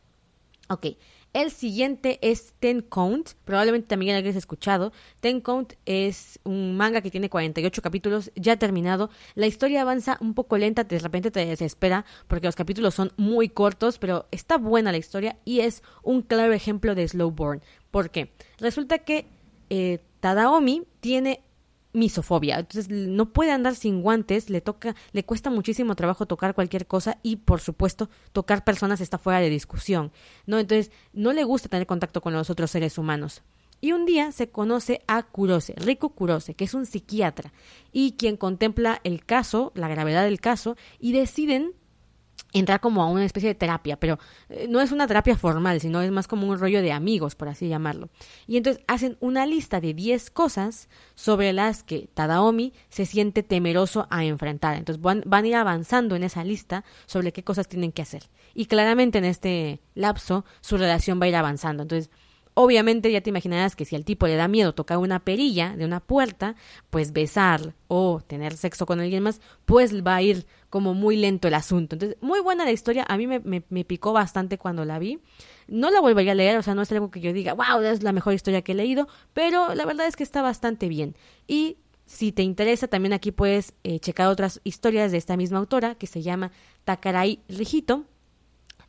Ok, 0.70 0.86
el 1.34 1.50
siguiente 1.50 2.18
es 2.22 2.54
Ten 2.60 2.80
Count, 2.80 3.30
probablemente 3.44 3.88
también 3.88 4.14
lo 4.14 4.20
hayas 4.20 4.36
escuchado. 4.36 4.92
Ten 5.20 5.40
Count 5.40 5.74
es 5.84 6.38
un 6.44 6.76
manga 6.76 7.00
que 7.00 7.10
tiene 7.10 7.28
48 7.28 7.82
capítulos, 7.82 8.30
ya 8.36 8.56
terminado. 8.56 9.10
La 9.34 9.46
historia 9.46 9.82
avanza 9.82 10.16
un 10.20 10.34
poco 10.34 10.56
lenta, 10.56 10.84
de 10.84 10.98
repente 11.00 11.32
te 11.32 11.44
desespera 11.44 12.04
porque 12.28 12.46
los 12.46 12.54
capítulos 12.54 12.94
son 12.94 13.12
muy 13.16 13.48
cortos, 13.48 13.98
pero 13.98 14.26
está 14.30 14.58
buena 14.58 14.92
la 14.92 14.98
historia 14.98 15.36
y 15.44 15.60
es 15.60 15.82
un 16.02 16.22
claro 16.22 16.52
ejemplo 16.52 16.94
de 16.94 17.06
slow 17.06 17.32
burn. 17.32 17.62
¿Por 17.90 18.10
qué? 18.10 18.32
Resulta 18.58 18.98
que 18.98 19.26
eh, 19.70 19.98
Tadaomi 20.20 20.84
tiene 21.00 21.42
misofobia. 21.94 22.58
Entonces 22.58 22.90
no 22.90 23.32
puede 23.32 23.52
andar 23.52 23.74
sin 23.74 24.02
guantes, 24.02 24.50
le 24.50 24.60
toca, 24.60 24.94
le 25.12 25.24
cuesta 25.24 25.48
muchísimo 25.48 25.94
trabajo 25.94 26.26
tocar 26.26 26.54
cualquier 26.54 26.86
cosa 26.86 27.18
y 27.22 27.36
por 27.36 27.60
supuesto 27.60 28.10
tocar 28.32 28.64
personas 28.64 29.00
está 29.00 29.16
fuera 29.16 29.40
de 29.40 29.48
discusión, 29.48 30.12
¿no? 30.46 30.58
Entonces 30.58 30.90
no 31.14 31.32
le 31.32 31.44
gusta 31.44 31.68
tener 31.70 31.86
contacto 31.86 32.20
con 32.20 32.34
los 32.34 32.50
otros 32.50 32.70
seres 32.70 32.98
humanos. 32.98 33.42
Y 33.80 33.92
un 33.92 34.06
día 34.06 34.32
se 34.32 34.48
conoce 34.48 35.02
a 35.06 35.22
Kurose, 35.22 35.74
Rico 35.76 36.10
Kurose, 36.10 36.54
que 36.54 36.64
es 36.64 36.74
un 36.74 36.86
psiquiatra 36.86 37.52
y 37.92 38.12
quien 38.12 38.36
contempla 38.36 39.00
el 39.04 39.24
caso, 39.24 39.72
la 39.74 39.88
gravedad 39.88 40.24
del 40.24 40.40
caso 40.40 40.76
y 40.98 41.12
deciden 41.12 41.74
entrar 42.54 42.80
como 42.80 43.02
a 43.02 43.06
una 43.06 43.24
especie 43.24 43.48
de 43.50 43.54
terapia, 43.54 43.96
pero 43.96 44.18
eh, 44.48 44.66
no 44.70 44.80
es 44.80 44.92
una 44.92 45.06
terapia 45.06 45.36
formal, 45.36 45.80
sino 45.80 46.00
es 46.00 46.10
más 46.10 46.26
como 46.26 46.46
un 46.46 46.58
rollo 46.58 46.80
de 46.80 46.92
amigos, 46.92 47.34
por 47.34 47.48
así 47.48 47.68
llamarlo. 47.68 48.08
Y 48.46 48.56
entonces 48.56 48.82
hacen 48.86 49.18
una 49.20 49.44
lista 49.44 49.80
de 49.80 49.92
10 49.92 50.30
cosas 50.30 50.88
sobre 51.14 51.52
las 51.52 51.82
que 51.82 52.08
Tadaomi 52.14 52.72
se 52.88 53.04
siente 53.04 53.42
temeroso 53.42 54.06
a 54.08 54.24
enfrentar. 54.24 54.76
Entonces 54.76 55.02
van, 55.02 55.22
van, 55.26 55.44
a 55.44 55.48
ir 55.48 55.56
avanzando 55.56 56.16
en 56.16 56.22
esa 56.22 56.44
lista 56.44 56.84
sobre 57.06 57.32
qué 57.32 57.42
cosas 57.42 57.68
tienen 57.68 57.92
que 57.92 58.02
hacer. 58.02 58.22
Y 58.54 58.66
claramente 58.66 59.18
en 59.18 59.24
este 59.24 59.80
lapso 59.94 60.44
su 60.60 60.78
relación 60.78 61.20
va 61.20 61.26
a 61.26 61.28
ir 61.28 61.36
avanzando. 61.36 61.82
Entonces 61.82 62.10
Obviamente 62.56 63.10
ya 63.10 63.20
te 63.20 63.30
imaginarás 63.30 63.74
que 63.74 63.84
si 63.84 63.96
al 63.96 64.04
tipo 64.04 64.28
le 64.28 64.36
da 64.36 64.46
miedo 64.46 64.74
tocar 64.74 64.98
una 64.98 65.18
perilla 65.18 65.76
de 65.76 65.84
una 65.84 65.98
puerta, 65.98 66.54
pues 66.88 67.12
besar 67.12 67.74
o 67.88 68.20
tener 68.24 68.56
sexo 68.56 68.86
con 68.86 69.00
alguien 69.00 69.24
más, 69.24 69.40
pues 69.64 70.04
va 70.04 70.14
a 70.14 70.22
ir 70.22 70.46
como 70.70 70.94
muy 70.94 71.16
lento 71.16 71.48
el 71.48 71.54
asunto. 71.54 71.96
Entonces, 71.96 72.16
muy 72.20 72.38
buena 72.38 72.64
la 72.64 72.70
historia, 72.70 73.04
a 73.08 73.16
mí 73.16 73.26
me, 73.26 73.40
me, 73.40 73.84
picó 73.84 74.12
bastante 74.12 74.56
cuando 74.56 74.84
la 74.84 75.00
vi. 75.00 75.18
No 75.66 75.90
la 75.90 76.00
volvería 76.00 76.30
a 76.30 76.36
leer, 76.36 76.56
o 76.56 76.62
sea, 76.62 76.76
no 76.76 76.82
es 76.82 76.92
algo 76.92 77.10
que 77.10 77.20
yo 77.20 77.32
diga, 77.32 77.54
wow, 77.54 77.80
es 77.82 78.04
la 78.04 78.12
mejor 78.12 78.34
historia 78.34 78.62
que 78.62 78.70
he 78.70 78.76
leído, 78.76 79.08
pero 79.32 79.74
la 79.74 79.84
verdad 79.84 80.06
es 80.06 80.14
que 80.14 80.22
está 80.22 80.40
bastante 80.40 80.88
bien. 80.88 81.16
Y 81.48 81.78
si 82.06 82.30
te 82.30 82.42
interesa, 82.42 82.86
también 82.86 83.14
aquí 83.14 83.32
puedes 83.32 83.74
eh, 83.82 83.98
checar 83.98 84.28
otras 84.28 84.60
historias 84.62 85.10
de 85.10 85.18
esta 85.18 85.36
misma 85.36 85.58
autora 85.58 85.96
que 85.96 86.06
se 86.06 86.22
llama 86.22 86.52
Takarai 86.84 87.40
Rijito. 87.48 88.04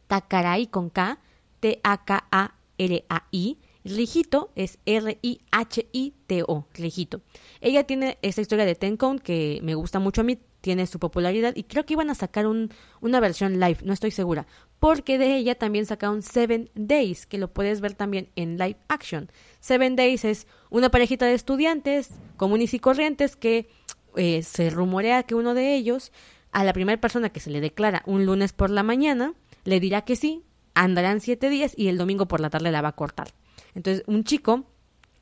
Takarai 0.05 0.67
con 0.67 0.91
K, 0.91 1.17
T-A-K-A 1.61 2.53
L-A-I. 2.77 3.59
Rijito 3.83 4.51
es 4.55 4.79
R-I-H-I-T-O, 4.85 6.67
Rijito. 6.73 7.21
Ella 7.61 7.83
tiene 7.83 8.17
esta 8.23 8.41
historia 8.41 8.65
de 8.65 8.73
Tencon 8.73 9.19
que 9.19 9.59
me 9.61 9.75
gusta 9.75 9.99
mucho 9.99 10.21
a 10.21 10.23
mí, 10.23 10.39
tiene 10.61 10.87
su 10.87 10.97
popularidad 10.97 11.53
y 11.55 11.65
creo 11.65 11.85
que 11.85 11.93
iban 11.93 12.09
a 12.09 12.15
sacar 12.15 12.47
un, 12.47 12.71
una 12.99 13.19
versión 13.19 13.59
live, 13.59 13.77
no 13.83 13.93
estoy 13.93 14.09
segura, 14.09 14.47
porque 14.79 15.19
de 15.19 15.35
ella 15.35 15.53
también 15.53 15.85
sacaron 15.85 16.23
Seven 16.23 16.71
Days, 16.73 17.27
que 17.27 17.37
lo 17.37 17.53
puedes 17.53 17.81
ver 17.81 17.93
también 17.93 18.29
en 18.35 18.57
live 18.57 18.77
action. 18.87 19.29
Seven 19.59 19.95
Days 19.95 20.25
es 20.25 20.47
una 20.71 20.89
parejita 20.89 21.27
de 21.27 21.35
estudiantes 21.35 22.09
comunes 22.37 22.73
y 22.73 22.79
corrientes 22.79 23.35
que 23.35 23.69
eh, 24.15 24.41
se 24.41 24.71
rumorea 24.71 25.21
que 25.21 25.35
uno 25.35 25.53
de 25.53 25.75
ellos 25.75 26.11
a 26.51 26.63
la 26.63 26.73
primera 26.73 26.99
persona 26.99 27.29
que 27.29 27.39
se 27.39 27.51
le 27.51 27.61
declara 27.61 28.01
un 28.07 28.25
lunes 28.25 28.53
por 28.53 28.69
la 28.69 28.81
mañana, 28.81 29.33
le 29.65 29.79
dirá 29.79 30.01
que 30.01 30.15
sí, 30.15 30.41
andarán 30.75 31.21
siete 31.21 31.49
días 31.49 31.73
y 31.75 31.87
el 31.87 31.97
domingo 31.97 32.27
por 32.27 32.39
la 32.39 32.49
tarde 32.49 32.71
la 32.71 32.81
va 32.81 32.89
a 32.89 32.95
cortar. 32.95 33.29
Entonces, 33.73 34.03
un 34.07 34.23
chico 34.23 34.65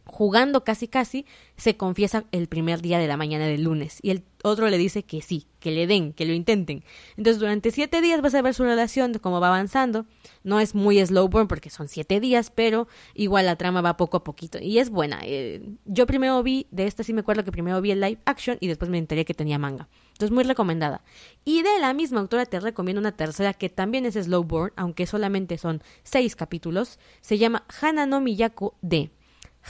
jugando 0.06 0.64
casi 0.64 0.88
casi, 0.88 1.26
se 1.58 1.78
confiesa 1.78 2.26
el 2.32 2.48
primer 2.48 2.82
día 2.82 3.00
de 3.00 3.08
la 3.08 3.18
mañana 3.18 3.46
del 3.46 3.64
lunes 3.64 4.00
y 4.02 4.12
el 4.12 4.24
otro 4.44 4.70
le 4.70 4.78
dice 4.78 5.04
que 5.04 5.22
sí, 5.22 5.48
que 5.60 5.72
le 5.72 5.88
den, 5.88 6.14
que 6.14 6.26
lo 6.26 6.34
intenten. 6.34 6.84
Entonces 7.16 7.40
durante 7.40 7.72
siete 7.72 8.02
días 8.02 8.22
vas 8.22 8.36
a 8.36 8.42
ver 8.42 8.54
su 8.54 8.64
relación, 8.64 9.14
cómo 9.22 9.40
va 9.40 9.48
avanzando. 9.48 10.06
No 10.44 10.60
es 10.60 10.76
muy 10.76 11.04
slow 11.06 11.30
burn 11.30 11.48
porque 11.48 11.70
son 11.70 11.88
siete 11.88 12.20
días, 12.20 12.52
pero 12.54 12.88
igual 13.14 13.46
la 13.46 13.56
trama 13.56 13.82
va 13.82 13.96
poco 13.96 14.18
a 14.18 14.24
poquito 14.24 14.60
y 14.62 14.80
es 14.80 14.90
buena. 14.90 15.22
Eh, 15.24 15.64
yo 15.86 16.06
primero 16.06 16.44
vi, 16.44 16.68
de 16.72 16.86
esta 16.86 17.04
sí 17.04 17.14
me 17.14 17.22
acuerdo 17.22 17.44
que 17.44 17.52
primero 17.52 17.80
vi 17.82 17.92
el 17.92 18.02
live 18.02 18.20
action 18.26 18.58
y 18.60 18.68
después 18.68 18.92
me 18.92 18.98
enteré 18.98 19.24
que 19.24 19.34
tenía 19.34 19.58
manga. 19.58 19.88
Entonces 20.24 20.36
muy 20.36 20.46
recomendada. 20.46 21.02
Y 21.44 21.64
de 21.64 21.80
la 21.82 21.94
misma 21.94 22.22
autora 22.22 22.46
te 22.46 22.62
recomiendo 22.62 23.02
una 23.02 23.12
tercera 23.12 23.54
que 23.54 23.68
también 23.68 24.06
es 24.06 24.14
slow 24.14 24.46
burn, 24.46 24.72
aunque 24.78 25.06
solamente 25.06 25.58
son 25.58 25.84
seis 26.04 26.38
capítulos. 26.38 26.98
Se 27.20 27.38
llama 27.38 27.66
Hana 27.82 28.06
no 28.06 28.22
Miyako 28.22 28.78
de 28.82 29.12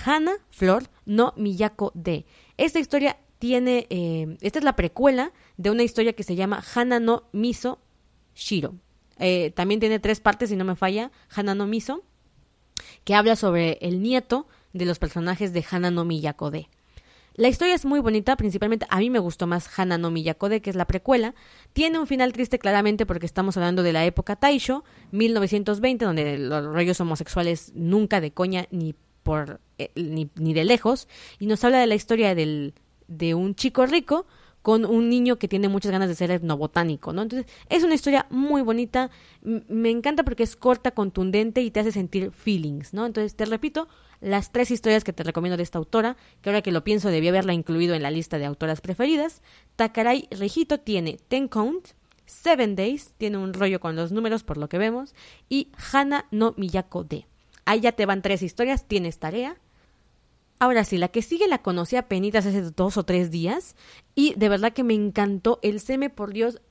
Hana 0.05 0.33
Flor 0.51 0.83
no 1.07 1.33
Miyako 1.37 1.91
de. 1.95 2.27
Esta 2.57 2.77
historia 2.77 3.17
tiene, 3.39 3.87
eh, 3.89 4.37
esta 4.41 4.59
es 4.59 4.63
la 4.63 4.75
precuela 4.75 5.31
de 5.57 5.71
una 5.71 5.81
historia 5.81 6.13
que 6.13 6.21
se 6.21 6.35
llama 6.35 6.63
Hana 6.75 6.99
no 6.99 7.23
Miso 7.31 7.79
Shiro. 8.35 8.75
Eh, 9.17 9.49
también 9.55 9.79
tiene 9.79 9.97
tres 9.97 10.19
partes, 10.19 10.51
si 10.51 10.55
no 10.55 10.65
me 10.65 10.75
falla, 10.75 11.11
Hana 11.35 11.55
no 11.55 11.65
Miso, 11.65 12.03
que 13.05 13.15
habla 13.15 13.35
sobre 13.35 13.79
el 13.81 14.03
nieto 14.03 14.47
de 14.71 14.85
los 14.85 14.99
personajes 14.99 15.51
de 15.51 15.65
Hana 15.67 15.89
no 15.89 16.05
Miyako 16.05 16.51
de. 16.51 16.69
La 17.35 17.47
historia 17.47 17.73
es 17.73 17.83
muy 17.83 17.99
bonita, 17.99 18.35
principalmente 18.35 18.85
a 18.89 18.99
mí 18.99 19.09
me 19.09 19.17
gustó 19.17 19.47
más 19.47 19.67
Hana 19.77 19.97
no 19.97 20.11
Miyako-de, 20.11 20.61
que 20.61 20.69
es 20.69 20.75
la 20.75 20.85
precuela. 20.85 21.33
Tiene 21.73 21.97
un 21.97 22.05
final 22.05 22.31
triste 22.31 22.59
claramente 22.59 23.07
porque 23.07 23.25
estamos 23.25 23.57
hablando 23.57 23.81
de 23.81 23.91
la 23.91 24.05
época 24.05 24.35
Taisho, 24.35 24.83
1920, 25.11 26.05
donde 26.05 26.37
los 26.37 26.65
rollos 26.65 26.99
homosexuales 27.01 27.71
nunca 27.73 28.21
de 28.21 28.31
coña 28.31 28.67
ni 28.69 28.93
por 29.23 29.61
eh, 29.79 29.89
ni, 29.95 30.29
ni, 30.35 30.53
de 30.53 30.65
lejos 30.65 31.07
y 31.39 31.47
nos 31.47 31.63
habla 31.63 31.79
de 31.79 31.87
la 31.87 31.95
historia 31.95 32.35
del, 32.35 32.75
de 33.07 33.33
un 33.33 33.55
chico 33.55 33.85
rico 33.85 34.27
con 34.63 34.85
un 34.85 35.09
niño 35.09 35.37
que 35.37 35.47
tiene 35.47 35.67
muchas 35.67 35.91
ganas 35.91 36.07
de 36.07 36.15
ser 36.15 36.31
etnobotánico, 36.31 37.13
¿no? 37.13 37.21
Entonces, 37.21 37.51
es 37.69 37.83
una 37.83 37.93
historia 37.93 38.25
muy 38.29 38.61
bonita, 38.61 39.11
me 39.41 39.91
encanta 39.91 40.23
porque 40.23 40.43
es 40.43 40.55
corta, 40.55 40.91
contundente 40.91 41.61
y 41.61 41.69
te 41.69 41.81
hace 41.81 41.91
sentir 41.91 42.31
feelings, 42.31 42.93
¿no? 42.93 43.05
Entonces, 43.05 43.35
te 43.35 43.45
repito, 43.45 43.89
las 44.21 44.53
tres 44.53 44.71
historias 44.71 45.03
que 45.03 45.11
te 45.11 45.23
recomiendo 45.23 45.57
de 45.57 45.63
esta 45.63 45.79
autora, 45.79 46.15
que 46.41 46.49
ahora 46.49 46.61
que 46.61 46.71
lo 46.71 46.85
pienso 46.85 47.09
debía 47.09 47.31
haberla 47.31 47.53
incluido 47.53 47.93
en 47.93 48.01
la 48.01 48.09
lista 48.09 48.39
de 48.39 48.45
autoras 48.45 48.79
preferidas. 48.79 49.41
Takarai 49.75 50.29
Regito 50.31 50.79
tiene 50.79 51.19
Ten 51.27 51.49
Count, 51.49 51.89
Seven 52.25 52.77
Days, 52.77 53.13
tiene 53.17 53.37
un 53.37 53.53
rollo 53.53 53.81
con 53.81 53.97
los 53.97 54.13
números 54.13 54.43
por 54.43 54.57
lo 54.57 54.69
que 54.69 54.77
vemos, 54.77 55.13
y 55.49 55.71
Hana 55.91 56.25
no 56.31 56.53
Miyako 56.55 57.03
de. 57.03 57.27
Ahí 57.65 57.81
ya 57.81 57.91
te 57.91 58.05
van 58.05 58.21
tres 58.21 58.41
historias, 58.43 58.87
tienes 58.87 59.19
tarea. 59.19 59.57
Ahora 60.63 60.85
sí, 60.85 60.97
la 60.97 61.09
que 61.09 61.21
sigue 61.21 61.49
la 61.49 61.57
conocí 61.57 61.97
a 61.97 62.07
penitas 62.07 62.45
hace 62.45 62.61
dos 62.61 62.95
o 62.95 63.03
tres 63.03 63.31
días 63.31 63.75
y 64.15 64.33
de 64.35 64.47
verdad 64.47 64.71
que 64.71 64.85
me 64.85 64.93
encantó 64.93 65.59
el 65.61 65.81
seme, 65.81 66.09
por 66.09 66.31
Dios. 66.31 66.61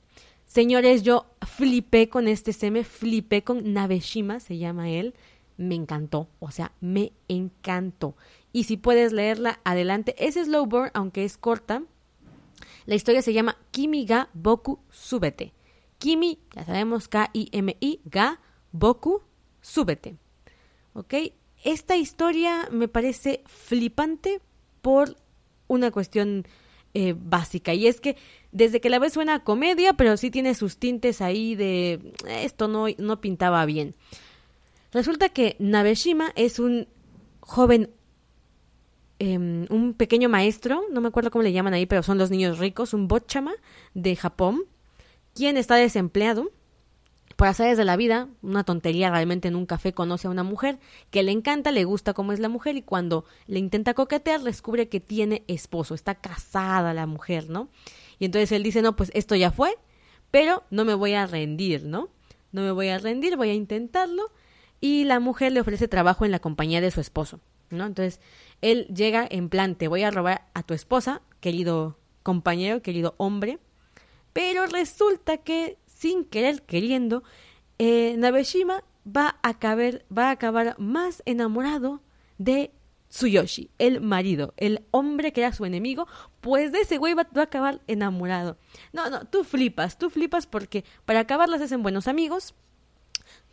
Señores, 0.47 1.03
yo 1.03 1.27
flipé 1.45 2.09
con 2.09 2.27
este 2.27 2.53
seme, 2.53 2.85
flipé 2.85 3.43
con 3.43 3.71
Nabeshima, 3.71 4.39
se 4.39 4.57
llama 4.57 4.89
él. 4.89 5.13
Me 5.57 5.75
encantó, 5.75 6.27
o 6.39 6.49
sea, 6.49 6.71
me 6.81 7.13
encantó. 7.27 8.15
Y 8.51 8.63
si 8.63 8.77
puedes 8.77 9.13
leerla, 9.13 9.59
adelante. 9.63 10.15
Es 10.17 10.33
slow 10.43 10.65
burn, 10.65 10.89
aunque 10.95 11.23
es 11.23 11.37
corta. 11.37 11.83
La 12.87 12.95
historia 12.95 13.21
se 13.21 13.33
llama 13.33 13.57
Kimi 13.69 14.07
ga 14.07 14.27
Boku 14.33 14.79
Subete. 14.89 15.53
Kimi, 15.99 16.39
ya 16.55 16.65
sabemos, 16.65 17.07
K-I-M-I, 17.07 18.01
ga 18.05 18.39
Boku 18.71 19.21
Súbete. 19.61 20.15
¿Ok? 20.93 21.13
Esta 21.63 21.95
historia 21.95 22.67
me 22.71 22.87
parece 22.87 23.41
flipante 23.45 24.41
por 24.81 25.15
una 25.67 25.91
cuestión 25.91 26.45
eh, 26.93 27.15
básica 27.17 27.73
y 27.73 27.87
es 27.87 27.99
que 27.99 28.17
desde 28.51 28.81
que 28.81 28.89
la 28.89 28.99
ves 28.99 29.13
suena 29.13 29.43
comedia, 29.43 29.93
pero 29.93 30.15
sí 30.17 30.29
tiene 30.29 30.53
sus 30.53 30.77
tintes 30.77 31.21
ahí 31.21 31.55
de 31.55 32.13
esto 32.27 32.67
no, 32.67 32.85
no 32.97 33.19
pintaba 33.19 33.65
bien. 33.65 33.95
Resulta 34.91 35.29
que 35.29 35.55
Nabeshima 35.57 36.31
es 36.35 36.59
un 36.59 36.87
joven, 37.39 37.89
eh, 39.17 39.37
un 39.37 39.95
pequeño 39.97 40.29
maestro, 40.29 40.83
no 40.91 41.01
me 41.01 41.07
acuerdo 41.07 41.31
cómo 41.31 41.43
le 41.43 41.51
llaman 41.51 41.73
ahí, 41.73 41.87
pero 41.87 42.03
son 42.03 42.19
los 42.19 42.29
niños 42.29 42.59
ricos, 42.59 42.93
un 42.93 43.07
bochama 43.07 43.53
de 43.95 44.15
Japón, 44.15 44.65
quien 45.33 45.57
está 45.57 45.75
desempleado 45.77 46.51
por 47.35 47.47
azares 47.47 47.77
de 47.77 47.85
la 47.85 47.95
vida, 47.95 48.29
una 48.41 48.63
tontería 48.63 49.09
realmente 49.09 49.47
en 49.47 49.55
un 49.55 49.65
café 49.65 49.93
conoce 49.93 50.27
a 50.27 50.31
una 50.31 50.43
mujer 50.43 50.79
que 51.09 51.23
le 51.23 51.31
encanta, 51.31 51.71
le 51.71 51.83
gusta 51.83 52.13
cómo 52.13 52.31
es 52.31 52.39
la 52.39 52.49
mujer 52.49 52.75
y 52.75 52.81
cuando 52.81 53.25
le 53.47 53.59
intenta 53.59 53.93
coquetear 53.93 54.41
descubre 54.41 54.89
que 54.89 54.99
tiene 54.99 55.43
esposo, 55.47 55.95
está 55.95 56.15
casada 56.15 56.93
la 56.93 57.07
mujer, 57.07 57.49
¿no? 57.49 57.69
Y 58.19 58.25
entonces 58.25 58.51
él 58.51 58.63
dice, 58.63 58.81
no, 58.81 58.95
pues 58.95 59.11
esto 59.13 59.35
ya 59.35 59.51
fue, 59.51 59.77
pero 60.31 60.63
no 60.69 60.85
me 60.85 60.93
voy 60.93 61.13
a 61.13 61.25
rendir, 61.25 61.85
¿no? 61.85 62.09
No 62.51 62.61
me 62.61 62.71
voy 62.71 62.89
a 62.89 62.99
rendir, 62.99 63.35
voy 63.35 63.49
a 63.49 63.53
intentarlo. 63.53 64.31
Y 64.79 65.05
la 65.05 65.19
mujer 65.19 65.51
le 65.51 65.61
ofrece 65.61 65.87
trabajo 65.87 66.25
en 66.25 66.31
la 66.31 66.39
compañía 66.39 66.81
de 66.81 66.91
su 66.91 67.01
esposo, 67.01 67.39
¿no? 67.69 67.85
Entonces 67.85 68.19
él 68.61 68.85
llega 68.93 69.27
en 69.29 69.49
plan, 69.49 69.75
te 69.75 69.87
voy 69.87 70.03
a 70.03 70.11
robar 70.11 70.47
a 70.53 70.63
tu 70.63 70.73
esposa, 70.73 71.21
querido 71.39 71.97
compañero, 72.21 72.81
querido 72.81 73.15
hombre, 73.17 73.59
pero 74.33 74.65
resulta 74.65 75.37
que 75.37 75.77
sin 76.03 76.25
querer 76.25 76.63
queriendo, 76.63 77.23
eh, 77.79 78.15
Nabeshima 78.17 78.83
va 79.07 79.39
a, 79.41 79.49
acabar, 79.49 80.03
va 80.15 80.27
a 80.27 80.31
acabar 80.31 80.75
más 80.77 81.23
enamorado 81.25 82.01
de 82.37 82.73
Tsuyoshi, 83.07 83.69
el 83.79 84.01
marido, 84.01 84.53
el 84.57 84.83
hombre 84.91 85.31
que 85.31 85.39
era 85.39 85.53
su 85.53 85.63
enemigo, 85.63 86.05
pues 86.41 86.73
de 86.73 86.81
ese 86.81 86.97
güey 86.97 87.13
va, 87.13 87.29
a 87.33 87.41
acabar 87.41 87.79
enamorado. 87.87 88.57
No, 88.91 89.09
no, 89.09 89.23
tú 89.23 89.45
flipas, 89.45 89.97
tú 89.97 90.09
flipas 90.09 90.45
porque 90.45 90.83
para 91.05 91.21
acabar 91.21 91.47
las 91.47 91.61
hacen 91.61 91.83
buenos 91.83 92.09
amigos. 92.09 92.53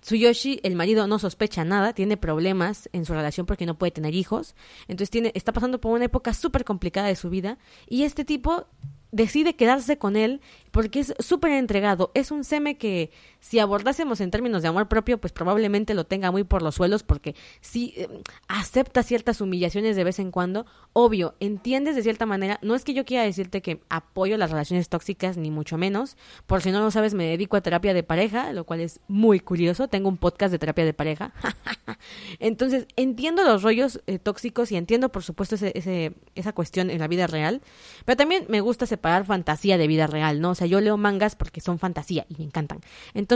Tsuyoshi, 0.00 0.58
el 0.64 0.74
marido, 0.74 1.06
no 1.06 1.20
sospecha 1.20 1.62
nada, 1.62 1.92
tiene 1.92 2.16
problemas 2.16 2.88
en 2.92 3.04
su 3.04 3.12
relación 3.12 3.46
porque 3.46 3.66
no 3.66 3.78
puede 3.78 3.92
tener 3.92 4.16
hijos, 4.16 4.56
entonces 4.88 5.10
tiene, 5.10 5.30
está 5.36 5.52
pasando 5.52 5.80
por 5.80 5.92
una 5.92 6.06
época 6.06 6.34
súper 6.34 6.64
complicada 6.64 7.06
de 7.06 7.14
su 7.14 7.30
vida 7.30 7.58
y 7.86 8.02
este 8.02 8.24
tipo 8.24 8.66
decide 9.12 9.57
quedarse 9.57 9.99
con 9.99 10.16
él 10.16 10.40
porque 10.70 11.01
es 11.01 11.14
súper 11.18 11.53
entregado. 11.53 12.11
Es 12.14 12.31
un 12.31 12.44
seme 12.44 12.79
que 12.79 13.11
si 13.40 13.59
abordásemos 13.59 14.20
en 14.20 14.31
términos 14.31 14.62
de 14.62 14.68
amor 14.68 14.88
propio, 14.88 15.18
pues 15.18 15.33
probablemente 15.33 15.94
lo 15.94 16.05
tenga 16.05 16.31
muy 16.31 16.44
por 16.44 16.62
los 16.62 16.74
suelos 16.74 17.03
porque 17.03 17.35
si 17.61 17.94
eh, 17.96 18.09
acepta 18.48 19.03
ciertas 19.03 19.40
humillaciones 19.40 19.96
de 19.96 20.05
vez 20.05 20.18
en 20.18 20.31
cuando, 20.31 20.66
obvio, 20.92 21.35
entiendes 21.40 21.96
de 21.96 22.03
cierta 22.03 22.26
manera, 22.26 22.59
no 22.62 22.74
es 22.74 22.85
que 22.85 22.94
yo 22.94 23.05
quiera 23.05 23.24
decirte 23.24 23.62
que 23.62 23.81
apoyo 23.88 24.37
las 24.37 24.50
relaciones 24.50 24.88
tóxicas, 24.88 25.37
ni 25.37 25.50
mucho 25.50 25.79
menos, 25.79 26.16
por 26.46 26.62
si 26.62 26.70
no 26.70 26.81
lo 26.81 26.90
sabes, 26.90 27.14
me 27.14 27.24
dedico 27.24 27.57
a 27.57 27.62
terapia 27.62 27.94
de 27.94 28.03
pareja, 28.03 28.53
lo 28.53 28.64
cual 28.64 28.81
es 28.81 29.00
muy 29.09 29.40
curioso, 29.40 29.88
tengo 29.88 30.09
un 30.09 30.18
podcast 30.18 30.53
de 30.53 30.59
terapia 30.59 30.85
de 30.85 30.94
pareja. 30.94 31.33
Entonces, 32.38 32.87
entiendo 32.96 33.42
los 33.44 33.62
rollos 33.62 34.03
eh, 34.07 34.18
tóxicos 34.18 34.70
y 34.72 34.76
entiendo, 34.76 35.11
por 35.11 35.22
supuesto, 35.22 35.55
ese, 35.55 36.14
esa 36.35 36.53
cuestión 36.53 36.90
en 36.90 36.98
la 36.98 37.09
vida 37.09 37.26
real, 37.26 37.62
pero 38.05 38.16
también 38.16 38.44
me 38.48 38.61
gusta 38.61 38.87
separar 38.87 39.24
fantasía 39.24 39.79
de 39.79 39.87
vida 39.87 40.07
real, 40.07 40.40
¿no? 40.40 40.50
O 40.50 40.55
sea, 40.55 40.66
yo 40.66 40.81
leo 40.81 40.96
mangas 40.96 41.37
porque 41.37 41.61
son 41.61 41.79
fantasía 41.79 42.26
y 42.29 42.37
me 42.37 42.44
encantan. 42.44 42.81
Entonces, 43.14 43.30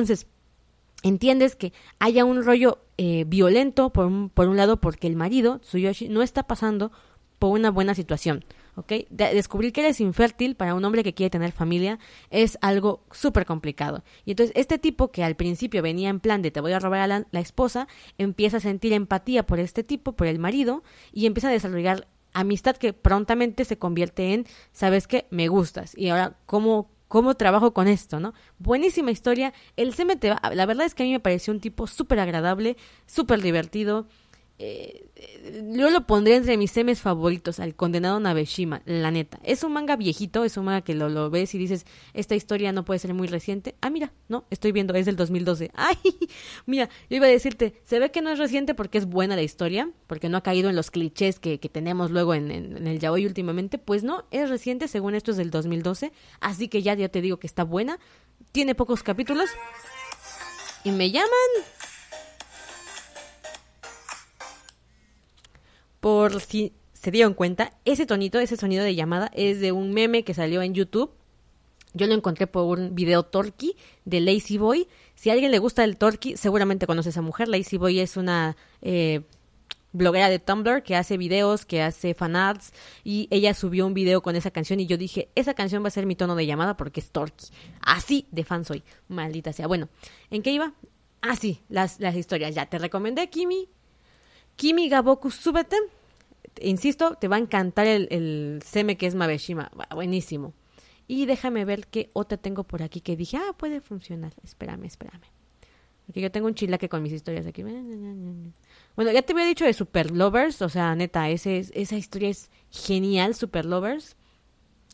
entiendes 1.02 1.56
que 1.56 1.72
haya 1.98 2.24
un 2.24 2.44
rollo 2.44 2.78
eh, 2.96 3.24
violento 3.26 3.90
por 3.90 4.06
un, 4.06 4.30
por 4.30 4.48
un 4.48 4.56
lado 4.56 4.80
porque 4.80 5.06
el 5.06 5.16
marido, 5.16 5.58
Tsuyoshi, 5.58 6.08
no 6.08 6.22
está 6.22 6.44
pasando 6.44 6.92
por 7.38 7.50
una 7.50 7.70
buena 7.70 7.94
situación. 7.94 8.44
descubrir 9.10 9.72
que 9.72 9.82
eres 9.82 10.00
infértil 10.00 10.56
para 10.56 10.74
un 10.74 10.84
hombre 10.84 11.04
que 11.04 11.12
quiere 11.12 11.30
tener 11.30 11.52
familia 11.52 11.98
es 12.30 12.56
algo 12.62 13.04
súper 13.10 13.44
complicado. 13.44 14.02
Y 14.24 14.30
entonces 14.30 14.54
este 14.56 14.78
tipo 14.78 15.10
que 15.10 15.22
al 15.22 15.36
principio 15.36 15.82
venía 15.82 16.08
en 16.08 16.20
plan 16.20 16.42
de 16.42 16.50
te 16.50 16.60
voy 16.60 16.72
a 16.72 16.78
robar 16.78 17.00
a 17.00 17.06
la, 17.06 17.26
la, 17.30 17.40
esposa, 17.40 17.86
empieza 18.16 18.56
a 18.56 18.60
sentir 18.60 18.92
empatía 18.92 19.44
por 19.44 19.58
este 19.58 19.84
tipo, 19.84 20.12
por 20.12 20.26
el 20.26 20.38
marido, 20.38 20.82
y 21.12 21.26
empieza 21.26 21.48
a 21.48 21.52
desarrollar 21.52 22.06
amistad 22.32 22.76
que 22.76 22.92
prontamente 22.92 23.64
se 23.64 23.78
convierte 23.78 24.34
en, 24.34 24.46
¿sabes 24.72 25.06
qué? 25.06 25.26
Me 25.30 25.48
gustas. 25.48 25.96
Y 25.96 26.08
ahora, 26.08 26.36
¿cómo, 26.46 26.90
cómo 27.08 27.34
trabajo 27.34 27.72
con 27.72 27.88
esto, 27.88 28.20
¿no? 28.20 28.34
Buenísima 28.58 29.10
historia. 29.10 29.52
El 29.76 29.94
CMT, 29.94 30.24
la 30.54 30.66
verdad 30.66 30.86
es 30.86 30.94
que 30.94 31.02
a 31.02 31.06
mí 31.06 31.12
me 31.12 31.20
pareció 31.20 31.52
un 31.52 31.60
tipo 31.60 31.86
súper 31.86 32.18
agradable, 32.20 32.76
súper 33.06 33.40
divertido. 33.40 34.06
Eh, 34.56 35.06
yo 35.76 35.90
lo 35.90 36.06
pondré 36.06 36.36
entre 36.36 36.56
mis 36.56 36.70
semes 36.70 37.00
favoritos, 37.00 37.58
al 37.58 37.74
condenado 37.74 38.20
Nabeshima, 38.20 38.82
la 38.84 39.10
neta. 39.10 39.40
Es 39.42 39.64
un 39.64 39.72
manga 39.72 39.96
viejito, 39.96 40.44
es 40.44 40.56
un 40.56 40.66
manga 40.66 40.82
que 40.82 40.94
lo, 40.94 41.08
lo, 41.08 41.28
ves 41.28 41.54
y 41.54 41.58
dices, 41.58 41.86
esta 42.12 42.36
historia 42.36 42.72
no 42.72 42.84
puede 42.84 43.00
ser 43.00 43.14
muy 43.14 43.26
reciente. 43.26 43.74
Ah, 43.80 43.90
mira, 43.90 44.12
no, 44.28 44.44
estoy 44.50 44.70
viendo, 44.70 44.94
es 44.94 45.06
del 45.06 45.16
2012. 45.16 45.72
Ay, 45.74 45.96
mira, 46.66 46.88
yo 47.10 47.16
iba 47.16 47.26
a 47.26 47.30
decirte, 47.30 47.80
se 47.84 47.98
ve 47.98 48.12
que 48.12 48.22
no 48.22 48.30
es 48.30 48.38
reciente 48.38 48.74
porque 48.74 48.98
es 48.98 49.06
buena 49.06 49.34
la 49.34 49.42
historia, 49.42 49.90
porque 50.06 50.28
no 50.28 50.36
ha 50.36 50.42
caído 50.42 50.70
en 50.70 50.76
los 50.76 50.92
clichés 50.92 51.40
que, 51.40 51.58
que 51.58 51.68
tenemos 51.68 52.12
luego 52.12 52.34
en, 52.34 52.52
en, 52.52 52.76
en 52.76 52.86
el 52.86 53.00
yaoi 53.00 53.26
últimamente. 53.26 53.78
Pues 53.78 54.04
no, 54.04 54.24
es 54.30 54.50
reciente, 54.50 54.86
según 54.86 55.16
esto 55.16 55.32
es 55.32 55.36
del 55.36 55.50
2012, 55.50 56.12
así 56.40 56.68
que 56.68 56.82
ya, 56.82 56.94
ya 56.94 57.08
te 57.08 57.20
digo 57.20 57.38
que 57.38 57.48
está 57.48 57.64
buena. 57.64 57.98
Tiene 58.52 58.76
pocos 58.76 59.02
capítulos. 59.02 59.50
Y 60.84 60.92
me 60.92 61.10
llaman 61.10 61.30
si 66.32 66.72
se 66.92 67.10
dieron 67.10 67.34
cuenta, 67.34 67.72
ese 67.84 68.06
tonito, 68.06 68.38
ese 68.38 68.56
sonido 68.56 68.84
de 68.84 68.94
llamada 68.94 69.30
es 69.34 69.60
de 69.60 69.72
un 69.72 69.92
meme 69.92 70.24
que 70.24 70.34
salió 70.34 70.62
en 70.62 70.74
YouTube. 70.74 71.10
Yo 71.92 72.06
lo 72.06 72.14
encontré 72.14 72.46
por 72.46 72.78
un 72.78 72.94
video 72.94 73.22
Torky 73.22 73.76
de 74.04 74.20
Lazy 74.20 74.58
Boy. 74.58 74.88
Si 75.14 75.30
a 75.30 75.34
alguien 75.34 75.52
le 75.52 75.58
gusta 75.58 75.84
el 75.84 75.96
Torky, 75.96 76.36
seguramente 76.36 76.86
conoce 76.86 77.08
a 77.08 77.10
esa 77.10 77.22
mujer. 77.22 77.48
Lazy 77.48 77.76
Boy 77.76 78.00
es 78.00 78.16
una 78.16 78.56
eh, 78.82 79.22
bloguera 79.92 80.28
de 80.28 80.40
Tumblr 80.40 80.82
que 80.82 80.96
hace 80.96 81.16
videos, 81.16 81.64
que 81.64 81.82
hace 81.82 82.14
fanarts. 82.14 82.72
Y 83.04 83.28
ella 83.30 83.54
subió 83.54 83.86
un 83.86 83.94
video 83.94 84.22
con 84.22 84.34
esa 84.34 84.50
canción 84.50 84.80
y 84.80 84.86
yo 84.86 84.96
dije, 84.96 85.28
esa 85.34 85.54
canción 85.54 85.84
va 85.84 85.88
a 85.88 85.92
ser 85.92 86.06
mi 86.06 86.16
tono 86.16 86.34
de 86.34 86.46
llamada 86.46 86.76
porque 86.76 87.00
es 87.00 87.10
Torky. 87.10 87.46
Así 87.80 88.26
de 88.32 88.44
fan 88.44 88.64
soy. 88.64 88.82
Maldita 89.08 89.52
sea. 89.52 89.68
Bueno, 89.68 89.88
¿en 90.30 90.42
qué 90.42 90.50
iba? 90.50 90.74
Ah, 91.22 91.36
sí, 91.36 91.60
las, 91.68 92.00
las 92.00 92.16
historias. 92.16 92.54
Ya 92.54 92.66
te 92.66 92.78
recomendé 92.78 93.30
Kimi, 93.30 93.68
Kimi 94.56 94.88
Gaboku, 94.88 95.30
súbete. 95.30 95.76
Insisto, 96.60 97.14
te 97.14 97.28
va 97.28 97.36
a 97.36 97.40
encantar 97.40 97.86
el, 97.86 98.08
el 98.10 98.60
seme 98.64 98.96
que 98.96 99.06
es 99.06 99.14
Mabeshima. 99.14 99.70
Buenísimo. 99.92 100.54
Y 101.06 101.26
déjame 101.26 101.64
ver 101.64 101.86
qué 101.86 102.10
otra 102.12 102.38
tengo 102.38 102.64
por 102.64 102.82
aquí 102.82 103.00
que 103.00 103.16
dije, 103.16 103.36
ah, 103.36 103.52
puede 103.56 103.80
funcionar. 103.80 104.32
Espérame, 104.42 104.84
espérame. 104.84 105.24
Porque 106.06 106.20
yo 106.20 106.30
tengo 106.30 106.46
un 106.46 106.54
chilaque 106.54 106.88
con 106.88 107.02
mis 107.02 107.12
historias 107.12 107.46
aquí. 107.46 107.62
Bueno, 107.62 109.10
ya 109.10 109.22
te 109.22 109.32
había 109.32 109.46
dicho 109.46 109.64
de 109.64 109.72
Super 109.72 110.10
Lovers. 110.10 110.62
O 110.62 110.68
sea, 110.68 110.94
neta, 110.94 111.28
ese, 111.30 111.58
esa 111.72 111.96
historia 111.96 112.28
es 112.28 112.50
genial, 112.70 113.34
Super 113.34 113.64
Lovers. 113.64 114.16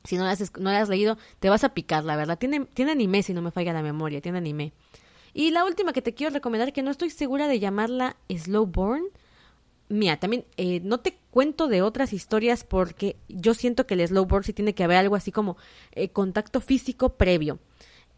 Si 0.04 0.16
no 0.16 0.24
la, 0.24 0.30
has, 0.30 0.52
no 0.58 0.70
has 0.70 0.88
leído, 0.88 1.18
te 1.40 1.50
vas 1.50 1.64
a 1.64 1.74
picar, 1.74 2.04
la 2.04 2.16
verdad. 2.16 2.38
Tiene, 2.38 2.64
tiene 2.64 2.92
anime, 2.92 3.22
si 3.22 3.34
no 3.34 3.42
me 3.42 3.50
falla 3.50 3.72
la 3.72 3.82
memoria. 3.82 4.20
Tiene 4.20 4.38
anime. 4.38 4.72
Y 5.32 5.50
la 5.50 5.64
última 5.64 5.92
que 5.92 6.02
te 6.02 6.14
quiero 6.14 6.32
recomendar, 6.32 6.72
que 6.72 6.82
no 6.82 6.90
estoy 6.90 7.10
segura 7.10 7.48
de 7.48 7.58
llamarla 7.58 8.16
Slowborn 8.28 9.04
mira, 9.90 10.18
también 10.18 10.46
eh, 10.56 10.80
no 10.82 11.00
te 11.00 11.18
cuento 11.30 11.68
de 11.68 11.82
otras 11.82 12.12
historias 12.14 12.64
porque 12.64 13.16
yo 13.28 13.52
siento 13.52 13.86
que 13.86 13.94
el 13.94 14.06
slowboard 14.06 14.44
sí 14.44 14.52
tiene 14.52 14.74
que 14.74 14.84
haber 14.84 14.96
algo 14.96 15.16
así 15.16 15.32
como 15.32 15.56
eh, 15.92 16.08
contacto 16.08 16.60
físico 16.60 17.16
previo. 17.16 17.58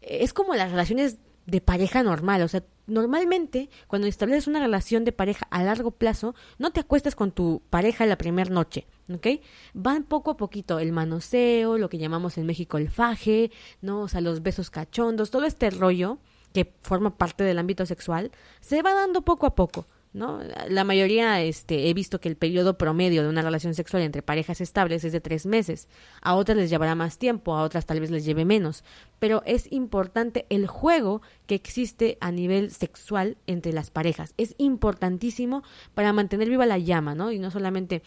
Es 0.01 0.33
como 0.33 0.55
las 0.55 0.71
relaciones 0.71 1.17
de 1.45 1.59
pareja 1.59 2.03
normal, 2.03 2.41
o 2.41 2.47
sea, 2.47 2.63
normalmente 2.87 3.69
cuando 3.87 4.07
estableces 4.07 4.47
una 4.47 4.61
relación 4.61 5.03
de 5.03 5.11
pareja 5.11 5.45
a 5.49 5.63
largo 5.63 5.91
plazo, 5.91 6.35
no 6.57 6.71
te 6.71 6.79
acuestas 6.79 7.15
con 7.15 7.31
tu 7.31 7.61
pareja 7.69 8.05
la 8.05 8.17
primera 8.17 8.49
noche, 8.49 8.87
¿ok? 9.13 9.27
Van 9.73 10.03
poco 10.03 10.31
a 10.31 10.37
poquito 10.37 10.79
el 10.79 10.93
manoseo, 10.93 11.77
lo 11.77 11.89
que 11.89 11.97
llamamos 11.97 12.37
en 12.37 12.45
México 12.45 12.77
el 12.77 12.89
faje, 12.89 13.51
¿no? 13.81 14.01
O 14.01 14.07
sea, 14.07 14.21
los 14.21 14.41
besos 14.41 14.69
cachondos, 14.69 15.31
todo 15.31 15.45
este 15.45 15.69
rollo 15.69 16.19
que 16.53 16.71
forma 16.81 17.17
parte 17.17 17.43
del 17.43 17.57
ámbito 17.57 17.85
sexual, 17.85 18.31
se 18.61 18.81
va 18.81 18.93
dando 18.93 19.23
poco 19.23 19.47
a 19.47 19.55
poco. 19.55 19.87
¿No? 20.13 20.39
La 20.69 20.83
mayoría 20.83 21.41
este, 21.41 21.89
he 21.89 21.93
visto 21.93 22.21
que 22.21 22.29
el 22.29 22.35
periodo 22.35 22.77
promedio 22.77 23.23
de 23.23 23.29
una 23.29 23.41
relación 23.41 23.73
sexual 23.73 24.03
entre 24.03 24.21
parejas 24.21 24.61
estables 24.61 25.03
es 25.03 25.11
de 25.11 25.21
tres 25.21 25.45
meses. 25.45 25.87
A 26.21 26.35
otras 26.35 26.57
les 26.57 26.69
llevará 26.69 26.95
más 26.95 27.17
tiempo, 27.17 27.55
a 27.55 27.63
otras 27.63 27.85
tal 27.85 27.99
vez 27.99 28.11
les 28.11 28.23
lleve 28.23 28.45
menos. 28.45 28.83
Pero 29.19 29.41
es 29.45 29.71
importante 29.71 30.45
el 30.49 30.67
juego 30.67 31.21
que 31.47 31.55
existe 31.55 32.17
a 32.21 32.31
nivel 32.31 32.71
sexual 32.71 33.37
entre 33.47 33.73
las 33.73 33.89
parejas. 33.89 34.33
Es 34.37 34.53
importantísimo 34.57 35.63
para 35.95 36.13
mantener 36.13 36.49
viva 36.49 36.65
la 36.65 36.77
llama, 36.77 37.15
¿no? 37.15 37.31
Y 37.31 37.39
no 37.39 37.49
solamente 37.49 38.03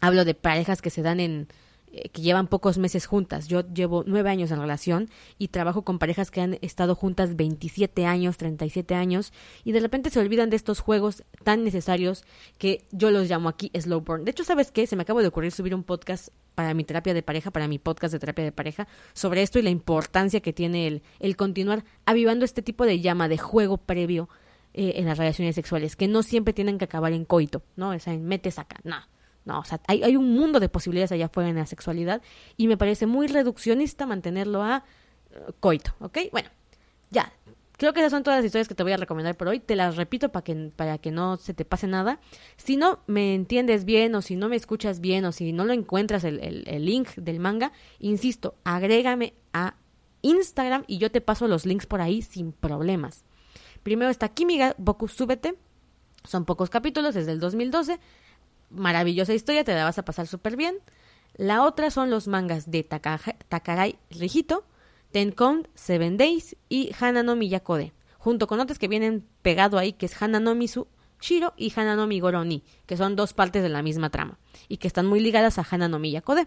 hablo 0.00 0.24
de 0.24 0.34
parejas 0.34 0.82
que 0.82 0.90
se 0.90 1.02
dan 1.02 1.18
en 1.18 1.48
eh, 1.96 2.08
que 2.08 2.22
llevan 2.22 2.48
pocos 2.48 2.76
meses 2.76 3.06
juntas. 3.06 3.46
Yo 3.46 3.60
llevo 3.68 4.02
nueve 4.04 4.28
años 4.28 4.50
en 4.50 4.58
relación 4.58 5.10
y 5.38 5.48
trabajo 5.48 5.82
con 5.82 6.00
parejas 6.00 6.32
que 6.32 6.40
han 6.40 6.58
estado 6.60 6.96
juntas 6.96 7.36
27 7.36 8.04
años, 8.04 8.36
37 8.36 8.96
años 8.96 9.32
y 9.62 9.70
de 9.70 9.78
repente 9.78 10.10
se 10.10 10.18
olvidan 10.18 10.50
de 10.50 10.56
estos 10.56 10.80
juegos 10.80 11.22
tan 11.44 11.62
necesarios 11.62 12.24
que 12.58 12.84
yo 12.90 13.12
los 13.12 13.28
llamo 13.28 13.48
aquí 13.48 13.70
slow 13.78 14.00
burn. 14.00 14.24
De 14.24 14.32
hecho, 14.32 14.42
¿sabes 14.42 14.72
qué? 14.72 14.88
Se 14.88 14.96
me 14.96 15.02
acaba 15.02 15.22
de 15.22 15.28
ocurrir 15.28 15.52
subir 15.52 15.72
un 15.72 15.84
podcast 15.84 16.30
para 16.56 16.74
mi 16.74 16.82
terapia 16.82 17.14
de 17.14 17.22
pareja, 17.22 17.52
para 17.52 17.68
mi 17.68 17.78
podcast 17.78 18.12
de 18.12 18.18
terapia 18.18 18.44
de 18.44 18.52
pareja, 18.52 18.88
sobre 19.12 19.42
esto 19.42 19.60
y 19.60 19.62
la 19.62 19.70
importancia 19.70 20.40
que 20.40 20.52
tiene 20.52 20.88
el, 20.88 21.02
el 21.20 21.36
continuar 21.36 21.84
avivando 22.06 22.44
este 22.44 22.62
tipo 22.62 22.86
de 22.86 23.00
llama 23.00 23.28
de 23.28 23.38
juego 23.38 23.76
previo 23.76 24.28
eh, 24.72 24.94
en 24.96 25.04
las 25.04 25.18
relaciones 25.18 25.54
sexuales, 25.54 25.94
que 25.94 26.08
no 26.08 26.24
siempre 26.24 26.52
tienen 26.54 26.78
que 26.78 26.86
acabar 26.86 27.12
en 27.12 27.24
coito, 27.24 27.62
¿no? 27.76 27.90
O 27.90 27.98
sea, 28.00 28.14
en 28.14 28.24
mete, 28.24 28.50
saca, 28.50 28.80
no 28.82 28.96
no, 29.44 29.60
o 29.60 29.64
sea, 29.64 29.80
hay, 29.86 30.02
hay, 30.02 30.16
un 30.16 30.32
mundo 30.32 30.58
de 30.58 30.68
posibilidades 30.68 31.12
allá 31.12 31.26
afuera 31.26 31.50
en 31.50 31.56
la 31.56 31.66
sexualidad 31.66 32.22
y 32.56 32.66
me 32.66 32.76
parece 32.76 33.06
muy 33.06 33.26
reduccionista 33.26 34.06
mantenerlo 34.06 34.62
a 34.62 34.84
uh, 35.30 35.52
coito, 35.60 35.94
¿ok? 36.00 36.18
Bueno, 36.32 36.48
ya. 37.10 37.32
Creo 37.76 37.92
que 37.92 38.00
esas 38.00 38.12
son 38.12 38.22
todas 38.22 38.38
las 38.38 38.46
historias 38.46 38.68
que 38.68 38.76
te 38.76 38.84
voy 38.84 38.92
a 38.92 38.96
recomendar 38.96 39.36
por 39.36 39.48
hoy. 39.48 39.58
Te 39.58 39.74
las 39.74 39.96
repito 39.96 40.30
para 40.30 40.44
que, 40.44 40.70
para 40.76 40.96
que 40.98 41.10
no 41.10 41.36
se 41.36 41.54
te 41.54 41.64
pase 41.64 41.88
nada. 41.88 42.20
Si 42.56 42.76
no 42.76 43.00
me 43.08 43.34
entiendes 43.34 43.84
bien 43.84 44.14
o 44.14 44.22
si 44.22 44.36
no 44.36 44.48
me 44.48 44.54
escuchas 44.54 45.00
bien 45.00 45.24
o 45.24 45.32
si 45.32 45.52
no 45.52 45.64
lo 45.64 45.72
encuentras 45.72 46.22
el, 46.22 46.38
el, 46.38 46.62
el 46.68 46.84
link 46.84 47.08
del 47.16 47.40
manga, 47.40 47.72
insisto, 47.98 48.54
agrégame 48.62 49.34
a 49.52 49.74
Instagram 50.22 50.84
y 50.86 50.98
yo 50.98 51.10
te 51.10 51.20
paso 51.20 51.48
los 51.48 51.66
links 51.66 51.86
por 51.86 52.00
ahí 52.00 52.22
sin 52.22 52.52
problemas. 52.52 53.24
Primero 53.82 54.10
está 54.10 54.28
Kimiga 54.28 54.76
Boku 54.78 55.08
Súbete. 55.08 55.58
Son 56.22 56.44
pocos 56.44 56.70
capítulos, 56.70 57.14
desde 57.14 57.32
el 57.32 57.40
2012 57.40 57.98
maravillosa 58.74 59.34
historia, 59.34 59.64
te 59.64 59.74
la 59.74 59.84
vas 59.84 59.98
a 59.98 60.04
pasar 60.04 60.26
súper 60.26 60.56
bien. 60.56 60.76
La 61.36 61.64
otra 61.64 61.90
son 61.90 62.10
los 62.10 62.28
mangas 62.28 62.70
de 62.70 62.84
Takarai 62.84 63.98
Rijito, 64.10 64.64
Tenkon, 65.12 65.68
Seven 65.74 66.16
Days 66.16 66.56
y 66.68 66.90
Hanano 66.98 67.36
Miyakode, 67.36 67.92
junto 68.18 68.46
con 68.46 68.60
otras 68.60 68.78
que 68.78 68.88
vienen 68.88 69.26
pegado 69.42 69.78
ahí, 69.78 69.92
que 69.92 70.06
es 70.06 70.22
Hanano 70.22 70.54
Misu 70.54 70.86
Shiro 71.20 71.54
y 71.56 71.72
Hanano 71.74 72.06
Migoroni, 72.06 72.62
que 72.86 72.96
son 72.96 73.16
dos 73.16 73.32
partes 73.32 73.62
de 73.62 73.68
la 73.68 73.82
misma 73.82 74.10
trama 74.10 74.38
y 74.68 74.76
que 74.76 74.86
están 74.86 75.06
muy 75.06 75.20
ligadas 75.20 75.58
a 75.58 75.66
Hanano 75.68 75.98
Miyakode. 75.98 76.46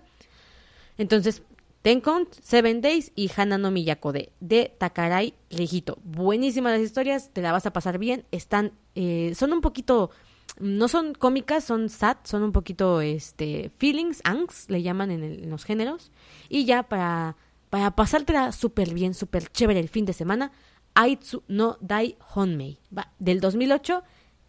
Entonces, 0.97 1.43
Tenkon, 1.81 2.27
Seven 2.41 2.81
Days 2.81 3.11
y 3.15 3.31
Hanano 3.35 3.71
Miyakode 3.71 4.31
de 4.39 4.75
Takarai 4.77 5.33
Rijito. 5.49 5.97
Buenísimas 6.03 6.73
las 6.73 6.81
historias, 6.81 7.31
te 7.31 7.41
la 7.41 7.51
vas 7.51 7.65
a 7.65 7.73
pasar 7.73 7.97
bien. 7.97 8.25
Están, 8.31 8.73
eh, 8.95 9.33
son 9.35 9.53
un 9.53 9.61
poquito 9.61 10.11
no 10.59 10.87
son 10.87 11.13
cómicas, 11.13 11.63
son 11.63 11.89
sad, 11.89 12.17
son 12.23 12.43
un 12.43 12.51
poquito 12.51 13.01
este 13.01 13.69
feelings, 13.77 14.21
angst, 14.23 14.69
le 14.69 14.81
llaman 14.81 15.11
en, 15.11 15.49
los 15.49 15.63
géneros. 15.63 16.11
Y 16.49 16.65
ya 16.65 16.83
para, 16.83 17.35
para 17.69 17.95
pasártela 17.95 18.51
súper 18.51 18.93
bien, 18.93 19.13
súper 19.13 19.49
chévere 19.51 19.79
el 19.79 19.89
fin 19.89 20.05
de 20.05 20.13
semana, 20.13 20.51
Aitsu 20.95 21.43
no 21.47 21.77
Dai 21.79 22.17
Honmei, 22.33 22.79
va, 22.95 23.11
del 23.19 23.39
2008. 23.39 24.03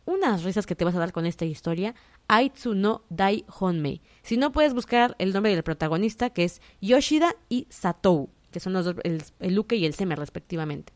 Unas 0.07 0.43
risas 0.43 0.65
que 0.65 0.75
te 0.75 0.87
vas 0.87 0.95
a 0.95 0.99
dar 0.99 1.13
con 1.13 1.27
esta 1.27 1.45
historia. 1.45 1.95
Aitsu 2.29 2.75
no 2.75 3.03
Dai 3.11 3.45
Honmei. 3.61 4.01
Si 4.23 4.39
no 4.39 4.53
puedes 4.53 4.73
buscar 4.73 5.15
el 5.19 5.33
nombre 5.35 5.55
del 5.55 5.63
protagonista, 5.63 6.31
que 6.31 6.45
es 6.45 6.63
Yoshida 6.81 7.37
y 7.51 7.67
Satou, 7.69 8.31
que 8.51 8.61
son 8.61 8.73
los 8.73 8.87
dos, 8.87 8.97
el, 9.05 9.23
el 9.41 9.55
Luke 9.55 9.77
y 9.77 9.85
el 9.85 9.93
Seme 9.93 10.17
respectivamente. 10.17 10.95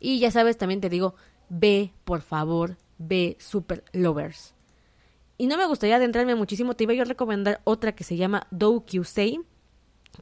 Y 0.00 0.18
ya 0.18 0.32
sabes, 0.32 0.58
también 0.58 0.80
te 0.80 0.88
digo, 0.88 1.14
ve, 1.48 1.92
por 2.04 2.20
favor, 2.20 2.76
B 2.98 3.36
Super 3.40 3.84
Lovers. 3.92 4.54
Y 5.36 5.46
no 5.46 5.56
me 5.56 5.66
gustaría 5.66 5.96
adentrarme 5.96 6.34
muchísimo, 6.34 6.74
te 6.74 6.84
iba 6.84 6.94
yo 6.94 7.02
a 7.02 7.06
recomendar 7.06 7.60
otra 7.64 7.92
que 7.92 8.04
se 8.04 8.16
llama 8.16 8.46
Do 8.50 8.84
Kyusei, 8.84 9.40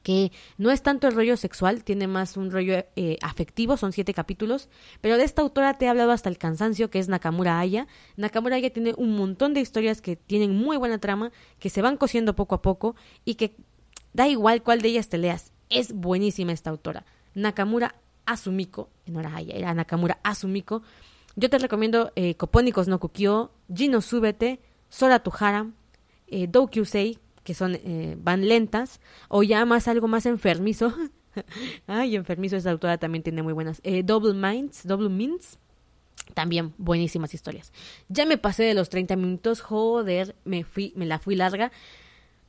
que 0.03 0.33
no 0.57 0.71
es 0.71 0.83
tanto 0.83 1.07
el 1.07 1.15
rollo 1.15 1.37
sexual, 1.37 1.85
tiene 1.85 2.07
más 2.07 2.39
un 2.39 2.51
rollo 2.51 2.85
eh, 2.97 3.19
afectivo, 3.21 3.77
son 3.77 3.93
siete 3.93 4.15
capítulos, 4.15 4.71
pero 5.03 5.19
de 5.19 5.25
esta 5.25 5.43
autora 5.43 5.77
te 5.77 5.85
he 5.85 5.89
hablado 5.89 6.13
hasta 6.13 6.31
el 6.31 6.39
cansancio, 6.39 6.89
que 6.89 6.99
es 6.99 7.09
Nakamura 7.09 7.59
Aya. 7.59 7.87
Nakamura 8.17 8.57
Aya 8.57 8.73
tiene 8.73 8.95
un 8.97 9.15
montón 9.17 9.53
de 9.53 9.61
historias 9.61 10.01
que 10.01 10.17
tienen 10.17 10.57
muy 10.57 10.79
buena 10.79 10.99
trama, 10.99 11.31
que 11.59 11.69
se 11.69 11.83
van 11.83 11.99
cosiendo 11.99 12.35
poco 12.35 12.55
a 12.55 12.63
poco 12.63 12.97
y 13.27 13.35
que 13.35 13.55
da 14.15 14.29
igual 14.29 14.63
cuál 14.63 14.81
de 14.81 14.89
ellas 14.89 15.09
te 15.11 15.19
leas, 15.19 15.53
es 15.69 15.93
buenísima 15.93 16.53
esta 16.53 16.71
autora. 16.71 17.05
Nakamura 17.35 17.95
Asumiko, 18.25 18.89
no 19.07 19.21
era 19.21 19.35
Aya, 19.35 19.55
era 19.55 19.75
Nakamura 19.75 20.19
Asumiko, 20.23 20.83
yo 21.37 21.51
te 21.51 21.59
recomiendo 21.59 22.13
eh, 22.17 22.35
Copónicos 22.37 22.89
no 22.89 23.01
Kukio, 23.01 23.53
Gino 23.73 24.01
Súbete, 24.01 24.61
Sora 24.89 25.21
Tuhara, 25.21 25.71
eh, 26.27 26.47
Dokyusei, 26.49 27.19
que 27.45 27.55
son 27.55 27.75
eh, 27.75 28.17
van 28.19 28.49
lentas, 28.49 29.01
o 29.29 29.43
ya 29.43 29.65
más 29.65 29.89
algo 29.89 30.09
más 30.09 30.27
enfermizo. 30.27 30.95
Ay, 31.87 32.17
enfermizo, 32.17 32.57
esa 32.57 32.71
autora 32.71 32.99
también 32.99 33.23
tiene 33.23 33.43
muy 33.43 33.53
buenas. 33.53 33.81
Eh, 33.85 34.03
Double 34.03 34.35
Minds, 34.35 34.87
Double 34.87 35.09
Minds. 35.09 35.59
También 36.35 36.73
buenísimas 36.79 37.35
historias. 37.35 37.73
Ya 38.09 38.27
me 38.27 38.39
pasé 38.39 38.63
de 38.63 38.75
los 38.75 38.89
30 38.89 39.17
minutos, 39.17 39.61
joder, 39.61 40.37
me 40.45 40.65
fui, 40.65 40.93
me 40.97 41.05
la 41.05 41.19
fui 41.19 41.35
larga. 41.35 41.73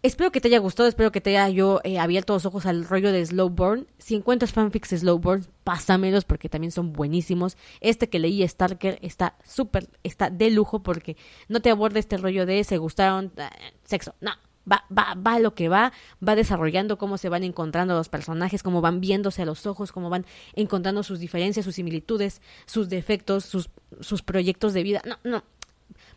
Espero 0.03 0.33
que 0.33 0.41
te 0.41 0.49
haya 0.49 0.59
gustado, 0.59 0.89
espero 0.89 1.13
que 1.13 1.21
te 1.21 1.29
haya 1.37 1.47
yo 1.47 1.79
eh, 1.85 1.97
abierto 1.97 2.33
los 2.33 2.45
ojos 2.45 2.65
al 2.65 2.83
rollo 2.83 3.13
de 3.13 3.25
Slowborn. 3.25 3.87
Si 3.99 4.15
encuentras 4.15 4.51
fanfics 4.51 4.89
de 4.89 4.97
Slowborn, 4.97 5.45
pásamelos 5.63 6.25
porque 6.25 6.49
también 6.49 6.71
son 6.71 6.91
buenísimos. 6.91 7.55
Este 7.79 8.09
que 8.09 8.19
leí, 8.19 8.45
Starker, 8.45 8.99
está 9.01 9.37
súper, 9.45 9.87
está 10.03 10.29
de 10.29 10.51
lujo 10.51 10.83
porque 10.83 11.15
no 11.47 11.61
te 11.61 11.69
aborda 11.69 11.99
este 11.99 12.17
rollo 12.17 12.45
de 12.45 12.65
se 12.65 12.77
gustaron, 12.79 13.31
eh, 13.37 13.47
sexo. 13.85 14.13
No, 14.19 14.31
va, 14.69 14.83
va, 14.91 15.15
va 15.15 15.39
lo 15.39 15.55
que 15.55 15.69
va, 15.69 15.93
va 16.27 16.35
desarrollando 16.35 16.97
cómo 16.97 17.17
se 17.17 17.29
van 17.29 17.45
encontrando 17.45 17.93
los 17.93 18.09
personajes, 18.09 18.61
cómo 18.61 18.81
van 18.81 18.99
viéndose 18.99 19.43
a 19.43 19.45
los 19.45 19.65
ojos, 19.65 19.93
cómo 19.93 20.09
van 20.09 20.25
encontrando 20.53 21.03
sus 21.03 21.19
diferencias, 21.19 21.63
sus 21.63 21.75
similitudes, 21.75 22.41
sus 22.65 22.89
defectos, 22.89 23.45
sus, 23.45 23.69
sus 24.01 24.21
proyectos 24.21 24.73
de 24.73 24.83
vida. 24.83 25.01
No, 25.05 25.17
no, 25.23 25.45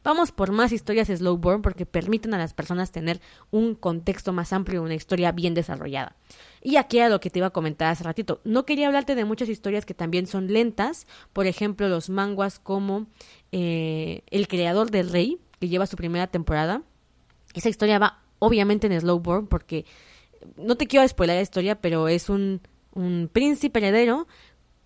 Vamos 0.04 0.32
por 0.32 0.52
más 0.52 0.72
historias 0.72 1.08
Slowborn 1.08 1.62
porque 1.62 1.86
permiten 1.86 2.34
a 2.34 2.38
las 2.38 2.54
personas 2.54 2.92
tener 2.92 3.20
un 3.50 3.74
contexto 3.74 4.32
más 4.32 4.52
amplio 4.52 4.82
y 4.82 4.84
una 4.84 4.94
historia 4.94 5.32
bien 5.32 5.54
desarrollada. 5.54 6.16
Y 6.62 6.76
aquí 6.76 7.00
a 7.00 7.08
lo 7.08 7.20
que 7.20 7.30
te 7.30 7.38
iba 7.38 7.48
a 7.48 7.50
comentar 7.50 7.88
hace 7.88 8.04
ratito. 8.04 8.40
No 8.44 8.64
quería 8.64 8.86
hablarte 8.86 9.14
de 9.14 9.24
muchas 9.24 9.48
historias 9.48 9.86
que 9.86 9.94
también 9.94 10.26
son 10.26 10.52
lentas. 10.52 11.06
Por 11.32 11.46
ejemplo, 11.46 11.88
los 11.88 12.10
manguas 12.10 12.58
como 12.58 13.06
eh, 13.52 14.22
El 14.30 14.48
Creador 14.48 14.90
del 14.90 15.10
Rey, 15.10 15.38
que 15.60 15.68
lleva 15.68 15.86
su 15.86 15.96
primera 15.96 16.26
temporada. 16.26 16.82
Esa 17.54 17.68
historia 17.68 17.98
va 17.98 18.22
obviamente 18.38 18.86
en 18.86 19.00
Slowborn 19.00 19.46
porque 19.46 19.84
no 20.56 20.76
te 20.76 20.86
quiero 20.86 21.06
spoiler 21.06 21.36
la 21.36 21.42
historia, 21.42 21.80
pero 21.80 22.08
es 22.08 22.28
un, 22.28 22.60
un 22.94 23.28
príncipe 23.32 23.78
heredero 23.78 24.26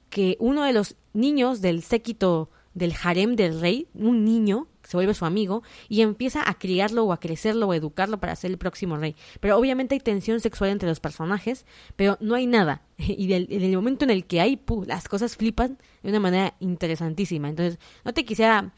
que 0.09 0.37
uno 0.41 0.65
de 0.65 0.73
los 0.73 0.97
niños 1.13 1.61
del 1.61 1.83
séquito 1.83 2.51
del 2.75 2.95
harem 3.03 3.37
del 3.37 3.61
rey, 3.61 3.89
un 3.95 4.25
niño, 4.25 4.67
se 4.91 4.97
vuelve 4.97 5.14
su 5.14 5.24
amigo 5.24 5.62
y 5.88 6.03
empieza 6.03 6.43
a 6.49 6.59
criarlo 6.59 7.05
o 7.05 7.12
a 7.12 7.20
crecerlo 7.20 7.68
o 7.68 7.72
a 7.72 7.76
educarlo 7.76 8.18
para 8.18 8.34
ser 8.34 8.51
el 8.51 8.59
próximo 8.59 8.97
rey. 8.97 9.14
Pero 9.38 9.57
obviamente 9.57 9.95
hay 9.95 10.01
tensión 10.01 10.41
sexual 10.41 10.70
entre 10.70 10.88
los 10.88 10.99
personajes, 10.99 11.64
pero 11.95 12.18
no 12.20 12.34
hay 12.34 12.47
nada. 12.47 12.82
Y 13.20 13.32
en 13.32 13.62
el 13.62 13.76
momento 13.76 14.05
en 14.05 14.11
el 14.11 14.24
que 14.24 14.41
hay, 14.41 14.61
las 14.86 15.07
cosas 15.09 15.36
flipan 15.36 15.78
de 16.03 16.11
una 16.11 16.20
manera 16.20 16.55
interesantísima. 16.59 17.49
Entonces, 17.49 17.78
no 18.05 18.12
te 18.12 18.24
quisiera 18.24 18.72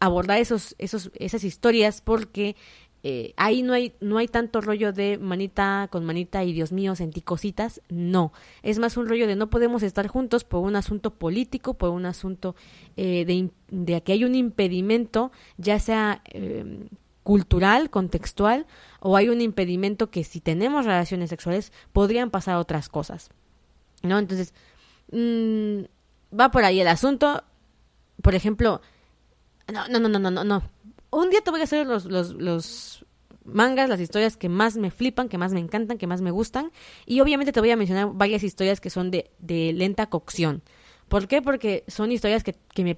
abordar 0.00 0.38
esos, 0.38 0.74
esos, 0.78 1.10
esas 1.14 1.44
historias 1.44 2.00
porque 2.00 2.56
eh, 3.10 3.32
ahí 3.38 3.62
no 3.62 3.72
hay, 3.72 3.94
no 4.00 4.18
hay 4.18 4.28
tanto 4.28 4.60
rollo 4.60 4.92
de 4.92 5.16
manita 5.16 5.88
con 5.90 6.04
manita 6.04 6.44
y 6.44 6.52
Dios 6.52 6.72
mío 6.72 6.94
sentí 6.94 7.22
cositas, 7.22 7.80
no, 7.88 8.34
es 8.62 8.78
más 8.78 8.98
un 8.98 9.08
rollo 9.08 9.26
de 9.26 9.34
no 9.34 9.48
podemos 9.48 9.82
estar 9.82 10.06
juntos 10.08 10.44
por 10.44 10.60
un 10.60 10.76
asunto 10.76 11.14
político, 11.14 11.72
por 11.72 11.88
un 11.88 12.04
asunto 12.04 12.54
eh, 12.98 13.24
de, 13.24 13.48
de, 13.70 14.02
que 14.02 14.12
hay 14.12 14.24
un 14.24 14.34
impedimento, 14.34 15.32
ya 15.56 15.78
sea 15.78 16.20
eh, 16.26 16.86
cultural, 17.22 17.88
contextual, 17.88 18.66
o 19.00 19.16
hay 19.16 19.30
un 19.30 19.40
impedimento 19.40 20.10
que 20.10 20.22
si 20.22 20.42
tenemos 20.42 20.84
relaciones 20.84 21.30
sexuales 21.30 21.72
podrían 21.94 22.28
pasar 22.28 22.56
otras 22.56 22.90
cosas, 22.90 23.30
¿no? 24.02 24.18
Entonces, 24.18 24.52
mmm, 25.12 25.84
va 26.38 26.50
por 26.50 26.62
ahí 26.62 26.78
el 26.78 26.88
asunto, 26.88 27.42
por 28.20 28.34
ejemplo, 28.34 28.82
no, 29.72 29.88
no, 29.88 29.98
no, 29.98 30.10
no, 30.10 30.30
no, 30.30 30.44
no, 30.44 30.62
un 31.10 31.30
día 31.30 31.40
te 31.40 31.50
voy 31.50 31.60
a 31.60 31.64
hacer 31.64 31.86
los, 31.86 32.04
los, 32.04 32.34
los 32.34 33.06
mangas, 33.44 33.88
las 33.88 34.00
historias 34.00 34.36
que 34.36 34.48
más 34.48 34.76
me 34.76 34.90
flipan, 34.90 35.28
que 35.28 35.38
más 35.38 35.52
me 35.52 35.60
encantan, 35.60 35.98
que 35.98 36.06
más 36.06 36.20
me 36.20 36.30
gustan. 36.30 36.70
Y 37.06 37.20
obviamente 37.20 37.52
te 37.52 37.60
voy 37.60 37.70
a 37.70 37.76
mencionar 37.76 38.10
varias 38.12 38.42
historias 38.42 38.80
que 38.80 38.90
son 38.90 39.10
de, 39.10 39.30
de 39.38 39.72
lenta 39.72 40.06
cocción. 40.06 40.62
¿Por 41.08 41.26
qué? 41.26 41.40
Porque 41.40 41.84
son 41.88 42.12
historias 42.12 42.44
que, 42.44 42.54
que 42.74 42.84
me, 42.84 42.96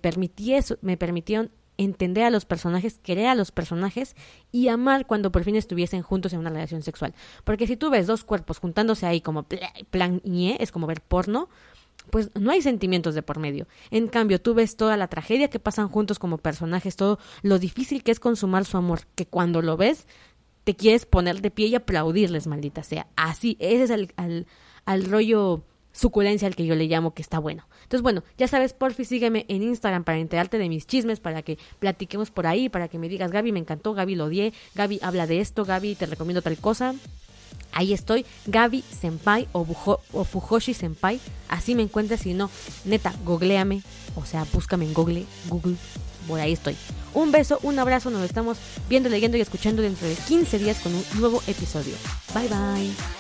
me 0.83 0.97
permitieron 0.97 1.53
entender 1.77 2.25
a 2.25 2.31
los 2.31 2.45
personajes, 2.45 2.99
querer 2.99 3.29
a 3.29 3.35
los 3.35 3.53
personajes 3.53 4.15
y 4.53 4.69
amar 4.69 5.07
cuando 5.07 5.33
por 5.33 5.45
fin 5.45 5.57
estuviesen 5.57 6.03
juntos 6.03 6.35
en 6.35 6.41
una 6.41 6.51
relación 6.51 6.83
sexual. 6.83 7.15
Porque 7.45 7.67
si 7.67 7.77
tú 7.77 7.89
ves 7.89 8.07
dos 8.07 8.23
cuerpos 8.23 8.59
juntándose 8.59 9.07
ahí 9.07 9.23
como 9.23 9.47
plan 9.91 10.21
es 10.25 10.73
como 10.73 10.87
ver 10.87 11.01
porno, 11.01 11.49
pues 12.11 12.31
no 12.39 12.51
hay 12.51 12.63
sentimientos 12.63 13.15
de 13.15 13.23
por 13.23 13.39
medio. 13.39 13.67
En 13.91 14.09
cambio, 14.09 14.41
tú 14.41 14.55
ves 14.55 14.77
toda 14.77 14.97
la 14.97 15.09
tragedia 15.09 15.49
que 15.49 15.59
pasan 15.59 15.89
juntos 15.89 16.19
como 16.19 16.39
personajes, 16.39 16.97
todo 16.97 17.19
lo 17.43 17.59
difícil 17.59 18.03
que 18.03 18.11
es 18.11 18.21
consumar 18.21 18.65
su 18.65 18.77
amor, 18.77 19.03
que 19.15 19.27
cuando 19.27 19.63
lo 19.63 19.77
ves 19.77 20.07
te 20.65 20.77
quieres 20.77 21.07
poner 21.07 21.41
de 21.41 21.51
pie 21.51 21.69
y 21.69 21.75
aplaudirles, 21.75 22.47
maldita 22.47 22.83
sea. 22.83 23.07
Así, 23.17 23.57
ese 23.61 23.85
es 23.85 23.91
el, 23.91 24.13
al, 24.17 24.47
al 24.85 25.05
rollo 25.05 25.65
suculencia 25.93 26.47
al 26.47 26.57
que 26.57 26.67
yo 26.67 26.75
le 26.75 26.87
llamo 26.87 27.15
que 27.15 27.23
está 27.23 27.39
bueno. 27.39 27.67
Entonces, 27.83 28.03
bueno, 28.03 28.23
ya 28.39 28.49
sabes, 28.49 28.73
porfi, 28.73 29.05
sígueme 29.05 29.45
en 29.49 29.63
Instagram 29.63 30.05
para 30.05 30.19
enterarte 30.19 30.59
de 30.59 30.69
mis 30.69 30.87
chismes, 30.87 31.21
para 31.21 31.43
que 31.43 31.59
platiquemos 31.79 32.31
por 32.31 32.47
ahí, 32.47 32.69
para 32.69 32.89
que 32.89 32.99
me 32.99 33.09
digas, 33.09 33.31
Gaby, 33.31 33.53
me 33.53 33.59
encantó, 33.59 33.95
Gaby 33.95 34.15
lo 34.15 34.27
odié, 34.27 34.53
Gaby 34.75 35.01
habla 35.03 35.27
de 35.27 35.41
esto, 35.41 35.65
Gaby, 35.65 35.97
te 35.97 36.07
recomiendo 36.07 36.43
tal 36.43 36.57
cosa. 36.59 36.95
Ahí 37.73 37.93
estoy, 37.93 38.27
Gaby 38.47 38.83
Senpai 39.01 39.49
o, 39.53 39.67
o, 40.13 40.25
Fujoshi 40.25 40.75
Senpai. 40.75 41.21
Así 41.49 41.75
me 41.75 41.83
encuentras. 41.83 42.21
Si 42.21 42.35
no, 42.35 42.51
neta, 42.85 43.15
googleame. 43.25 43.83
O 44.17 44.25
sea, 44.25 44.47
búscame 44.53 44.85
en 44.85 44.95
Google. 44.95 45.25
Google. 45.49 45.77
Por 46.27 46.41
ahí 46.41 46.53
estoy. 46.53 46.77
Un 47.15 47.33
beso, 47.33 47.59
un 47.63 47.79
abrazo. 47.79 48.11
Nos 48.11 48.23
estamos 48.23 48.59
viendo, 48.89 49.09
leyendo 49.09 49.37
y 49.37 49.41
escuchando 49.41 49.83
dentro 49.83 50.07
de 50.07 50.15
15 50.15 50.59
días 50.59 50.79
con 50.81 50.95
un 50.95 51.05
nuevo 51.15 51.43
episodio. 51.47 51.95
Bye 52.35 52.49
bye. 52.49 53.20